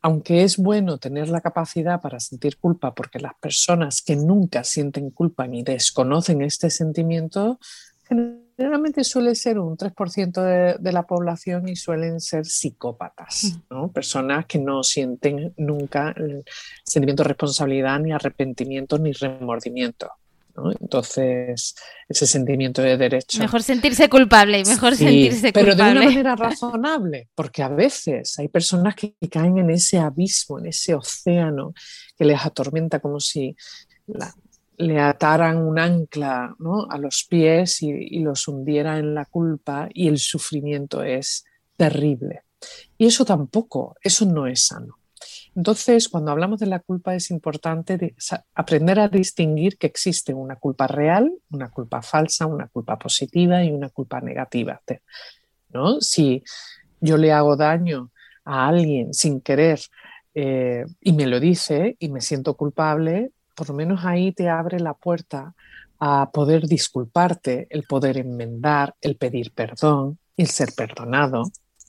aunque 0.01 0.43
es 0.43 0.57
bueno 0.57 0.97
tener 0.97 1.29
la 1.29 1.41
capacidad 1.41 2.01
para 2.01 2.19
sentir 2.19 2.57
culpa, 2.57 2.93
porque 2.93 3.19
las 3.19 3.33
personas 3.36 4.01
que 4.01 4.15
nunca 4.15 4.63
sienten 4.63 5.09
culpa 5.09 5.47
ni 5.47 5.63
desconocen 5.63 6.41
este 6.41 6.69
sentimiento, 6.69 7.59
generalmente 8.58 9.03
suele 9.03 9.36
ser 9.36 9.60
un 9.60 9.78
3% 9.78 10.78
de, 10.80 10.91
la 10.91 11.03
población 11.03 11.68
y 11.68 11.76
suelen 11.76 12.20
ser 12.20 12.45
psicópatas, 12.45 13.60
¿no? 13.70 13.91
personas 13.91 14.45
que 14.45 14.60
no 14.60 14.84
sienten 14.84 15.53
nunca 15.58 16.14
el 16.16 16.43
sentimiento 16.84 17.24
de 17.24 17.30
responsabilidad, 17.30 17.99
ni 17.99 18.12
arrepentimiento, 18.12 18.97
ni 18.97 19.12
remordimiento. 19.12 20.10
Entonces, 20.80 21.76
ese 22.08 22.28
sentimiento 22.28 22.82
de 22.82 22.95
derecho. 22.95 23.39
Mejor 23.39 23.62
sentirse 23.62 24.08
culpable 24.08 24.60
y 24.60 24.64
mejor 24.64 24.95
sentirse 24.95 25.51
culpable. 25.51 25.76
Pero 25.76 25.76
de 25.76 25.91
una 25.91 26.06
manera 26.06 26.36
razonable, 26.38 27.28
porque 27.36 27.62
a 27.62 27.68
veces 27.68 28.39
hay 28.39 28.47
personas 28.47 28.95
que 28.95 29.16
caen 29.30 29.58
en 29.58 29.70
ese 29.70 29.97
abismo, 29.97 30.60
en 30.60 30.68
ese 30.68 30.95
océano 30.95 31.74
que 32.18 32.24
les 32.24 32.45
atormenta 32.45 33.01
como 33.01 33.20
si 33.20 33.53
la, 34.08 34.34
le 34.78 34.99
ataran 34.99 35.57
un 35.57 35.80
ancla 35.80 36.55
a 36.89 36.97
los 36.97 37.26
pies 37.30 37.82
y, 37.82 38.19
los 38.19 38.47
hundiera 38.47 38.97
en 38.97 39.13
la 39.13 39.26
culpa 39.26 39.89
y 39.93 40.07
el 40.07 40.19
sufrimiento 40.19 41.03
es 41.03 41.45
terrible. 41.78 42.43
Y 42.97 43.07
eso 43.07 43.26
tampoco, 43.26 43.95
eso 44.01 44.26
no 44.26 44.47
es 44.47 44.67
sano. 44.67 44.99
Entonces, 45.55 46.09
cuando 46.09 46.32
hablamos 46.32 46.59
de 46.59 46.65
la 46.65 46.80
culpa 46.80 47.15
es 47.15 47.32
importante 47.32 48.15
aprender 48.53 48.99
a 48.99 49.07
distinguir 49.07 49.78
que 49.78 49.88
existe 49.88 50.34
una 50.34 50.57
culpa 50.57 50.88
real, 50.88 51.32
una 51.49 51.69
culpa 51.69 52.01
falsa, 52.01 52.45
una 52.45 52.67
culpa 52.67 52.99
positiva 52.99 53.63
y 53.63 53.71
una 53.71 53.89
culpa 53.89 54.19
negativa. 54.19 54.82
¿no? 55.69 56.01
Si 56.01 56.43
yo 56.99 57.17
le 57.17 57.32
hago 57.32 57.55
daño 57.55 58.11
a 58.43 58.67
alguien 58.67 59.13
sin 59.13 59.39
querer 59.39 59.80
eh, 60.34 60.86
y 60.99 61.13
me 61.13 61.26
lo 61.26 61.39
dice 61.39 61.95
y 61.99 62.09
me 62.09 62.19
siento 62.19 62.55
culpable, 62.55 63.32
por 63.56 63.70
lo 63.70 63.76
menos 63.76 64.06
ahí 64.06 64.32
te 64.32 64.49
abre 64.49 64.80
la 64.80 64.93
puerta 64.93 65.56
a 65.99 66.30
poder 66.32 66.68
disculparte, 66.68 67.68
el 67.70 67.84
poder 67.84 68.18
enmendar, 68.18 68.95
el 69.01 69.16
pedir 69.16 69.51
perdón, 69.53 70.20
el 70.38 70.47
ser 70.47 70.70
perdonado, 70.76 71.43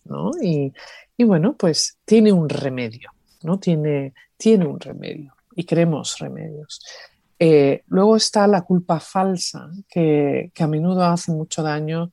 ¿no? 0.05 0.31
Y, 0.41 0.73
bueno, 1.19 1.57
pues 1.57 1.99
tiene 2.05 2.33
un 2.33 2.49
remedio. 2.49 3.11
¿no? 3.43 3.59
Tiene, 3.59 4.15
tiene 4.37 4.67
un 4.67 4.81
remedio 4.81 5.35
y 5.55 5.65
queremos 5.65 6.19
remedios. 6.19 6.81
Eh, 7.39 7.83
luego 7.89 8.17
está 8.17 8.47
la 8.47 8.63
culpa 8.63 8.99
falsa, 9.01 9.71
que, 9.89 10.53
a 10.59 10.67
menudo 10.67 11.05
hace 11.05 11.33
mucho 11.33 11.63
daño 11.63 12.11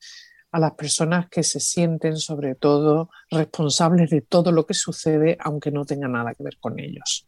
a 0.51 0.59
las 0.59 0.73
personas 0.73 1.29
que 1.29 1.43
se 1.43 1.59
sienten 1.59 2.17
sobre 2.17 2.55
todo 2.55 3.09
responsables 3.31 4.09
de 4.09 4.21
todo 4.21 4.51
lo 4.51 4.65
que 4.65 4.73
sucede, 4.73 5.37
aunque 5.39 5.71
no 5.71 5.85
tenga 5.85 6.07
nada 6.07 6.33
que 6.33 6.43
ver 6.43 6.57
con 6.59 6.79
ellos, 6.79 7.27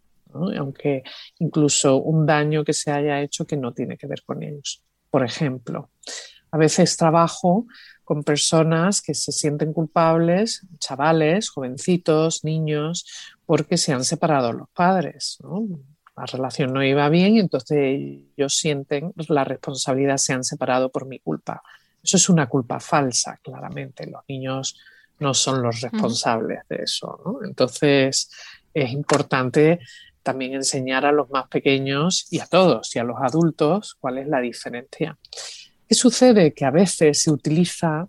aunque 0.57 1.03
incluso 1.39 1.97
un 1.97 2.25
daño 2.25 2.63
que 2.63 2.73
se 2.73 2.91
haya 2.91 3.21
hecho 3.21 3.45
que 3.45 3.57
no 3.57 3.73
tiene 3.73 3.97
que 3.97 4.07
ver 4.07 4.23
con 4.23 4.43
ellos. 4.43 4.83
Por 5.09 5.23
ejemplo, 5.23 5.89
a 6.51 6.57
veces 6.57 6.95
trabajo 6.97 7.67
con 8.03 8.23
personas 8.23 9.01
que 9.01 9.13
se 9.13 9.31
sienten 9.31 9.73
culpables, 9.73 10.65
chavales, 10.79 11.49
jovencitos, 11.49 12.43
niños, 12.43 13.05
porque 13.45 13.77
se 13.77 13.93
han 13.93 14.05
separado 14.05 14.53
los 14.53 14.69
padres. 14.69 15.39
La 16.15 16.25
relación 16.25 16.71
no 16.71 16.83
iba 16.83 17.09
bien 17.09 17.35
y 17.35 17.39
entonces 17.39 17.77
ellos 18.37 18.55
sienten 18.55 19.11
la 19.27 19.43
responsabilidad, 19.43 20.17
se 20.17 20.33
han 20.33 20.43
separado 20.43 20.89
por 20.89 21.07
mi 21.07 21.19
culpa. 21.19 21.61
Eso 22.01 22.17
es 22.17 22.29
una 22.29 22.47
culpa 22.47 22.79
falsa, 22.79 23.39
claramente. 23.41 24.05
Los 24.05 24.21
niños 24.27 24.77
no 25.19 25.33
son 25.33 25.61
los 25.61 25.81
responsables 25.81 26.59
de 26.69 26.83
eso. 26.83 27.39
Entonces 27.43 28.29
es 28.73 28.91
importante 28.91 29.79
también 30.25 30.55
enseñar 30.55 31.05
a 31.05 31.11
los 31.11 31.29
más 31.29 31.47
pequeños 31.47 32.25
y 32.31 32.39
a 32.39 32.47
todos 32.47 32.95
y 32.95 32.99
a 32.99 33.03
los 33.03 33.17
adultos 33.21 33.95
cuál 33.99 34.17
es 34.17 34.27
la 34.27 34.41
diferencia. 34.41 35.17
¿Qué 35.87 35.93
sucede? 35.93 36.51
Que 36.55 36.65
a 36.65 36.71
veces 36.71 37.21
se 37.21 37.29
utiliza 37.29 38.07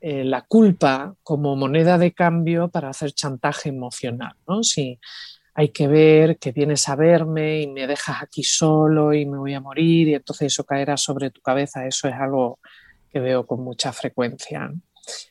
eh, 0.00 0.22
la 0.22 0.42
culpa 0.42 1.16
como 1.24 1.56
moneda 1.56 1.98
de 1.98 2.12
cambio 2.12 2.68
para 2.68 2.90
hacer 2.90 3.10
chantaje 3.10 3.68
emocional. 3.70 4.36
¿no? 4.46 4.62
Si 4.62 5.00
hay 5.54 5.70
que 5.70 5.88
ver 5.88 6.38
que 6.38 6.52
vienes 6.52 6.88
a 6.88 6.94
verme 6.94 7.62
y 7.62 7.66
me 7.66 7.88
dejas 7.88 8.22
aquí 8.22 8.44
solo 8.44 9.12
y 9.12 9.26
me 9.26 9.36
voy 9.36 9.54
a 9.54 9.60
morir 9.60 10.06
y 10.06 10.14
entonces 10.14 10.52
eso 10.52 10.62
caerá 10.62 10.96
sobre 10.96 11.30
tu 11.30 11.40
cabeza, 11.40 11.84
eso 11.84 12.06
es 12.06 12.14
algo 12.14 12.60
que 13.10 13.18
veo 13.18 13.44
con 13.44 13.64
mucha 13.64 13.92
frecuencia. 13.92 14.72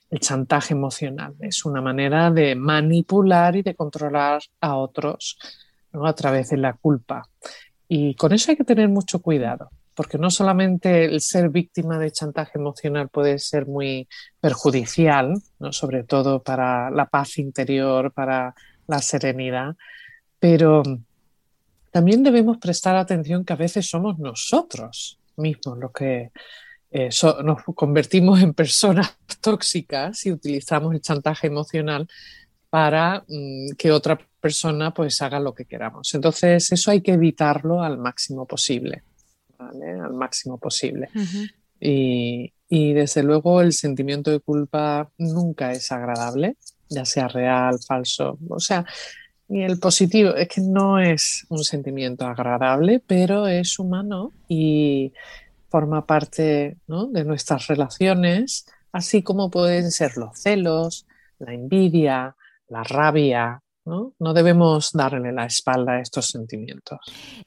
El 0.09 0.19
chantaje 0.19 0.73
emocional 0.73 1.35
es 1.39 1.63
una 1.63 1.81
manera 1.81 2.29
de 2.29 2.55
manipular 2.55 3.55
y 3.55 3.61
de 3.61 3.75
controlar 3.75 4.41
a 4.59 4.75
otros 4.75 5.37
a 6.03 6.13
través 6.13 6.49
de 6.49 6.57
la 6.57 6.73
culpa. 6.73 7.27
Y 7.87 8.15
con 8.15 8.33
eso 8.33 8.51
hay 8.51 8.57
que 8.57 8.63
tener 8.63 8.89
mucho 8.89 9.19
cuidado 9.19 9.69
porque 9.95 10.17
no 10.17 10.29
solamente 10.29 11.05
el 11.05 11.21
ser 11.21 11.49
víctima 11.49 11.97
de 11.97 12.11
chantaje 12.11 12.59
emocional 12.59 13.07
puede 13.07 13.39
ser 13.39 13.65
muy 13.65 14.07
perjudicial, 14.41 15.41
¿no? 15.59 15.71
sobre 15.71 16.03
todo 16.03 16.43
para 16.43 16.91
la 16.91 17.05
paz 17.05 17.37
interior, 17.37 18.11
para 18.11 18.53
la 18.87 18.99
serenidad, 18.99 19.75
pero 20.37 20.83
también 21.91 22.23
debemos 22.23 22.57
prestar 22.57 22.97
atención 22.97 23.45
que 23.45 23.53
a 23.53 23.55
veces 23.55 23.89
somos 23.89 24.19
nosotros 24.19 25.17
mismos 25.37 25.77
los 25.79 25.91
que 25.91 26.31
eh, 26.91 27.09
nos 27.43 27.63
convertimos 27.73 28.41
en 28.41 28.53
personas 28.53 29.17
tóxicas 29.41 30.25
y 30.25 30.31
utilizamos 30.31 30.93
el 30.93 31.01
chantaje 31.01 31.47
emocional 31.47 32.07
para 32.69 33.23
mm, 33.27 33.71
que 33.77 33.91
otra 33.91 34.19
persona 34.45 34.93
pues 34.93 35.21
haga 35.21 35.39
lo 35.39 35.53
que 35.53 35.65
queramos. 35.65 36.13
Entonces 36.13 36.71
eso 36.71 36.91
hay 36.91 37.01
que 37.01 37.13
evitarlo 37.13 37.81
al 37.81 37.97
máximo 37.97 38.45
posible 38.45 39.03
al 39.59 40.13
máximo 40.13 40.57
posible. 40.57 41.09
y, 41.79 42.51
desde 42.69 43.23
luego 43.23 43.61
el 43.61 43.73
sentimiento 43.73 44.31
de 44.31 44.39
culpa 44.39 45.09
nunca 45.17 45.71
es 45.71 45.91
agradable, 45.91 46.57
ya 46.89 47.05
sea 47.05 47.27
real, 47.27 47.77
falso, 47.85 48.37
o 48.49 48.59
sea, 48.59 48.85
y 49.47 49.61
el 49.61 49.79
positivo 49.79 50.35
es 50.35 50.47
que 50.47 50.61
no 50.61 50.99
es 50.99 51.45
un 51.49 51.63
sentimiento 51.63 52.25
agradable, 52.25 53.01
pero 53.05 53.47
es 53.47 53.77
humano 53.77 54.33
y 54.47 55.13
forma 55.69 56.05
parte 56.05 56.77
de 56.87 57.23
nuestras 57.23 57.67
relaciones, 57.67 58.65
así 58.91 59.21
como 59.21 59.51
pueden 59.51 59.91
ser 59.91 60.17
los 60.17 60.37
celos, 60.39 61.05
la 61.37 61.53
envidia, 61.53 62.35
la 62.67 62.83
rabia, 62.83 63.61
¿no? 63.85 64.13
debemos 64.33 64.91
darle 64.93 65.31
la 65.31 65.45
espalda 65.45 65.93
a 65.93 66.01
estos 66.01 66.27
sentimientos. 66.27 66.99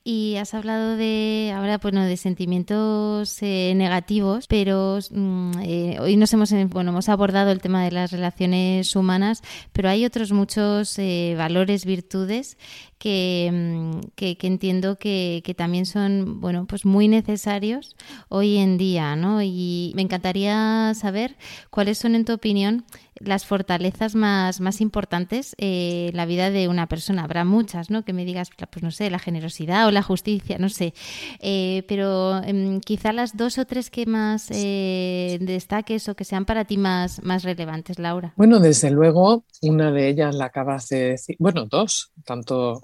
Y 0.04 0.36
has 0.36 0.54
hablado 0.54 0.96
de 0.96 1.52
ahora 1.54 1.78
bueno 1.78 2.04
de 2.04 2.16
sentimientos 2.16 3.42
eh, 3.42 3.72
negativos, 3.76 4.46
pero 4.46 4.98
mm, 5.10 5.52
eh, 5.62 5.98
hoy 6.00 6.16
nos 6.16 6.32
hemos 6.32 6.52
bueno 6.70 6.90
hemos 6.90 7.08
abordado 7.08 7.50
el 7.50 7.60
tema 7.60 7.84
de 7.84 7.90
las 7.90 8.12
relaciones 8.12 8.94
humanas, 8.96 9.42
pero 9.72 9.88
hay 9.88 10.04
otros 10.04 10.32
muchos 10.32 10.98
eh, 10.98 11.34
valores, 11.36 11.84
virtudes 11.84 12.56
Mm, 13.04 14.00
que, 14.16 14.36
que, 14.36 14.46
entiendo 14.48 14.98
que, 14.98 15.42
que, 15.44 15.54
también 15.54 15.86
son 15.86 16.40
bueno 16.40 16.66
pues 16.66 16.84
muy 16.84 17.06
necesarios 17.06 17.94
hoy 18.28 18.56
en 18.56 18.76
día 18.76 19.14
¿no? 19.14 19.40
y 19.40 19.92
me 19.94 20.02
encantaría 20.02 20.92
saber 20.94 21.36
cuáles 21.70 21.98
son 21.98 22.16
en 22.16 22.24
tu 22.24 22.32
opinión 22.32 22.84
las 23.20 23.44
fortalezas 23.44 24.14
más, 24.14 24.60
más 24.60 24.80
importantes 24.80 25.54
en 25.58 26.16
la 26.16 26.26
vida 26.26 26.50
de 26.50 26.68
una 26.68 26.86
persona 26.86 27.24
habrá 27.24 27.44
muchas 27.44 27.90
¿no? 27.90 28.04
que 28.04 28.12
me 28.12 28.24
digas 28.24 28.50
pues 28.70 28.82
no 28.82 28.90
sé 28.90 29.10
la 29.10 29.18
generosidad 29.18 29.86
o 29.86 29.90
la 29.90 30.02
justicia 30.02 30.58
no 30.58 30.68
sé 30.68 30.94
eh, 31.40 31.84
pero 31.88 32.42
em, 32.42 32.80
quizá 32.80 33.12
las 33.12 33.36
dos 33.36 33.58
o 33.58 33.64
tres 33.64 33.90
que 33.90 34.06
más 34.06 34.48
eh, 34.50 35.38
destaques 35.40 36.08
o 36.08 36.14
que 36.14 36.24
sean 36.24 36.44
para 36.44 36.64
ti 36.64 36.76
más, 36.76 37.22
más 37.22 37.42
relevantes 37.42 37.98
Laura 37.98 38.32
bueno 38.36 38.60
desde 38.60 38.90
luego 38.90 39.44
una 39.62 39.90
de 39.90 40.08
ellas 40.08 40.34
la 40.34 40.46
acabas 40.46 40.88
de 40.88 41.10
decir 41.10 41.36
bueno 41.38 41.66
dos 41.66 42.12
tanto 42.24 42.80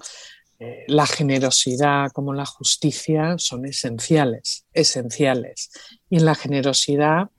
eh, 0.57 0.85
la 0.87 1.05
generosidad 1.05 2.11
como 2.13 2.33
la 2.33 2.45
justicia 2.45 3.35
son 3.37 3.65
esenciales, 3.65 4.65
esenciales. 4.73 5.69
Y 6.09 6.17
en 6.17 6.25
la 6.25 6.33
generosidad 6.33 7.29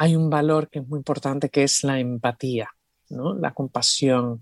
hay 0.00 0.16
un 0.16 0.30
valor 0.30 0.70
que 0.70 0.78
es 0.78 0.88
muy 0.88 0.98
importante 0.98 1.50
que 1.50 1.62
es 1.62 1.84
la 1.84 2.00
empatía, 2.00 2.70
¿no? 3.10 3.34
la 3.34 3.52
compasión. 3.52 4.40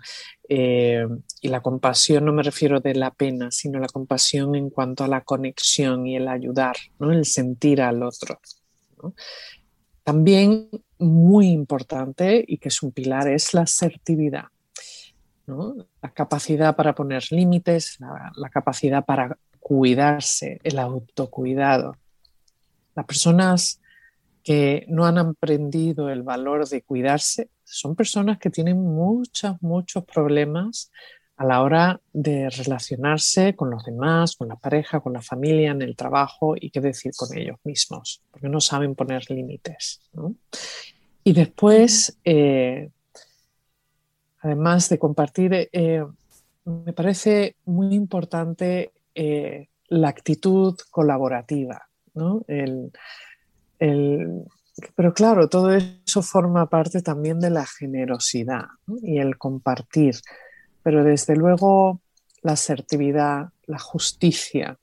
Eh, 0.48 1.06
y 1.40 1.48
la 1.48 1.60
compasión 1.60 2.24
no 2.24 2.32
me 2.32 2.42
refiero 2.42 2.80
de 2.80 2.94
la 2.94 3.10
pena, 3.10 3.50
sino 3.50 3.80
la 3.80 3.88
compasión 3.88 4.54
en 4.54 4.70
cuanto 4.70 5.02
a 5.02 5.08
la 5.08 5.22
conexión 5.22 6.06
y 6.06 6.16
el 6.16 6.28
ayudar, 6.28 6.76
¿no? 6.98 7.10
el 7.10 7.24
sentir 7.24 7.82
al 7.82 8.04
otro. 8.04 8.40
También 10.04 10.70
muy 10.98 11.48
importante 11.48 12.44
y 12.46 12.58
que 12.58 12.68
es 12.68 12.82
un 12.82 12.92
pilar 12.92 13.28
es 13.28 13.52
la 13.52 13.62
asertividad 13.62 14.46
la 16.02 16.10
capacidad 16.12 16.76
para 16.76 16.94
poner 16.94 17.24
límites, 17.30 17.98
la, 18.00 18.50
capacidad 18.50 19.04
para 19.04 19.38
cuidarse, 19.60 20.60
el 20.62 20.78
autocuidado. 20.78 21.96
Las 22.94 23.06
personas 23.06 23.77
que 24.48 24.86
no 24.88 25.04
han 25.04 25.18
aprendido 25.18 26.08
el 26.08 26.22
valor 26.22 26.66
de 26.66 26.80
cuidarse 26.80 27.50
son 27.64 27.94
personas 27.94 28.38
que 28.38 28.48
tienen 28.48 28.80
muchos, 28.80 29.60
muchos 29.60 30.06
problemas 30.06 30.90
a 31.36 31.44
la 31.44 31.60
hora 31.60 32.00
de 32.14 32.48
relacionarse 32.48 33.54
con 33.54 33.68
los 33.68 33.84
demás, 33.84 34.36
con 34.36 34.48
la 34.48 34.56
pareja, 34.56 35.00
con 35.00 35.12
la 35.12 35.20
familia, 35.20 35.72
en 35.72 35.82
el 35.82 35.94
trabajo 35.94 36.54
y 36.58 36.70
qué 36.70 36.80
decir 36.80 37.12
con 37.14 37.36
ellos 37.36 37.58
mismos, 37.62 38.22
porque 38.30 38.48
no 38.48 38.62
saben 38.62 38.94
poner 38.94 39.30
límites. 39.30 40.00
Y 41.24 41.34
después, 41.34 42.16
eh, 42.24 42.88
además 44.40 44.88
de 44.88 44.98
compartir, 44.98 45.68
eh, 45.70 46.06
me 46.64 46.94
parece 46.94 47.56
muy 47.66 47.94
importante 47.94 48.92
eh, 49.14 49.68
la 49.88 50.08
actitud 50.08 50.74
colaborativa, 50.90 51.86
pero 53.78 55.14
claro, 55.14 55.48
todo 55.48 55.74
eso 55.74 56.22
forma 56.22 56.68
parte 56.68 57.02
también 57.02 57.40
de 57.40 57.50
la 57.50 57.66
generosidad 57.66 58.66
y 59.02 59.18
el 59.18 59.38
compartir, 59.38 60.16
pero 60.82 61.04
desde 61.04 61.36
luego 61.36 62.00
la 62.42 62.52
asertividad, 62.52 63.48
la 63.66 63.78
justicia, 63.78 64.78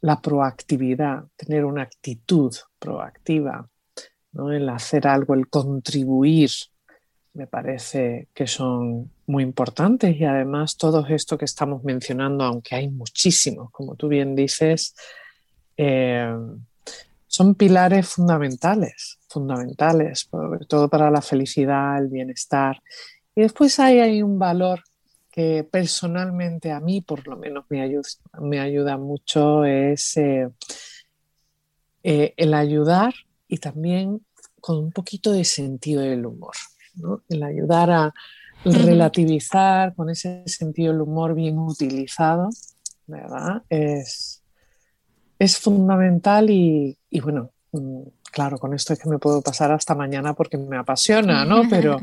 la 0.00 0.20
proactividad, 0.20 1.24
tener 1.36 1.64
una 1.64 1.82
actitud 1.82 2.54
proactiva, 2.78 3.68
el 4.50 4.68
hacer 4.68 5.06
algo, 5.06 5.34
el 5.34 5.48
contribuir 5.48 6.50
me 7.34 7.48
parece 7.48 8.28
que 8.32 8.46
son 8.46 9.10
muy 9.26 9.42
importantes. 9.42 10.16
Y 10.16 10.24
además 10.24 10.76
todo 10.76 11.04
esto 11.06 11.36
que 11.36 11.44
estamos 11.44 11.82
mencionando, 11.84 12.44
aunque 12.44 12.76
hay 12.76 12.88
muchísimos, 12.88 13.70
como 13.70 13.96
tú 13.96 14.08
bien 14.08 14.34
dices, 14.34 14.94
eh, 15.76 16.32
son 17.34 17.56
pilares 17.56 18.06
fundamentales, 18.06 19.18
fundamentales, 19.28 20.28
sobre 20.30 20.66
todo 20.66 20.88
para 20.88 21.10
la 21.10 21.20
felicidad, 21.20 21.98
el 21.98 22.06
bienestar. 22.06 22.80
Y 23.34 23.40
después 23.40 23.80
hay, 23.80 23.98
hay 23.98 24.22
un 24.22 24.38
valor 24.38 24.84
que 25.32 25.66
personalmente 25.68 26.70
a 26.70 26.78
mí 26.78 27.00
por 27.00 27.26
lo 27.26 27.36
menos 27.36 27.64
me 27.70 27.82
ayuda, 27.82 28.08
me 28.40 28.60
ayuda 28.60 28.98
mucho, 28.98 29.64
es 29.64 30.16
eh, 30.16 30.48
eh, 32.04 32.34
el 32.36 32.54
ayudar 32.54 33.12
y 33.48 33.58
también 33.58 34.24
con 34.60 34.76
un 34.76 34.92
poquito 34.92 35.32
de 35.32 35.42
sentido 35.42 36.02
del 36.02 36.26
humor, 36.26 36.54
el 37.28 37.42
ayudar 37.42 37.90
a 37.90 38.14
relativizar 38.64 39.92
con 39.96 40.08
ese 40.08 40.44
sentido 40.46 40.92
del 40.92 41.02
humor 41.02 41.34
bien 41.34 41.58
utilizado, 41.58 42.48
¿verdad? 43.08 43.64
Es, 43.68 44.40
es 45.40 45.58
fundamental 45.58 46.48
y, 46.48 46.96
bueno, 47.20 47.50
mm, 47.72 48.02
claro, 48.32 48.58
con 48.58 48.74
esto 48.74 48.92
es 48.92 48.98
que 48.98 49.08
me 49.08 49.18
puedo 49.18 49.42
pasar 49.42 49.72
hasta 49.72 49.94
mañana 49.94 50.34
porque 50.34 50.56
me 50.56 50.76
apasiona, 50.76 51.44
¿no? 51.44 51.62
Pero, 51.70 51.98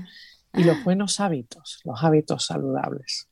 y 0.54 0.64
los 0.64 0.84
buenos 0.84 1.20
hábitos, 1.20 1.82
los 1.84 2.04
hábitos 2.04 2.46
saludables. 2.46 3.28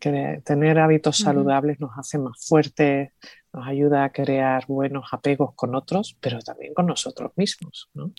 tener 0.00 0.78
hábitos 0.78 1.18
saludables 1.18 1.78
nos 1.80 1.96
hace 1.96 2.18
más 2.18 2.44
fuertes, 2.46 3.12
nos 3.52 3.66
ayuda 3.66 4.04
a 4.04 4.10
crear 4.10 4.64
buenos 4.66 5.06
apegos 5.12 5.54
con 5.54 5.74
otros, 5.74 6.16
pero 6.20 6.40
también 6.40 6.74
con 6.74 6.86
nosotros 6.86 7.32
mismos, 7.36 7.90
¿no? 7.94 8.12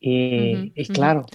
Y, 0.00 0.72
y 0.74 0.86
claro, 0.88 1.26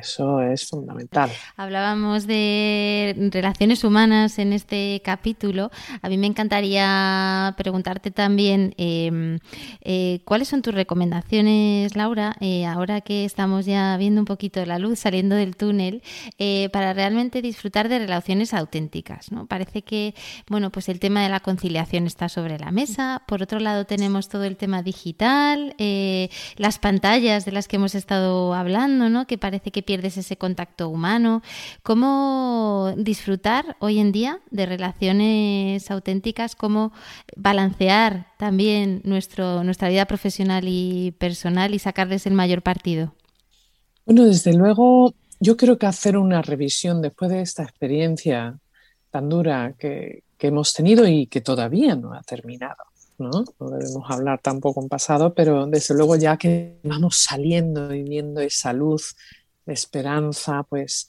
eso 0.00 0.40
es 0.40 0.68
fundamental. 0.68 1.30
Hablábamos 1.56 2.26
de 2.26 3.30
relaciones 3.32 3.84
humanas 3.84 4.38
en 4.38 4.52
este 4.52 5.00
capítulo. 5.04 5.70
A 6.02 6.08
mí 6.08 6.18
me 6.18 6.26
encantaría 6.26 7.54
preguntarte 7.56 8.10
también 8.10 8.74
em, 8.78 9.38
eh, 9.82 10.20
cuáles 10.24 10.48
son 10.48 10.62
tus 10.62 10.74
recomendaciones, 10.74 11.96
Laura, 11.96 12.36
eh, 12.40 12.66
ahora 12.66 13.00
que 13.00 13.24
estamos 13.24 13.66
ya 13.66 13.96
viendo 13.96 14.20
un 14.20 14.24
poquito 14.24 14.64
la 14.64 14.78
luz 14.78 14.98
saliendo 14.98 15.36
del 15.36 15.56
túnel, 15.56 16.02
eh, 16.38 16.68
para 16.72 16.92
realmente 16.92 17.42
disfrutar 17.42 17.88
de 17.88 17.98
relaciones 17.98 18.54
auténticas. 18.54 19.32
¿no? 19.32 19.46
Parece 19.46 19.82
que 19.82 20.14
bueno, 20.48 20.70
pues 20.70 20.88
el 20.88 21.00
tema 21.00 21.22
de 21.22 21.28
la 21.28 21.40
conciliación 21.40 22.06
está 22.06 22.28
sobre 22.28 22.58
la 22.58 22.70
mesa. 22.70 23.22
Por 23.26 23.42
otro 23.42 23.60
lado, 23.60 23.84
tenemos 23.84 24.28
todo 24.28 24.44
el 24.44 24.56
tema 24.56 24.82
digital, 24.82 25.74
las 26.56 26.78
pantallas 26.78 27.44
de 27.44 27.52
las 27.52 27.68
que 27.68 27.76
hemos 27.76 27.94
estado 27.94 28.54
hablando, 28.54 29.08
¿no? 29.08 29.26
que 29.26 29.38
parece 29.38 29.70
que 29.70 29.82
pierdes 29.88 30.18
ese 30.18 30.36
contacto 30.36 30.90
humano. 30.90 31.40
¿Cómo 31.82 32.92
disfrutar 32.98 33.78
hoy 33.80 34.00
en 34.00 34.12
día 34.12 34.40
de 34.50 34.66
relaciones 34.66 35.90
auténticas? 35.90 36.54
¿Cómo 36.54 36.92
balancear 37.34 38.26
también 38.36 39.00
nuestro, 39.04 39.64
nuestra 39.64 39.88
vida 39.88 40.04
profesional 40.04 40.64
y 40.66 41.12
personal 41.12 41.72
y 41.72 41.78
sacarles 41.78 42.26
el 42.26 42.34
mayor 42.34 42.60
partido? 42.60 43.14
Bueno, 44.04 44.26
desde 44.26 44.52
luego, 44.52 45.14
yo 45.40 45.56
creo 45.56 45.78
que 45.78 45.86
hacer 45.86 46.18
una 46.18 46.42
revisión 46.42 47.00
después 47.00 47.30
de 47.30 47.40
esta 47.40 47.62
experiencia 47.62 48.58
tan 49.10 49.30
dura 49.30 49.72
que, 49.78 50.22
hemos 50.38 50.74
tenido 50.74 51.08
y 51.08 51.28
que 51.28 51.40
todavía 51.40 51.96
no 51.96 52.12
ha 52.12 52.20
terminado. 52.24 52.84
¿no? 53.16 53.30
no 53.58 53.70
debemos 53.70 54.04
hablar 54.10 54.38
tampoco 54.42 54.82
en 54.82 54.88
pasado, 54.88 55.32
pero 55.34 55.66
desde 55.66 55.94
luego 55.94 56.14
ya 56.16 56.36
que 56.36 56.78
vamos 56.84 57.16
saliendo 57.16 57.92
y 57.94 58.02
viendo 58.02 58.42
esa 58.42 58.72
luz 58.74 59.16
esperanza, 59.72 60.62
pues 60.68 61.08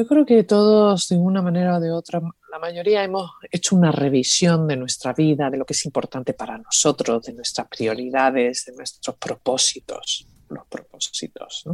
yo 0.00 0.06
creo 0.06 0.24
que 0.24 0.44
todos 0.44 1.08
de 1.08 1.16
una 1.16 1.42
manera 1.42 1.76
o 1.76 1.80
de 1.80 1.90
otra, 1.90 2.22
la 2.50 2.58
mayoría 2.58 3.04
hemos 3.04 3.32
hecho 3.50 3.76
una 3.76 3.92
revisión 3.92 4.66
de 4.66 4.76
nuestra 4.76 5.12
vida, 5.12 5.50
de 5.50 5.58
lo 5.58 5.66
que 5.66 5.74
es 5.74 5.84
importante 5.84 6.32
para 6.32 6.56
nosotros, 6.56 7.26
de 7.26 7.34
nuestras 7.34 7.68
prioridades, 7.68 8.64
de 8.64 8.72
nuestros 8.72 9.16
propósitos, 9.16 10.26
los 10.48 10.66
propósitos, 10.68 11.64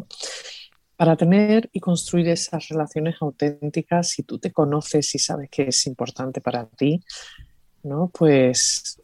Para 0.96 1.16
tener 1.16 1.70
y 1.72 1.78
construir 1.78 2.28
esas 2.28 2.68
relaciones 2.68 3.14
auténticas, 3.20 4.08
si 4.08 4.24
tú 4.24 4.38
te 4.38 4.50
conoces 4.52 5.14
y 5.14 5.20
sabes 5.20 5.48
que 5.48 5.68
es 5.68 5.86
importante 5.86 6.40
para 6.40 6.66
ti, 6.66 7.00
¿no? 7.84 8.10
Pues 8.12 8.98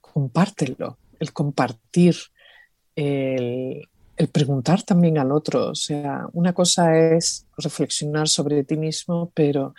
compártelo, 0.00 0.98
el 1.18 1.32
compartir, 1.32 2.16
el, 2.94 3.88
el 4.16 4.28
preguntar 4.28 4.82
también 4.82 5.18
al 5.18 5.32
otro. 5.32 5.70
O 5.70 5.74
sea, 5.74 6.26
una 6.32 6.52
cosa 6.52 6.98
es 6.98 7.46
reflexionar 7.56 8.28
sobre 8.28 8.64
ti 8.64 8.76
mismo, 8.76 9.30
pero 9.34 9.74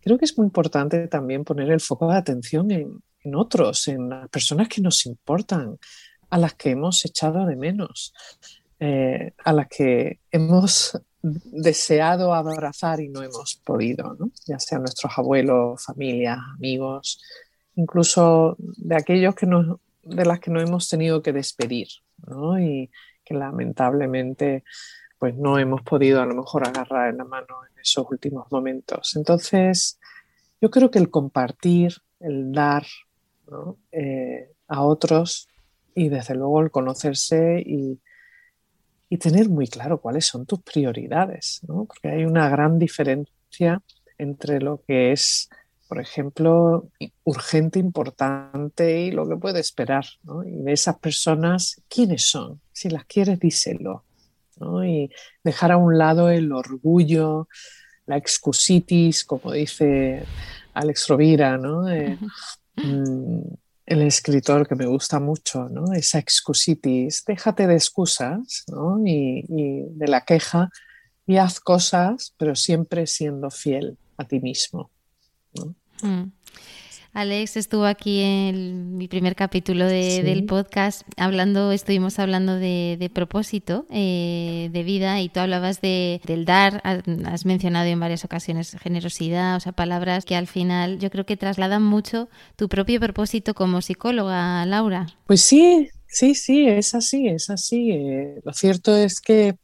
creo 0.00 0.18
que 0.18 0.24
es 0.24 0.36
muy 0.36 0.46
importante 0.46 1.08
también 1.08 1.44
poner 1.44 1.70
el 1.70 1.80
foco 1.80 2.10
de 2.10 2.16
atención 2.16 2.70
en, 2.70 3.02
otros, 3.34 3.88
en 3.88 4.08
las 4.08 4.28
personas 4.28 4.68
que 4.68 4.80
nos 4.80 5.06
importan, 5.06 5.78
a 6.30 6.38
las 6.38 6.54
que 6.54 6.70
hemos 6.70 7.04
echado 7.04 7.44
de 7.44 7.56
menos, 7.56 8.14
eh, 8.78 9.32
a 9.44 9.52
las 9.52 9.68
que 9.68 10.20
hemos 10.30 10.98
deseado 11.22 12.32
abrazar 12.34 13.00
y 13.00 13.08
no 13.08 13.22
hemos 13.22 13.60
podido, 13.64 14.16
ya 14.46 14.58
sean 14.58 14.82
nuestros 14.82 15.12
abuelos, 15.16 15.84
familias, 15.84 16.38
amigos, 16.54 17.20
incluso 17.74 18.56
de 18.58 18.96
aquellos 18.96 19.34
que 19.34 19.46
nos, 19.46 19.78
de 20.02 20.24
las 20.24 20.40
que 20.40 20.50
no 20.50 20.60
hemos 20.60 20.88
tenido 20.88 21.22
que 21.22 21.32
despedir. 21.32 21.88
¿no? 22.26 22.58
Lamentablemente 23.34 24.64
pues 25.18 25.36
no 25.36 25.58
hemos 25.58 25.82
podido 25.82 26.22
a 26.22 26.26
lo 26.26 26.34
mejor 26.34 26.66
agarrar 26.66 27.10
en 27.10 27.18
la 27.18 27.24
mano 27.24 27.58
en 27.70 27.78
esos 27.78 28.06
últimos 28.10 28.50
momentos. 28.50 29.14
Entonces, 29.16 30.00
yo 30.62 30.70
creo 30.70 30.90
que 30.90 30.98
el 30.98 31.10
compartir, 31.10 31.92
el 32.20 32.52
dar 32.52 32.86
eh, 33.92 34.50
a 34.66 34.82
otros 34.82 35.46
y 35.94 36.08
desde 36.08 36.34
luego 36.34 36.62
el 36.62 36.70
conocerse 36.70 37.62
y, 37.64 38.00
y, 39.10 39.18
tener 39.18 39.50
muy 39.50 39.66
claro 39.66 40.00
cuáles 40.00 40.24
son 40.24 40.46
tus 40.46 40.62
prioridades, 40.62 41.60
porque 41.66 42.08
hay 42.08 42.24
una 42.24 42.48
gran 42.48 42.78
diferencia 42.78 43.82
entre 44.16 44.60
lo 44.60 44.82
que 44.86 45.12
es 45.12 45.50
por 45.90 46.00
ejemplo, 46.00 46.88
urgente, 47.24 47.80
importante 47.80 49.00
y 49.00 49.10
lo 49.10 49.28
que 49.28 49.34
puede 49.34 49.58
esperar. 49.58 50.04
¿no? 50.22 50.44
Y 50.44 50.52
de 50.52 50.72
esas 50.72 51.00
personas, 51.00 51.82
¿quiénes 51.88 52.30
son? 52.30 52.60
Si 52.72 52.88
las 52.90 53.06
quieres, 53.06 53.40
díselo. 53.40 54.04
¿no? 54.60 54.84
Y 54.84 55.10
dejar 55.42 55.72
a 55.72 55.78
un 55.78 55.98
lado 55.98 56.30
el 56.30 56.52
orgullo, 56.52 57.48
la 58.06 58.16
excusitis, 58.16 59.24
como 59.24 59.50
dice 59.50 60.22
Alex 60.74 61.08
Rovira, 61.08 61.58
¿no? 61.58 61.82
Mm, 62.76 63.40
el 63.84 64.02
escritor 64.02 64.68
que 64.68 64.76
me 64.76 64.86
gusta 64.86 65.18
mucho, 65.18 65.68
¿no? 65.68 65.92
esa 65.92 66.20
excusitis, 66.20 67.24
déjate 67.26 67.66
de 67.66 67.74
excusas 67.74 68.62
¿no? 68.68 69.02
y, 69.04 69.44
y 69.48 69.82
de 69.90 70.06
la 70.06 70.20
queja 70.20 70.70
y 71.26 71.38
haz 71.38 71.58
cosas, 71.58 72.32
pero 72.38 72.54
siempre 72.54 73.08
siendo 73.08 73.50
fiel 73.50 73.98
a 74.18 74.24
ti 74.24 74.38
mismo. 74.38 74.92
Mm. 76.02 76.32
Alex 77.12 77.56
estuvo 77.56 77.86
aquí 77.86 78.20
en 78.20 78.96
mi 78.96 79.08
primer 79.08 79.34
capítulo 79.34 79.86
del 79.86 80.44
podcast 80.44 81.02
hablando, 81.16 81.72
estuvimos 81.72 82.20
hablando 82.20 82.54
de, 82.54 83.10
propósito 83.12 83.84
eh, 83.90 84.68
de 84.72 84.82
vida 84.84 85.20
y 85.20 85.28
tú 85.28 85.40
hablabas 85.40 85.80
de, 85.80 86.20
del 86.24 86.44
dar, 86.44 86.80
has 86.84 87.46
mencionado 87.46 87.86
en 87.86 87.98
varias 87.98 88.24
ocasiones 88.24 88.76
generosidad, 88.80 89.56
o 89.56 89.60
sea, 89.60 89.72
palabras 89.72 90.24
que 90.24 90.36
al 90.36 90.46
final 90.46 91.00
yo 91.00 91.10
creo 91.10 91.26
que 91.26 91.36
trasladan 91.36 91.82
mucho 91.82 92.28
tu 92.54 92.68
propio 92.68 93.00
propósito 93.00 93.54
como 93.54 93.82
psicóloga, 93.82 94.64
Laura. 94.66 95.08
Pues 95.26 95.40
sí, 95.40 95.88
sí, 96.06 96.36
sí, 96.36 96.68
es 96.68 96.94
así, 96.94 97.26
es 97.26 97.50
así. 97.50 97.90
Eh, 97.90 98.40
lo 98.44 98.52
cierto 98.52 98.96
es 98.96 99.20
que 99.20 99.56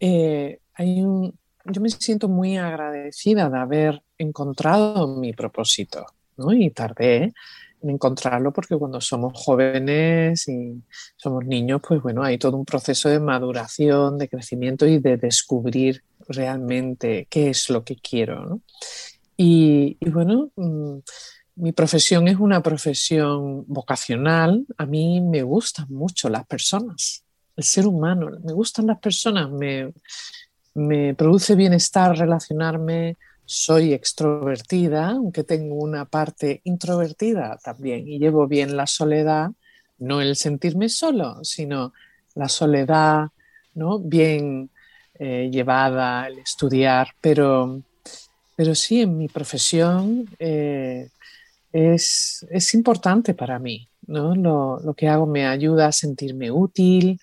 eh, 0.00 0.58
hay 0.74 1.02
un, 1.02 1.38
yo 1.66 1.80
me 1.80 1.88
siento 1.88 2.28
muy 2.28 2.56
agradecida 2.56 3.48
de 3.48 3.58
haber 3.58 4.02
encontrado 4.18 5.16
mi 5.16 5.32
propósito. 5.32 6.06
Y 6.52 6.70
tardé 6.70 7.32
en 7.82 7.90
encontrarlo 7.90 8.52
porque 8.52 8.76
cuando 8.76 9.00
somos 9.00 9.32
jóvenes 9.34 10.48
y 10.48 10.82
somos 11.16 11.44
niños, 11.44 11.80
pues 11.86 12.02
bueno, 12.02 12.22
hay 12.22 12.38
todo 12.38 12.56
un 12.56 12.64
proceso 12.64 13.08
de 13.08 13.20
maduración, 13.20 14.18
de 14.18 14.28
crecimiento 14.28 14.86
y 14.86 14.98
de 14.98 15.16
descubrir 15.16 16.02
realmente 16.28 17.26
qué 17.30 17.50
es 17.50 17.70
lo 17.70 17.84
que 17.84 17.96
quiero. 17.96 18.60
Y, 19.36 19.96
y 20.00 20.10
bueno, 20.10 20.50
mm, 20.56 20.98
mi 21.56 21.72
profesión 21.72 22.28
es 22.28 22.38
una 22.38 22.62
profesión 22.62 23.64
vocacional. 23.66 24.64
A 24.76 24.86
mí 24.86 25.20
me 25.20 25.42
gustan 25.42 25.86
mucho 25.90 26.28
las 26.28 26.46
personas, 26.46 27.24
el 27.56 27.64
ser 27.64 27.86
humano. 27.86 28.30
Me 28.44 28.52
gustan 28.52 28.86
las 28.86 28.98
personas, 28.98 29.50
me, 29.50 29.92
me 30.74 31.14
produce 31.14 31.56
bienestar 31.56 32.16
relacionarme, 32.16 33.16
soy 33.50 33.94
extrovertida, 33.94 35.08
aunque 35.08 35.42
tengo 35.42 35.76
una 35.76 36.04
parte 36.04 36.60
introvertida 36.64 37.58
también 37.64 38.06
y 38.06 38.18
llevo 38.18 38.46
bien 38.46 38.76
la 38.76 38.86
soledad, 38.86 39.52
no 39.96 40.20
el 40.20 40.36
sentirme 40.36 40.90
solo, 40.90 41.42
sino 41.44 41.94
la 42.34 42.50
soledad, 42.50 43.28
¿no? 43.72 44.00
Bien 44.00 44.68
eh, 45.18 45.48
llevada 45.50 46.28
el 46.28 46.40
estudiar, 46.40 47.08
pero, 47.22 47.80
pero 48.54 48.74
sí 48.74 49.00
en 49.00 49.16
mi 49.16 49.28
profesión 49.28 50.28
eh, 50.38 51.08
es, 51.72 52.46
es, 52.50 52.74
importante 52.74 53.32
para 53.32 53.58
mí. 53.58 53.88
¿no? 54.06 54.34
Lo, 54.34 54.92
que 54.94 55.08
hago 55.08 55.24
me 55.26 55.46
ayuda 55.46 55.86
a 55.86 55.92
sentirme 55.92 56.50
útil, 56.50 57.18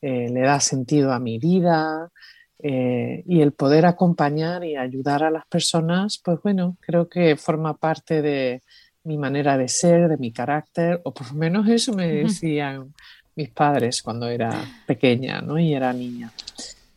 eh, 0.00 0.30
le 0.30 0.40
da 0.40 0.58
sentido 0.58 1.12
a 1.12 1.18
mi 1.18 1.38
vida 1.38 2.10
y 2.58 3.40
el 3.40 3.52
poder 3.52 3.86
acompañar 3.86 4.64
y 4.64 4.76
ayudar 4.76 5.22
a 5.22 5.30
las 5.30 5.46
personas, 5.46 6.20
pues 6.24 6.40
bueno, 6.42 6.76
creo 6.80 7.08
que 7.08 7.36
forma 7.36 7.76
parte 7.76 8.22
de 8.22 8.62
mi 9.04 9.16
manera 9.16 9.56
de 9.56 9.68
ser, 9.68 10.08
de 10.08 10.16
mi 10.16 10.32
carácter, 10.32 11.00
o 11.04 11.14
por 11.14 11.28
lo 11.28 11.34
menos 11.34 11.68
eso 11.68 11.92
me 11.92 12.08
decían 12.08 12.92
mis 13.36 13.50
padres 13.50 14.02
cuando 14.02 14.28
era 14.28 14.64
pequeña 14.86 15.40
¿no? 15.40 15.58
y 15.58 15.74
era 15.74 15.92
niña. 15.92 16.32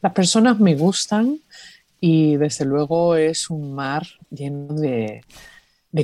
Las 0.01 0.13
personas 0.13 0.59
me 0.59 0.75
gustan 0.75 1.39
y 1.99 2.37
desde 2.37 2.65
luego 2.65 3.15
es 3.15 3.49
un 3.49 3.73
mar 3.73 4.07
lleno 4.31 4.73
de, 4.73 5.21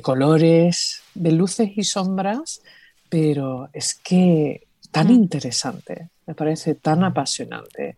colores, 0.02 1.02
de 1.14 1.32
luces 1.32 1.72
y 1.76 1.84
sombras, 1.84 2.62
pero 3.10 3.70
es 3.72 3.96
que 3.96 4.68
tan 4.92 5.08
mm. 5.08 5.12
interesante, 5.12 6.10
me 6.28 6.36
parece 6.36 6.76
tan 6.76 7.00
mm. 7.00 7.06
apasionante, 7.06 7.98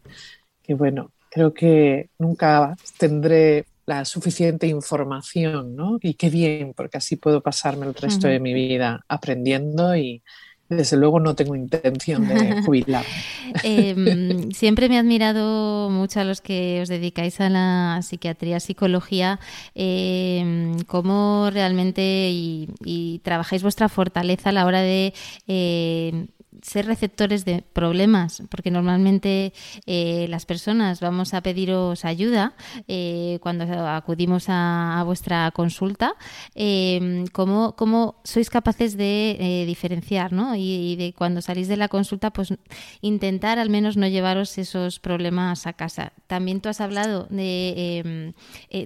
que 0.62 0.76
bueno, 0.76 1.12
creo 1.38 1.54
que 1.54 2.10
nunca 2.18 2.76
tendré 2.98 3.66
la 3.86 4.06
suficiente 4.06 4.66
información, 4.66 5.76
¿no? 5.76 6.00
Y 6.02 6.16
qué 6.16 6.32
bien, 6.32 6.74
porque 6.76 6.98
así 6.98 7.16
puedo 7.16 7.42
pasarme 7.42 7.86
el 7.86 7.94
resto 7.94 8.28
de 8.28 8.40
mi 8.40 8.56
vida 8.56 9.06
aprendiendo 9.08 9.96
y, 9.96 10.24
desde 10.68 10.98
luego 10.98 11.20
no 11.20 11.36
tengo 11.36 11.56
intención 11.56 12.28
de 12.28 12.62
jubilarme. 12.66 13.08
Em, 13.64 14.52
siempre 14.52 14.90
me 14.90 14.98
ha 14.98 15.02
admirado 15.02 15.90
mucho 15.92 16.20
a 16.20 16.24
los 16.24 16.42
que 16.42 16.82
os 16.82 16.90
dedicáis 16.90 17.40
a 17.40 17.50
la 17.50 18.02
psiquiatría, 18.02 18.60
psicología, 18.60 19.40
eh, 19.76 20.76
cómo 20.88 21.50
realmente 21.54 22.02
y, 22.32 23.22
trabajáis 23.24 23.62
vuestra 23.62 23.90
fortaleza 23.90 24.50
a 24.50 24.54
la 24.54 24.66
hora 24.66 24.82
de 24.82 25.14
eh, 25.48 26.28
ser 26.62 26.86
receptores 26.86 27.46
de 27.46 27.64
problemas, 27.74 28.44
porque 28.50 28.72
normalmente 28.72 29.54
eh, 29.86 30.28
las 30.30 30.46
personas 30.46 31.00
vamos 31.00 31.34
a 31.34 31.42
pediros 31.42 32.06
ayuda 32.06 32.54
eh, 32.88 33.40
cuando 33.42 33.66
acudimos 33.88 34.46
a, 34.48 35.04
vuestra 35.06 35.52
consulta, 35.52 36.16
eh, 36.56 37.26
¿cómo, 37.32 38.22
sois 38.24 38.50
capaces 38.50 38.98
de 38.98 39.64
diferenciar 39.68 40.34
¿no? 40.34 40.56
y, 40.56 40.96
de 40.96 41.14
cuando 41.14 41.42
salís 41.42 41.68
de 41.68 41.78
la 41.78 41.88
consulta, 41.88 42.32
pues 42.32 42.54
intentar 43.02 43.60
al 43.60 43.70
menos 43.70 43.98
no 43.98 44.08
llevaros 44.08 44.58
esos 44.58 45.00
problemas 45.00 45.68
a 45.68 45.74
casa. 45.74 46.14
También 46.28 46.62
tú 46.62 46.70
has 46.70 46.82
hablado 46.82 47.28
de 47.30 48.34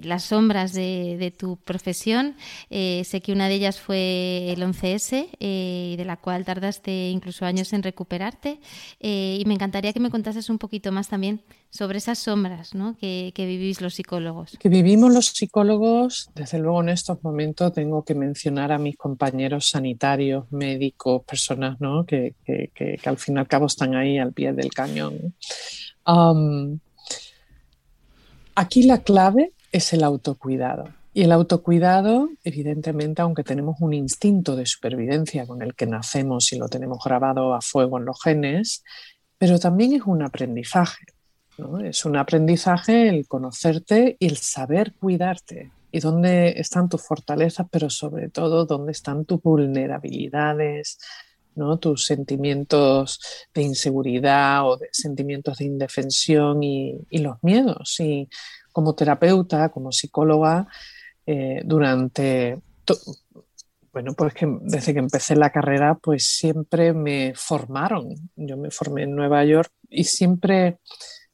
las 0.04 0.24
sombras 0.24 0.72
de, 0.72 1.16
de 1.18 1.30
tu 1.30 1.56
profesión, 1.56 2.36
sé 2.70 3.20
que 3.22 3.32
una 3.32 3.48
de 3.48 3.54
ellas 3.54 3.80
fue 3.80 4.52
el 4.52 4.62
11S, 4.62 5.28
y 5.38 5.96
de 5.96 6.04
la 6.04 6.16
cual 6.16 6.44
tardaste 6.44 7.10
incluso 7.10 7.44
años 7.44 7.61
en 7.72 7.82
recuperarte. 7.82 8.58
Eh, 8.98 9.38
y 9.40 9.44
me 9.44 9.54
encantaría 9.54 9.92
que 9.92 10.00
me 10.00 10.10
contases 10.10 10.50
un 10.50 10.58
poquito 10.58 10.90
más 10.90 11.08
también 11.08 11.42
sobre 11.70 11.98
esas 11.98 12.18
sombras 12.18 12.72
que, 12.98 13.32
vivís 13.36 13.80
los 13.80 13.94
psicólogos. 13.94 14.56
Que 14.58 14.68
vivimos 14.68 15.12
los 15.12 15.26
psicólogos, 15.26 16.30
desde 16.34 16.58
luego 16.58 16.82
en 16.82 16.88
estos 16.88 17.22
momentos 17.22 17.72
tengo 17.72 18.04
que 18.04 18.14
mencionar 18.14 18.72
a 18.72 18.78
mis 18.78 18.96
compañeros 18.96 19.68
sanitarios, 19.68 20.50
médicos, 20.50 21.22
personas 21.24 21.80
¿no? 21.80 22.04
que, 22.04 22.34
al 23.04 23.18
fin 23.18 23.36
y 23.36 23.38
al 23.38 23.48
cabo 23.48 23.66
están 23.66 23.94
ahí 23.94 24.18
al 24.18 24.32
pie 24.32 24.52
del 24.52 24.72
cañón. 24.72 25.34
aquí 28.54 28.82
la 28.82 28.98
clave 28.98 29.52
es 29.70 29.92
el 29.92 30.04
autocuidado. 30.04 31.01
Y 31.14 31.24
el 31.24 31.32
autocuidado, 31.32 32.30
evidentemente, 32.42 33.20
aunque 33.20 33.44
tenemos 33.44 33.76
un 33.80 33.92
instinto 33.92 34.56
de 34.56 34.64
supervivencia 34.64 35.46
con 35.46 35.60
el 35.60 35.74
que 35.74 35.86
nacemos 35.86 36.52
y 36.52 36.58
lo 36.58 36.68
tenemos 36.68 37.04
grabado 37.04 37.54
a 37.54 37.60
fuego 37.60 37.98
en 37.98 38.06
los 38.06 38.22
genes, 38.22 38.82
pero 39.36 39.58
también 39.58 39.92
es 39.92 40.02
un 40.06 40.22
aprendizaje. 40.22 41.04
Es 41.84 42.06
un 42.06 42.16
aprendizaje 42.16 43.10
el 43.10 43.28
conocerte 43.28 44.16
y 44.18 44.26
el 44.26 44.38
saber 44.38 44.94
cuidarte 44.94 45.70
y 45.90 46.00
dónde 46.00 46.54
están 46.58 46.88
tus 46.88 47.02
fortalezas, 47.02 47.66
pero 47.70 47.90
sobre 47.90 48.30
todo 48.30 48.64
dónde 48.64 48.92
están 48.92 49.26
tus 49.26 49.42
vulnerabilidades, 49.42 50.98
¿no? 51.54 51.78
tus 51.78 52.06
sentimientos 52.06 53.20
de 53.52 53.62
inseguridad 53.62 54.66
o 54.66 54.78
de 54.78 54.88
sentimientos 54.92 55.58
de 55.58 55.66
indefensión 55.66 56.62
y, 56.62 56.98
y 57.10 57.18
los 57.18 57.36
miedos. 57.42 58.00
Y 58.00 58.30
como 58.72 58.94
terapeuta, 58.94 59.68
como 59.68 59.92
psicóloga, 59.92 60.66
eh, 61.26 61.62
durante, 61.64 62.60
bueno, 63.92 64.14
pues 64.14 64.34
que 64.34 64.46
desde 64.62 64.92
que 64.92 64.98
empecé 64.98 65.36
la 65.36 65.50
carrera, 65.50 65.94
pues 65.94 66.26
siempre 66.26 66.92
me 66.92 67.32
formaron. 67.34 68.14
Yo 68.36 68.56
me 68.56 68.70
formé 68.70 69.04
en 69.04 69.14
Nueva 69.14 69.44
York 69.44 69.70
y 69.88 70.04
siempre 70.04 70.78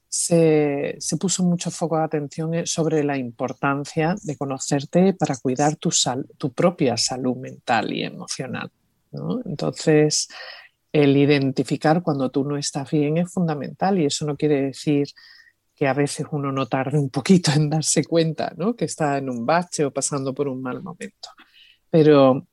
se, 0.09 0.97
se 0.99 1.17
puso 1.17 1.43
mucho 1.43 1.71
foco 1.71 1.99
de 1.99 2.05
atención 2.05 2.67
sobre 2.67 3.05
la 3.05 3.17
importancia 3.17 4.15
de 4.23 4.37
conocerte 4.37 5.15
para 5.15 5.37
cuidar 5.37 5.77
tu, 5.77 5.91
tu 6.37 6.53
propia 6.53 6.97
salud 6.97 7.37
mental 7.37 7.93
y 7.93 8.05
emocional. 8.05 8.71
Entonces, 9.45 10.29
el 10.93 11.17
identificar 11.17 12.03
cuando 12.03 12.31
tú 12.31 12.45
no 12.45 12.57
estás 12.57 12.91
bien 12.91 13.19
es 13.19 13.33
fundamental 13.33 13.99
y 13.99 14.07
eso 14.07 14.27
no 14.27 14.37
quiere 14.37 14.63
decir 14.63 15.09
que 15.79 15.87
a 15.87 15.95
veces 15.95 16.27
uno 16.33 16.51
no 16.51 16.67
tarde 16.67 16.99
un 16.99 17.09
poquito 17.09 17.53
en 17.53 17.71
darse 17.71 18.05
cuenta 18.05 18.53
¿no? 18.57 18.75
que 18.75 18.85
está 18.85 19.17
en 19.19 19.31
un 19.31 19.47
bache 19.47 19.85
o 19.85 19.93
pasando 19.93 20.35
por 20.35 20.49
un 20.49 20.61
mal 20.61 20.83
momento. 20.83 21.29
Pero 21.89 22.49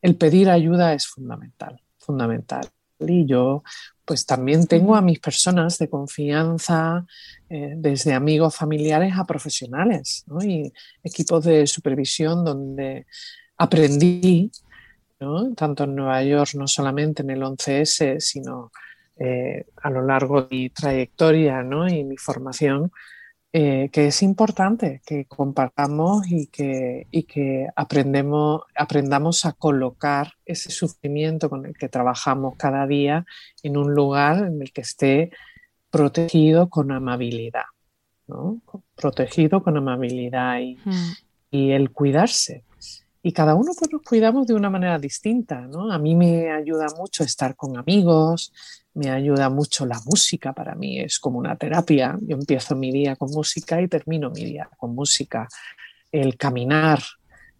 el 0.00 0.16
pedir 0.16 0.48
ayuda 0.48 0.94
es 0.94 1.08
fundamental, 1.08 1.80
fundamental. 1.98 2.68
Y 3.00 3.26
yo 3.26 3.64
pues 4.04 4.26
también 4.26 4.68
tengo 4.68 4.94
a 4.94 5.02
mis 5.02 5.18
personas 5.18 5.76
de 5.78 5.90
confianza, 5.90 7.04
eh, 7.50 7.74
desde 7.76 8.14
amigos 8.14 8.54
familiares 8.54 9.14
a 9.16 9.24
profesionales 9.24 10.22
¿no? 10.28 10.38
y 10.40 10.72
equipos 11.02 11.44
de 11.44 11.66
supervisión 11.66 12.44
donde 12.44 13.06
aprendí, 13.56 14.52
¿no? 15.18 15.52
tanto 15.54 15.82
en 15.82 15.96
Nueva 15.96 16.22
York, 16.22 16.54
no 16.54 16.68
solamente 16.68 17.22
en 17.22 17.30
el 17.30 17.42
11S, 17.42 18.20
sino 18.20 18.70
eh, 19.16 19.66
a 19.82 19.90
lo 19.90 20.02
largo 20.02 20.42
de 20.42 20.48
mi 20.50 20.70
trayectoria 20.70 21.62
¿no? 21.62 21.88
y 21.88 22.04
mi 22.04 22.16
formación, 22.16 22.92
eh, 23.52 23.90
que 23.92 24.06
es 24.06 24.22
importante 24.22 25.02
que 25.04 25.26
compartamos 25.26 26.26
y 26.30 26.46
que, 26.46 27.06
y 27.10 27.24
que 27.24 27.68
aprendemos, 27.76 28.62
aprendamos 28.74 29.44
a 29.44 29.52
colocar 29.52 30.32
ese 30.46 30.70
sufrimiento 30.70 31.50
con 31.50 31.66
el 31.66 31.76
que 31.76 31.90
trabajamos 31.90 32.56
cada 32.56 32.86
día 32.86 33.26
en 33.62 33.76
un 33.76 33.94
lugar 33.94 34.46
en 34.46 34.62
el 34.62 34.72
que 34.72 34.80
esté 34.80 35.30
protegido 35.90 36.70
con 36.70 36.90
amabilidad, 36.90 37.66
¿no? 38.26 38.62
protegido 38.96 39.62
con 39.62 39.76
amabilidad 39.76 40.60
y, 40.60 40.76
hmm. 40.82 41.12
y 41.50 41.72
el 41.72 41.90
cuidarse. 41.90 42.64
Y 43.22 43.32
cada 43.32 43.54
uno 43.54 43.72
pues, 43.78 43.92
nos 43.92 44.02
cuidamos 44.02 44.46
de 44.46 44.54
una 44.54 44.70
manera 44.70 44.98
distinta. 44.98 45.60
¿no? 45.60 45.92
A 45.92 45.98
mí 45.98 46.16
me 46.16 46.50
ayuda 46.50 46.86
mucho 46.96 47.22
estar 47.22 47.54
con 47.54 47.76
amigos, 47.76 48.52
me 48.94 49.10
ayuda 49.10 49.48
mucho 49.48 49.86
la 49.86 50.00
música, 50.04 50.52
para 50.52 50.74
mí 50.74 51.00
es 51.00 51.18
como 51.18 51.38
una 51.38 51.56
terapia. 51.56 52.18
Yo 52.22 52.36
empiezo 52.36 52.76
mi 52.76 52.92
día 52.92 53.16
con 53.16 53.30
música 53.30 53.80
y 53.80 53.88
termino 53.88 54.30
mi 54.30 54.44
día 54.44 54.68
con 54.76 54.94
música. 54.94 55.48
El 56.10 56.36
caminar, 56.36 57.02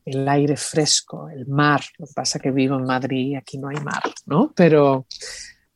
el 0.05 0.29
aire 0.29 0.57
fresco, 0.57 1.29
el 1.29 1.47
mar. 1.47 1.83
Lo 1.99 2.07
que 2.07 2.13
pasa 2.15 2.39
es 2.39 2.43
que 2.43 2.51
vivo 2.51 2.77
en 2.77 2.85
Madrid 2.85 3.29
y 3.29 3.35
aquí 3.37 3.59
no 3.59 3.69
hay 3.69 3.81
mar, 3.81 4.03
¿no? 4.27 4.53
Pero 4.55 5.07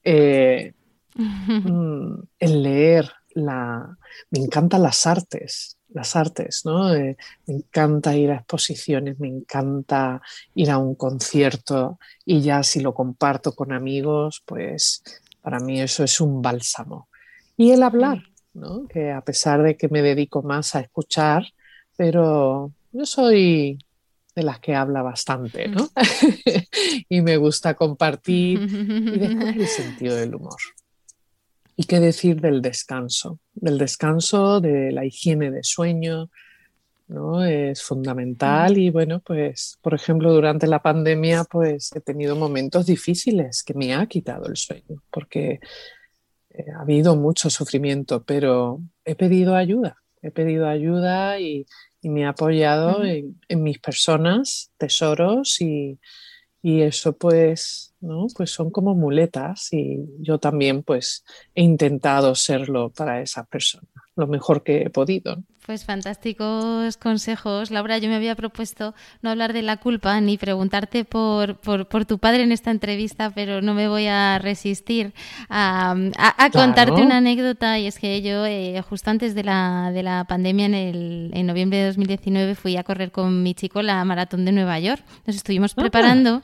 eh, 0.04 0.74
mm, 1.14 2.14
el 2.38 2.62
leer, 2.62 3.10
la... 3.34 3.96
me 4.30 4.40
encantan 4.40 4.82
las 4.82 5.06
artes, 5.06 5.78
las 5.88 6.16
artes, 6.16 6.62
¿no? 6.64 6.94
Eh, 6.94 7.16
me 7.46 7.54
encanta 7.54 8.14
ir 8.14 8.30
a 8.30 8.36
exposiciones, 8.36 9.18
me 9.18 9.28
encanta 9.28 10.20
ir 10.54 10.70
a 10.70 10.78
un 10.78 10.94
concierto 10.96 11.98
y 12.24 12.42
ya 12.42 12.62
si 12.62 12.80
lo 12.80 12.92
comparto 12.92 13.54
con 13.54 13.72
amigos, 13.72 14.42
pues 14.44 15.02
para 15.46 15.60
mí 15.60 15.80
eso 15.80 16.02
es 16.02 16.20
un 16.20 16.42
bálsamo. 16.42 17.08
Y 17.56 17.70
el 17.70 17.84
hablar, 17.84 18.20
¿no? 18.52 18.88
que 18.88 19.12
a 19.12 19.20
pesar 19.20 19.62
de 19.62 19.76
que 19.76 19.88
me 19.88 20.02
dedico 20.02 20.42
más 20.42 20.74
a 20.74 20.80
escuchar, 20.80 21.44
pero 21.96 22.72
yo 22.90 23.06
soy 23.06 23.78
de 24.34 24.42
las 24.42 24.58
que 24.58 24.74
habla 24.74 25.02
bastante, 25.02 25.68
¿no? 25.68 25.88
y 27.08 27.20
me 27.20 27.36
gusta 27.36 27.74
compartir 27.74 28.60
y 28.60 29.18
después 29.20 29.56
el 29.56 29.68
sentido 29.68 30.16
del 30.16 30.34
humor. 30.34 30.58
¿Y 31.76 31.84
qué 31.84 32.00
decir 32.00 32.40
del 32.40 32.60
descanso? 32.60 33.38
Del 33.54 33.78
descanso, 33.78 34.60
de 34.60 34.90
la 34.90 35.04
higiene 35.04 35.52
de 35.52 35.62
sueño, 35.62 36.28
¿no? 37.08 37.44
Es 37.44 37.82
fundamental 37.82 38.78
y 38.78 38.90
bueno, 38.90 39.20
pues 39.20 39.78
por 39.82 39.94
ejemplo 39.94 40.32
durante 40.32 40.66
la 40.66 40.82
pandemia 40.82 41.44
pues 41.44 41.90
he 41.94 42.00
tenido 42.00 42.36
momentos 42.36 42.86
difíciles 42.86 43.62
que 43.62 43.74
me 43.74 43.94
ha 43.94 44.06
quitado 44.06 44.46
el 44.46 44.56
sueño 44.56 45.02
porque 45.10 45.60
eh, 46.50 46.64
ha 46.76 46.82
habido 46.82 47.16
mucho 47.16 47.50
sufrimiento, 47.50 48.24
pero 48.24 48.80
he 49.04 49.14
pedido 49.14 49.54
ayuda, 49.54 49.98
he 50.22 50.30
pedido 50.30 50.66
ayuda 50.68 51.40
y, 51.40 51.66
me 52.02 52.24
ha 52.24 52.28
apoyado 52.28 53.02
en, 53.02 53.34
mis 53.48 53.80
personas, 53.80 54.70
tesoros 54.78 55.60
y, 55.60 55.98
y 56.62 56.82
eso 56.82 57.16
pues, 57.16 57.96
¿no? 58.00 58.28
pues 58.36 58.50
son 58.50 58.70
como 58.70 58.94
muletas 58.94 59.72
y 59.72 60.06
yo 60.20 60.38
también 60.38 60.84
pues 60.84 61.24
he 61.56 61.62
intentado 61.62 62.36
serlo 62.36 62.90
para 62.90 63.20
esas 63.20 63.48
personas 63.48 64.05
lo 64.16 64.26
mejor 64.26 64.62
que 64.62 64.82
he 64.82 64.90
podido. 64.90 65.42
Pues 65.66 65.84
fantásticos 65.84 66.96
consejos. 66.96 67.72
Laura, 67.72 67.98
yo 67.98 68.08
me 68.08 68.14
había 68.14 68.36
propuesto 68.36 68.94
no 69.20 69.30
hablar 69.30 69.52
de 69.52 69.62
la 69.62 69.78
culpa 69.78 70.20
ni 70.20 70.38
preguntarte 70.38 71.04
por, 71.04 71.56
por, 71.56 72.04
tu 72.04 72.20
padre 72.20 72.44
en 72.44 72.52
esta 72.52 72.70
entrevista, 72.70 73.32
pero 73.34 73.60
no 73.60 73.74
me 73.74 73.88
voy 73.88 74.06
a 74.06 74.38
resistir 74.38 75.12
a, 75.48 75.96
contarte 76.52 77.02
una 77.02 77.16
anécdota. 77.16 77.80
Y 77.80 77.88
es 77.88 77.98
que 77.98 78.22
yo, 78.22 78.46
eh, 78.46 78.80
justo 78.88 79.10
antes 79.10 79.34
de 79.34 79.42
la, 79.42 79.90
de 79.92 80.04
la 80.04 80.24
pandemia, 80.28 80.66
en, 80.66 80.74
el, 80.74 81.30
en 81.34 81.46
noviembre 81.46 81.78
de 81.78 81.86
2019, 81.86 82.54
fui 82.54 82.76
a 82.76 82.84
correr 82.84 83.10
con 83.10 83.42
mi 83.42 83.54
chico 83.54 83.82
la 83.82 84.04
maratón 84.04 84.44
de 84.44 84.52
Nueva 84.52 84.78
York. 84.78 85.02
Nos 85.26 85.34
estuvimos 85.34 85.72
ah. 85.76 85.80
preparando 85.80 86.42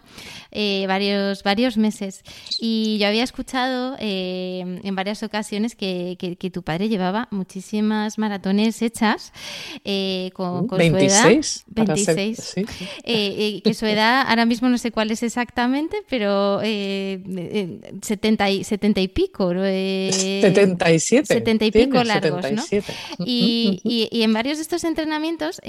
eh, 0.50 0.84
varios, 0.88 1.44
varios 1.44 1.76
meses. 1.76 2.24
Y 2.60 2.98
yo 2.98 3.06
había 3.06 3.22
escuchado 3.22 3.94
eh, 4.00 4.80
en 4.82 4.94
varias 4.96 5.22
ocasiones 5.22 5.76
que, 5.76 6.16
que 6.18 6.50
tu 6.50 6.64
padre 6.64 6.88
llevaba 6.88 7.28
muchísimas 7.62 8.18
maratones 8.18 8.82
hechas 8.82 9.32
eh, 9.84 10.30
con, 10.34 10.68
su 10.68 10.76
edad. 10.76 11.30
26. 11.66 12.56
Eh, 12.56 12.64
eh, 13.04 13.60
que 13.62 13.74
su 13.74 13.86
edad, 13.86 14.26
ahora 14.28 14.46
mismo 14.46 14.68
no 14.68 14.78
sé 14.78 14.90
cuál 14.90 15.12
es 15.12 15.22
exactamente, 15.22 15.98
pero 16.08 16.60
70, 16.60 18.50
y, 18.50 18.64
70 18.64 19.00
y 19.00 19.08
pico. 19.08 19.52
77. 19.52 21.34
70 21.34 21.64
y 21.64 21.70
pico 21.70 22.02
largos, 22.02 22.50
¿no? 22.50 22.64
Y, 23.24 23.80
y, 23.84 24.22
en 24.22 24.32
varios 24.32 24.58
de 24.58 24.62
estos 24.62 24.82
entrenamientos, 24.82 25.60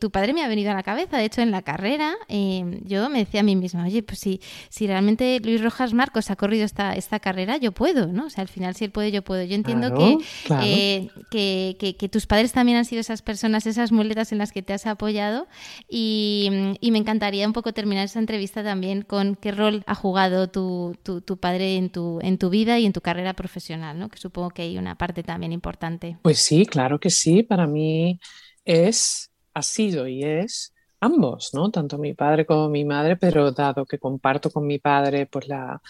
tu 0.00 0.10
padre 0.10 0.32
me 0.32 0.42
ha 0.42 0.48
venido 0.48 0.70
a 0.70 0.74
la 0.74 0.82
cabeza. 0.82 1.18
De 1.18 1.26
hecho, 1.26 1.42
en 1.42 1.50
la 1.50 1.60
carrera, 1.62 2.14
yo 2.30 3.10
me 3.10 3.18
decía 3.18 3.40
a 3.40 3.42
mí 3.42 3.56
misma, 3.56 3.84
oye, 3.84 4.02
pues 4.02 4.20
si, 4.20 4.40
si 4.70 4.86
realmente 4.86 5.38
Luis 5.44 5.62
Rojas 5.62 5.92
Marcos 5.92 6.30
ha 6.30 6.36
corrido 6.36 6.64
esta, 6.64 6.94
esta 6.94 7.20
carrera, 7.20 7.58
yo 7.58 7.72
puedo, 7.72 8.06
¿no? 8.06 8.26
O 8.26 8.30
sea, 8.30 8.40
al 8.42 8.48
final, 8.48 8.74
si 8.74 8.84
él 8.84 8.90
puede, 8.90 9.10
yo 9.10 9.22
puedo. 9.22 9.42
Yo 9.42 9.54
entiendo 9.54 9.92
que, 9.94 11.10
que, 11.30 12.08
tus 12.10 12.26
padres 12.26 12.52
también 12.52 12.78
han 12.78 12.84
sido 12.84 13.00
esas 13.00 13.22
personas, 13.22 13.66
esas 13.66 13.92
muletas 13.92 14.32
en 14.32 14.38
las 14.38 14.52
que 14.52 14.62
te 14.62 14.72
has 14.72 14.86
apoyado 14.86 15.46
y, 15.88 16.48
me 16.96 16.98
encantaría 16.98 17.46
un 17.46 17.52
poco 17.52 17.72
terminar 17.72 18.04
esta 18.04 18.18
entrevista 18.18 18.62
también 18.62 19.02
con 19.02 19.36
qué 19.36 19.52
rol 19.52 19.82
ha 19.86 19.94
jugado 19.94 20.48
tu, 20.48 20.96
tu, 21.02 21.36
padre 21.38 21.76
en 21.76 21.90
tu, 21.90 22.18
en 22.22 22.38
tu 22.38 22.48
vida 22.48 22.78
y 22.78 22.86
en 22.86 22.92
tu 22.92 23.00
carrera 23.00 23.34
profesional, 23.34 23.98
¿no? 23.98 24.08
que 24.08 24.18
supongo 24.18 24.50
que 24.50 24.62
hay 24.62 24.78
una 24.78 24.96
parte 24.96 25.22
también 25.22 25.52
importante. 25.52 26.16
Pues 26.22 26.38
sí, 26.38 26.64
claro 26.64 26.98
que 26.98 27.10
sí, 27.10 27.42
para 27.42 27.66
mí 27.66 28.18
es, 28.64 29.30
ha 29.52 29.62
sido 29.62 30.08
y 30.08 30.24
es 30.24 30.72
ambos, 31.00 31.50
¿no? 31.52 31.70
Tanto 31.70 31.98
mi 31.98 32.14
padre 32.14 32.46
como 32.46 32.68
mi 32.68 32.84
madre, 32.84 33.16
pero 33.16 33.52
dado 33.52 33.84
que 33.84 33.98
comparto 33.98 34.50
con 34.50 34.66
mi 34.66 34.78
padre 34.78 35.26
pues 35.26 35.46
la 35.48 35.80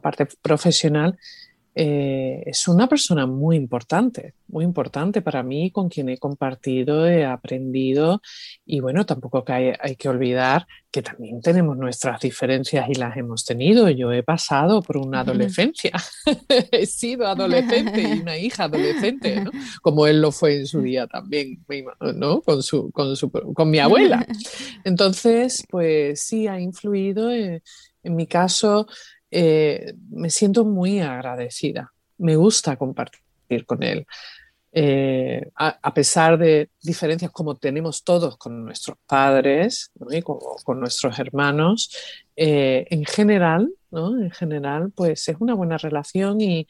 parte 0.00 0.26
profesional, 0.40 1.18
eh, 1.74 2.42
es 2.44 2.68
una 2.68 2.86
persona 2.86 3.26
muy 3.26 3.56
importante, 3.56 4.34
muy 4.48 4.62
importante 4.62 5.22
para 5.22 5.42
mí, 5.42 5.70
con 5.70 5.88
quien 5.88 6.10
he 6.10 6.18
compartido, 6.18 7.08
he 7.08 7.24
aprendido 7.24 8.20
y 8.66 8.80
bueno, 8.80 9.06
tampoco 9.06 9.42
hay, 9.46 9.72
hay, 9.80 9.96
que 9.96 10.10
olvidar 10.10 10.66
que 10.90 11.00
también 11.00 11.40
tenemos 11.40 11.78
nuestras 11.78 12.20
diferencias 12.20 12.90
y 12.90 12.94
las 12.96 13.16
hemos 13.16 13.46
tenido. 13.46 13.88
Yo 13.88 14.12
he 14.12 14.22
pasado 14.22 14.82
por 14.82 14.98
una 14.98 15.20
adolescencia, 15.20 15.92
he 16.70 16.84
sido 16.84 17.26
adolescente 17.26 18.02
y 18.02 18.20
una 18.20 18.36
hija 18.36 18.64
adolescente, 18.64 19.40
¿no? 19.40 19.50
como 19.80 20.06
él 20.06 20.20
lo 20.20 20.30
fue 20.30 20.58
en 20.58 20.66
su 20.66 20.82
día 20.82 21.06
también, 21.06 21.64
¿no? 22.16 22.42
con, 22.42 22.62
su, 22.62 22.90
con, 22.90 23.16
su, 23.16 23.30
con 23.30 23.70
mi 23.70 23.78
abuela. 23.78 24.26
Entonces, 24.84 25.64
pues 25.70 26.20
sí, 26.20 26.46
ha 26.48 26.60
influido 26.60 27.32
en, 27.32 27.62
en 28.02 28.16
mi 28.16 28.26
caso 28.26 28.86
eh, 29.32 29.94
me 30.10 30.30
siento 30.30 30.64
muy 30.64 31.00
agradecida. 31.00 31.92
Me 32.18 32.36
gusta 32.36 32.76
compartir 32.76 33.64
con 33.66 33.82
él. 33.82 34.06
Eh, 34.74 35.50
a, 35.56 35.92
pesar 35.92 36.38
de 36.38 36.70
diferencias 36.82 37.30
como 37.30 37.56
tenemos 37.56 38.04
todos 38.04 38.38
con 38.38 38.64
nuestros 38.64 38.96
padres 39.06 39.90
y 40.10 40.22
con, 40.22 40.80
nuestros 40.80 41.18
hermanos, 41.18 41.90
eh, 42.36 42.86
en 42.90 43.04
general, 43.04 43.70
¿no? 43.90 44.18
en 44.18 44.30
general, 44.30 44.90
pues 44.94 45.28
es 45.28 45.36
una 45.40 45.54
buena 45.54 45.76
relación 45.76 46.40
y, 46.40 46.66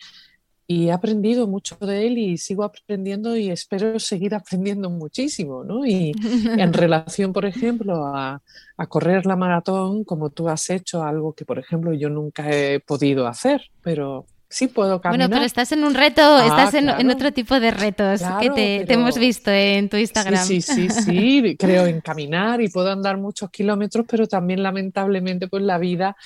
y 0.72 0.88
he 0.88 0.92
aprendido 0.92 1.46
mucho 1.46 1.76
de 1.76 2.06
él 2.06 2.16
y 2.18 2.38
sigo 2.38 2.64
aprendiendo 2.64 3.36
y 3.36 3.50
espero 3.50 3.98
seguir 3.98 4.34
aprendiendo 4.34 4.88
muchísimo, 4.88 5.64
¿no? 5.64 5.84
Y 5.84 6.12
en 6.56 6.72
relación, 6.72 7.32
por 7.32 7.44
ejemplo, 7.44 8.06
a, 8.06 8.40
correr 8.88 9.26
la 9.26 9.36
maratón, 9.36 10.02
como 10.02 10.30
tú 10.30 10.48
has 10.48 10.68
hecho, 10.68 11.04
algo 11.04 11.34
que, 11.34 11.44
por 11.44 11.58
ejemplo, 11.58 11.92
yo 11.92 12.08
nunca 12.08 12.50
he 12.50 12.80
podido 12.80 13.28
hacer, 13.28 13.70
pero 13.80 14.26
sí 14.48 14.66
puedo 14.66 15.00
caminar. 15.00 15.28
Bueno, 15.28 15.36
pero 15.36 15.46
estás 15.46 15.70
en 15.70 15.84
un 15.84 15.94
reto, 15.94 16.20
ah, 16.22 16.46
estás 16.46 16.74
en, 16.74 17.08
otro 17.08 17.32
tipo 17.32 17.60
de 17.60 17.70
retos 17.70 18.22
que 18.40 18.50
te, 18.50 18.92
hemos 18.92 19.18
visto 19.18 19.52
en 19.52 19.88
tu 19.88 19.96
Instagram. 19.98 20.44
Sí, 20.44 20.60
sí, 20.60 20.88
sí, 20.88 21.02
sí, 21.04 21.56
creo 21.56 21.86
en 21.86 22.00
caminar 22.00 22.60
y 22.60 22.68
puedo 22.68 22.90
andar 22.90 23.18
muchos 23.18 23.50
kilómetros, 23.50 24.04
pero 24.08 24.26
también 24.26 24.62
lamentablemente 24.62 25.46
pues 25.46 25.62
la 25.62 25.78
vida... 25.78 26.16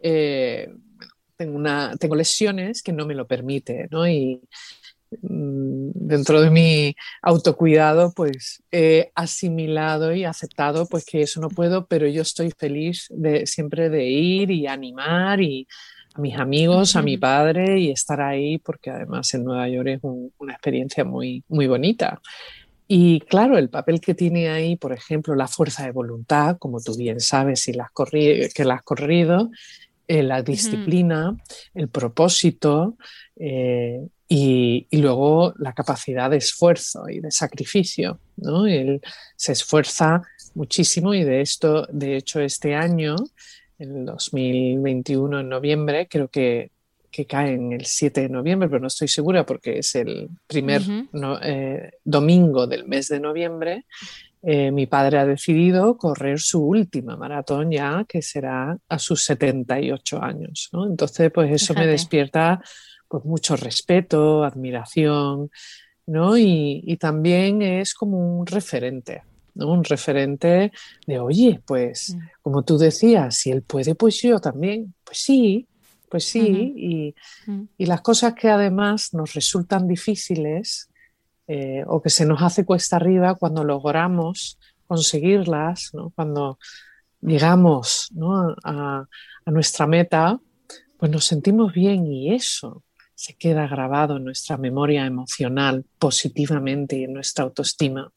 Eh, 0.00 0.70
tengo, 1.36 1.56
una, 1.56 1.96
tengo 1.98 2.16
lesiones 2.16 2.82
que 2.82 2.92
no 2.92 3.06
me 3.06 3.14
lo 3.14 3.26
permite, 3.26 3.88
¿no? 3.90 4.08
Y 4.08 4.40
mm, 5.22 5.90
dentro 5.94 6.40
de 6.40 6.50
mi 6.50 6.96
autocuidado, 7.22 8.12
pues 8.14 8.62
he 8.70 9.12
asimilado 9.14 10.14
y 10.14 10.24
aceptado 10.24 10.86
pues 10.86 11.04
que 11.04 11.22
eso 11.22 11.40
no 11.40 11.48
puedo, 11.48 11.86
pero 11.86 12.06
yo 12.08 12.22
estoy 12.22 12.52
feliz 12.56 13.06
de 13.10 13.46
siempre 13.46 13.88
de 13.90 14.04
ir 14.04 14.50
y 14.50 14.66
animar 14.66 15.40
y 15.40 15.66
a 16.14 16.20
mis 16.20 16.36
amigos, 16.36 16.96
a 16.96 17.02
mi 17.02 17.18
padre 17.18 17.78
y 17.78 17.90
estar 17.90 18.20
ahí 18.22 18.58
porque 18.58 18.90
además 18.90 19.32
en 19.34 19.44
Nueva 19.44 19.68
York 19.68 19.88
es 19.88 20.00
una 20.02 20.54
experiencia 20.54 21.04
muy, 21.04 21.44
muy 21.48 21.66
bonita. 21.66 22.20
Y 22.88 23.20
claro, 23.20 23.58
el 23.58 23.68
papel 23.68 24.00
que 24.00 24.14
tiene 24.14 24.48
ahí, 24.48 24.76
por 24.76 24.92
ejemplo, 24.92 25.34
la 25.34 25.48
fuerza 25.48 25.84
de 25.84 25.90
voluntad, 25.90 26.56
como 26.58 26.80
tú 26.80 26.96
bien 26.96 27.20
sabes 27.20 27.60
si 27.60 27.72
la 27.72 27.84
has 27.84 28.10
que 28.54 28.64
la 28.64 28.74
has 28.74 28.82
corrido, 28.82 29.50
eh, 30.08 30.22
la 30.22 30.42
disciplina, 30.42 31.36
el 31.74 31.88
propósito 31.88 32.96
eh, 33.34 34.06
y, 34.28 34.86
luego 34.92 35.52
la 35.58 35.72
capacidad 35.72 36.30
de 36.30 36.36
esfuerzo 36.36 37.08
y 37.08 37.20
de 37.20 37.30
sacrificio. 37.30 38.20
¿no? 38.36 38.66
Él 38.66 39.00
se 39.34 39.52
esfuerza 39.52 40.22
muchísimo 40.54 41.12
y 41.12 41.24
de 41.24 41.40
esto, 41.40 41.86
de 41.90 42.16
hecho, 42.16 42.40
este 42.40 42.74
año, 42.74 43.16
el 43.78 44.04
2021, 44.04 45.40
en 45.40 45.48
noviembre, 45.48 46.06
creo 46.08 46.28
que, 46.28 46.70
que 47.10 47.26
cae 47.26 47.54
en 47.54 47.72
el 47.72 47.84
7 47.84 48.22
de 48.22 48.28
noviembre, 48.28 48.68
pero 48.68 48.80
no 48.80 48.88
estoy 48.88 49.08
segura 49.08 49.44
porque 49.44 49.78
es 49.78 49.94
el 49.94 50.28
primer 50.46 50.82
eh, 51.42 51.90
domingo 52.04 52.66
del 52.66 52.86
mes 52.86 53.08
de 53.08 53.20
noviembre, 53.20 53.86
eh, 54.48 54.70
mi 54.70 54.86
padre 54.86 55.18
ha 55.18 55.26
decidido 55.26 55.96
correr 55.98 56.38
su 56.38 56.62
última 56.62 57.16
maratón 57.16 57.72
ya, 57.72 58.04
que 58.08 58.22
será 58.22 58.78
a 58.88 58.98
sus 59.00 59.24
78 59.24 60.22
años. 60.22 60.70
Entonces, 60.72 61.32
pues 61.34 61.50
eso 61.50 61.74
me 61.74 61.84
despierta 61.84 62.62
pues, 63.08 63.24
mucho 63.24 63.56
respeto, 63.56 64.44
admiración, 64.44 65.50
¿no? 66.06 66.38
Y, 66.38 66.96
también 67.00 67.60
es 67.60 67.92
como 67.92 68.38
un 68.38 68.46
referente, 68.46 69.24
¿no? 69.56 69.72
Un 69.72 69.82
referente 69.82 70.70
de, 71.08 71.18
oye, 71.18 71.60
pues 71.66 72.14
mm. 72.14 72.20
como 72.40 72.62
tú 72.62 72.78
decías, 72.78 73.34
si 73.34 73.50
él 73.50 73.62
puede, 73.62 73.96
pues 73.96 74.22
yo 74.22 74.38
también. 74.38 74.94
Pues 75.02 75.18
sí, 75.18 75.66
pues 76.08 76.24
sí. 76.24 76.72
y, 76.76 77.50
mm. 77.50 77.62
y 77.78 77.86
las 77.86 78.00
cosas 78.00 78.34
que 78.34 78.48
además 78.48 79.12
nos 79.12 79.34
resultan 79.34 79.88
difíciles, 79.88 80.88
eh, 81.48 81.84
o 81.86 82.02
que 82.02 82.10
se 82.10 82.26
nos 82.26 82.42
hace 82.42 82.64
cuesta 82.64 82.96
arriba 82.96 83.36
cuando 83.36 83.62
logramos 83.62 84.58
conseguirlas, 84.86 85.92
cuando 86.14 86.58
llegamos 87.20 88.10
a, 88.64 89.06
nuestra 89.46 89.86
meta, 89.86 90.40
pues 90.96 91.10
nos 91.10 91.24
sentimos 91.24 91.72
bien 91.72 92.06
y 92.06 92.34
eso 92.34 92.82
se 93.14 93.34
queda 93.34 93.68
grabado 93.68 94.16
en 94.16 94.24
nuestra 94.24 94.56
memoria 94.56 95.06
emocional 95.06 95.84
positivamente 95.98 96.98
y 96.98 97.04
en 97.04 97.14
nuestra 97.14 97.44
autoestima. 97.44 98.12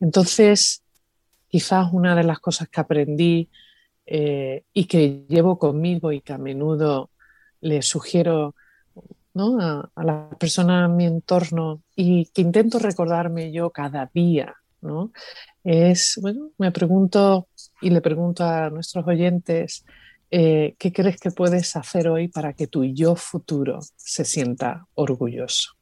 Entonces, 0.00 0.82
quizás 1.48 1.88
una 1.92 2.14
de 2.16 2.24
las 2.24 2.40
cosas 2.40 2.68
que 2.68 2.80
aprendí 2.80 3.48
eh, 4.06 4.64
y 4.72 4.84
que 4.86 5.24
llevo 5.28 5.58
conmigo 5.58 6.10
y 6.12 6.20
que 6.20 6.32
a 6.32 6.38
menudo 6.38 7.10
le 7.60 7.80
sugiero 7.82 8.54
a, 9.60 9.90
las 10.02 10.34
personas 10.36 10.88
en 10.88 10.96
mi 10.96 11.06
entorno 11.06 11.82
y 11.94 12.26
que 12.26 12.42
intento 12.42 12.78
recordarme 12.78 13.52
yo 13.52 13.70
cada 13.70 14.10
día, 14.12 14.54
¿no? 14.80 15.12
Es, 15.64 16.18
bueno, 16.20 16.50
me 16.58 16.72
pregunto 16.72 17.48
y 17.80 17.90
le 17.90 18.00
pregunto 18.00 18.44
a 18.44 18.70
nuestros 18.70 19.06
oyentes 19.06 19.84
eh, 20.30 20.74
¿qué 20.78 20.92
crees 20.92 21.18
que 21.20 21.30
puedes 21.30 21.76
hacer 21.76 22.08
hoy 22.08 22.28
para 22.28 22.52
que 22.52 22.66
tu 22.66 22.84
yo 22.84 23.14
futuro 23.14 23.80
se 23.96 24.24
sienta 24.24 24.86
orgulloso? 24.94 25.72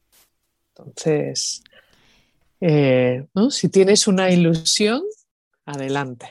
Entonces, 0.75 1.63
eh, 2.61 3.25
si 3.49 3.69
tienes 3.69 4.07
una 4.07 4.29
ilusión, 4.29 5.01
adelante, 5.65 6.27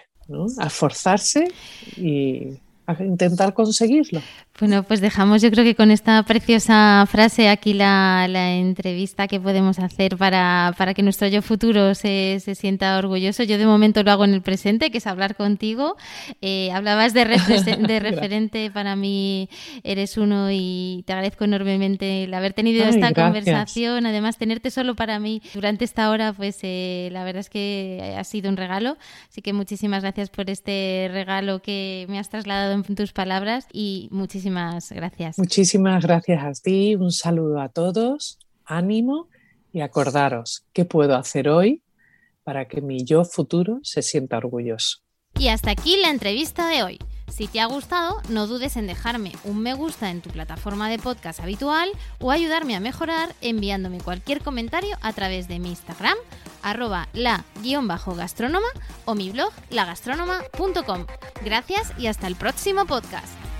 a 0.59 0.71
forzarse 0.71 1.49
y 1.97 2.59
a 2.87 3.03
intentar 3.03 3.53
conseguirlo. 3.53 4.23
Bueno, 4.61 4.85
pues 4.85 5.01
dejamos 5.01 5.43
yo 5.43 5.51
creo 5.51 5.65
que 5.65 5.75
con 5.75 5.91
esta 5.91 6.23
preciosa 6.23 7.05
frase 7.11 7.49
aquí 7.49 7.75
la, 7.75 8.25
entrevista 8.55 9.27
que 9.27 9.41
podemos 9.41 9.81
hacer 9.81 10.17
para, 10.17 10.73
que 10.95 11.03
nuestro 11.03 11.27
yo 11.27 11.43
futuro 11.43 11.97
se, 11.97 12.39
sienta 12.55 12.97
orgulloso. 12.97 13.43
Yo 13.43 13.59
de 13.59 13.67
momento 13.67 14.05
lo 14.05 14.13
hago 14.13 14.25
en 14.25 14.33
el 14.33 14.43
presente, 14.43 14.93
que 14.93 14.99
es 14.99 15.09
hablar 15.09 15.35
contigo. 15.35 15.97
Eh, 16.41 16.71
hablabas 16.71 17.15
de, 17.15 17.25
de 17.89 17.99
referente, 17.99 18.71
para 18.71 18.95
mí 18.95 19.49
eres 19.83 20.17
uno 20.17 20.53
y 20.53 21.03
te 21.05 21.15
agradezco 21.15 21.43
enormemente 21.43 22.23
el 22.23 22.33
haber 22.33 22.53
tenido 22.53 22.85
esta 22.85 23.13
conversación. 23.13 24.07
Además, 24.07 24.39
tenerte 24.39 24.71
solo 24.71 24.95
para 24.95 25.19
mí 25.19 25.43
durante 25.53 25.85
esta 25.85 26.11
hora, 26.11 26.33
pues 26.33 26.61
eh, 26.63 27.09
la 27.11 27.25
verdad 27.25 27.41
es 27.41 27.51
que 27.51 28.15
ha 28.17 28.23
sido 28.23 28.51
un 28.51 28.57
regalo. 28.57 28.99
Así 29.29 29.43
que 29.43 29.53
muchísimas 29.53 30.03
gracias 30.03 30.31
por 30.31 30.49
este 30.49 31.11
regalo 31.13 31.61
que 31.61 32.07
me 32.09 32.21
has 32.21 32.29
trasladado 32.29 32.73
en 32.73 32.95
tus 32.95 33.13
palabras 33.13 33.67
y 33.73 34.07
muchísimas 34.13 34.44
Muchísimas 34.45 34.93
gracias. 34.93 35.39
Muchísimas 35.39 36.05
gracias 36.05 36.45
a 36.45 36.53
ti, 36.63 36.97
un 36.97 37.13
saludo 37.13 37.61
a 37.61 37.71
todos, 37.71 38.39
ánimo 38.67 39.29
y 39.73 39.81
acordaros 39.81 40.65
qué 40.75 40.85
puedo 40.85 41.17
hacer 41.17 41.49
hoy 41.49 41.83
para 42.43 42.69
que 42.69 42.83
mi 42.83 43.05
yo 43.05 43.25
futuro 43.25 43.81
se 43.83 44.03
sienta 44.03 44.37
orgulloso. 44.37 44.99
Y 45.39 45.49
hasta 45.49 45.71
aquí 45.71 45.97
la 45.97 46.11
entrevista 46.11 46.69
de 46.69 46.83
hoy. 46.83 46.99
Si 47.33 47.49
te 47.49 47.59
ha 47.59 47.67
gustado, 47.67 48.21
no 48.29 48.47
dudes 48.47 48.77
en 48.77 48.87
dejarme 48.87 49.33
un 49.45 49.61
me 49.61 49.73
gusta 49.73 50.11
en 50.11 50.21
tu 50.21 50.31
plataforma 50.31 50.89
de 50.91 50.99
podcast 50.99 51.41
habitual 51.41 51.89
o 52.21 52.31
ayudarme 52.31 52.77
a 52.77 52.81
mejorar 52.81 53.35
enviándome 53.41 53.99
cualquier 53.99 54.43
comentario 54.43 54.97
a 55.01 55.13
través 55.15 55.49
de 55.49 55.59
mi 55.59 55.71
Instagram, 55.71 56.17
arroba 56.63 57.09
la-gastrónoma 57.15 58.69
o 59.07 59.15
mi 59.15 59.31
blog 59.31 59.53
lagastronoma.com. 59.71 61.07
Gracias 61.45 61.93
y 61.99 62.07
hasta 62.07 62.27
el 62.27 62.37
próximo 62.37 62.85
podcast. 62.85 63.54